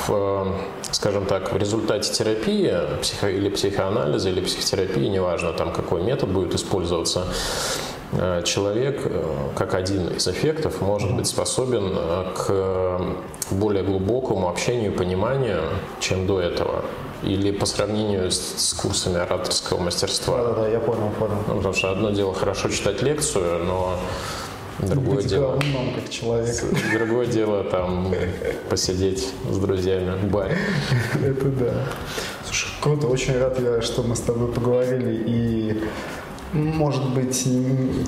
в, 0.06 0.56
скажем 0.90 1.26
так, 1.26 1.52
в 1.52 1.56
результате 1.56 2.12
терапии 2.12 2.74
психо, 3.00 3.30
или 3.30 3.48
психоанализа, 3.48 4.30
или 4.30 4.40
психотерапии, 4.40 5.06
неважно 5.06 5.52
там 5.52 5.72
какой 5.72 6.02
метод 6.02 6.30
будет 6.30 6.54
использоваться, 6.54 7.26
э, 7.26 7.99
человек, 8.44 9.02
э, 9.04 9.24
как 9.56 9.74
один 9.74 10.08
из 10.08 10.26
эффектов, 10.26 10.80
может 10.80 11.14
быть 11.14 11.26
способен 11.26 11.92
э, 11.94 12.24
к 12.36 13.00
более 13.52 13.84
глубокому 13.84 14.48
общению 14.48 14.92
и 14.92 14.96
пониманию, 14.96 15.62
чем 16.00 16.26
до 16.26 16.40
этого. 16.40 16.84
Или 17.22 17.52
по 17.52 17.66
сравнению 17.66 18.30
с, 18.30 18.38
с 18.38 18.72
курсами 18.74 19.18
ораторского 19.18 19.78
мастерства. 19.80 20.38
Да-да-да, 20.38 20.68
я 20.68 20.80
понял, 20.80 21.10
понял. 21.18 21.36
Ну, 21.46 21.56
потому 21.56 21.74
что 21.74 21.90
одно 21.92 22.10
дело 22.10 22.34
хорошо 22.34 22.68
читать 22.68 23.02
лекцию, 23.02 23.64
но 23.64 23.96
Другое 24.80 25.16
быть 25.16 25.26
дело. 25.26 25.58
говном, 25.58 25.94
как 25.94 26.08
человек. 26.08 26.56
Другое 26.94 27.26
дело 27.26 27.64
там 27.64 28.14
посидеть 28.68 29.28
с 29.50 29.56
друзьями 29.58 30.16
в 30.16 30.30
баре. 30.30 30.56
Это 31.22 31.44
да. 31.44 31.74
Слушай, 32.46 32.68
круто, 32.80 33.06
очень 33.06 33.38
рад 33.38 33.60
я, 33.60 33.82
что 33.82 34.02
мы 34.02 34.16
с 34.16 34.20
тобой 34.20 34.50
поговорили 34.50 35.22
и 35.26 35.84
может 36.52 37.08
быть, 37.10 37.46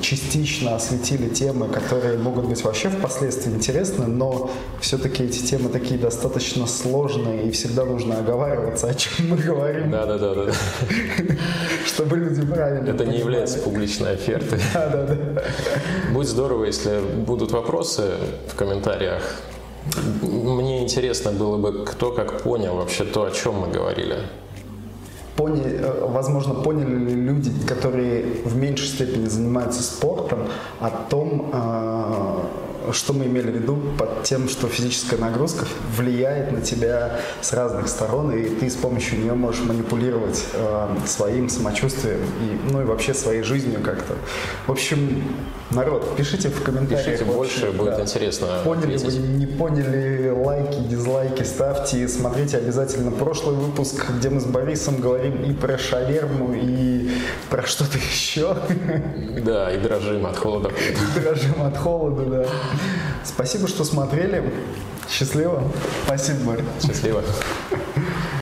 частично 0.00 0.74
осветили 0.74 1.28
темы, 1.28 1.68
которые 1.68 2.18
могут 2.18 2.46
быть 2.46 2.62
вообще 2.64 2.88
впоследствии 2.88 3.52
интересны, 3.52 4.06
но 4.06 4.50
все-таки 4.80 5.24
эти 5.24 5.38
темы 5.38 5.68
такие 5.68 5.98
достаточно 5.98 6.66
сложные, 6.66 7.48
и 7.48 7.50
всегда 7.52 7.84
нужно 7.84 8.18
оговариваться, 8.18 8.88
о 8.88 8.94
чем 8.94 9.30
мы 9.30 9.36
говорим. 9.36 9.90
Да, 9.90 10.06
да, 10.06 10.18
да, 10.18 10.34
да. 10.34 10.52
Чтобы 11.86 12.16
люди 12.16 12.44
правильно 12.44 12.88
Это 12.88 13.04
не 13.04 13.18
является 13.18 13.58
публичной 13.58 14.14
офертой. 14.14 14.60
Да, 14.74 14.88
да, 14.88 15.06
да. 15.06 15.42
Будет 16.12 16.28
здорово, 16.28 16.64
если 16.64 17.00
будут 17.00 17.52
вопросы 17.52 18.12
в 18.48 18.56
комментариях. 18.56 19.22
Мне 20.22 20.82
интересно 20.82 21.32
было 21.32 21.58
бы, 21.58 21.84
кто 21.84 22.12
как 22.12 22.42
понял 22.42 22.76
вообще 22.76 23.04
то, 23.04 23.24
о 23.24 23.30
чем 23.30 23.54
мы 23.60 23.68
говорили 23.68 24.18
поняли, 25.36 25.78
э, 25.80 26.06
возможно, 26.08 26.54
поняли 26.54 26.96
ли 26.96 27.14
люди, 27.14 27.50
которые 27.66 28.24
в 28.44 28.56
меньшей 28.56 28.86
степени 28.86 29.26
занимаются 29.26 29.82
спортом, 29.82 30.40
о 30.80 30.90
том, 30.90 31.50
э, 31.52 32.71
что 32.92 33.12
мы 33.12 33.26
имели 33.26 33.50
в 33.50 33.54
виду 33.54 33.78
под 33.98 34.22
тем, 34.22 34.48
что 34.48 34.68
физическая 34.68 35.18
нагрузка 35.18 35.66
влияет 35.96 36.52
на 36.52 36.60
тебя 36.60 37.20
с 37.40 37.52
разных 37.52 37.88
сторон, 37.88 38.32
и 38.32 38.48
ты 38.48 38.70
с 38.70 38.74
помощью 38.74 39.20
нее 39.20 39.34
можешь 39.34 39.62
манипулировать 39.62 40.44
э, 40.54 40.96
своим 41.06 41.48
самочувствием 41.48 42.18
и, 42.18 42.70
ну 42.70 42.82
и 42.82 42.84
вообще 42.84 43.14
своей 43.14 43.42
жизнью 43.42 43.80
как-то. 43.82 44.14
В 44.66 44.72
общем, 44.72 45.24
народ, 45.70 46.16
пишите 46.16 46.48
в 46.48 46.62
комментариях. 46.62 47.04
Пишите 47.04 47.24
больше, 47.24 47.72
да. 47.72 47.72
будет 47.72 48.00
интересно. 48.00 48.46
Поняли 48.64 48.96
ответить. 48.96 49.18
вы, 49.18 49.26
не 49.28 49.46
поняли, 49.46 50.30
лайки, 50.30 50.78
дизлайки 50.88 51.42
ставьте, 51.42 52.08
смотрите 52.08 52.58
обязательно 52.58 53.10
прошлый 53.10 53.56
выпуск, 53.56 54.10
где 54.18 54.30
мы 54.30 54.40
с 54.40 54.44
Борисом 54.44 55.00
говорим 55.00 55.42
и 55.42 55.52
про 55.52 55.78
шаверму, 55.78 56.54
и 56.54 57.10
про 57.50 57.62
что-то 57.66 57.98
еще. 58.12 58.56
Да, 59.44 59.72
и 59.72 59.78
дрожим 59.78 60.26
от 60.26 60.36
холода. 60.36 60.70
И 60.70 61.20
дрожим 61.20 61.62
от 61.62 61.76
холода, 61.76 62.24
да. 62.24 62.46
Спасибо, 63.24 63.68
что 63.68 63.84
смотрели. 63.84 64.42
Счастливо. 65.08 65.62
Спасибо, 66.06 66.38
Боря. 66.44 66.64
Счастливо. 66.80 67.22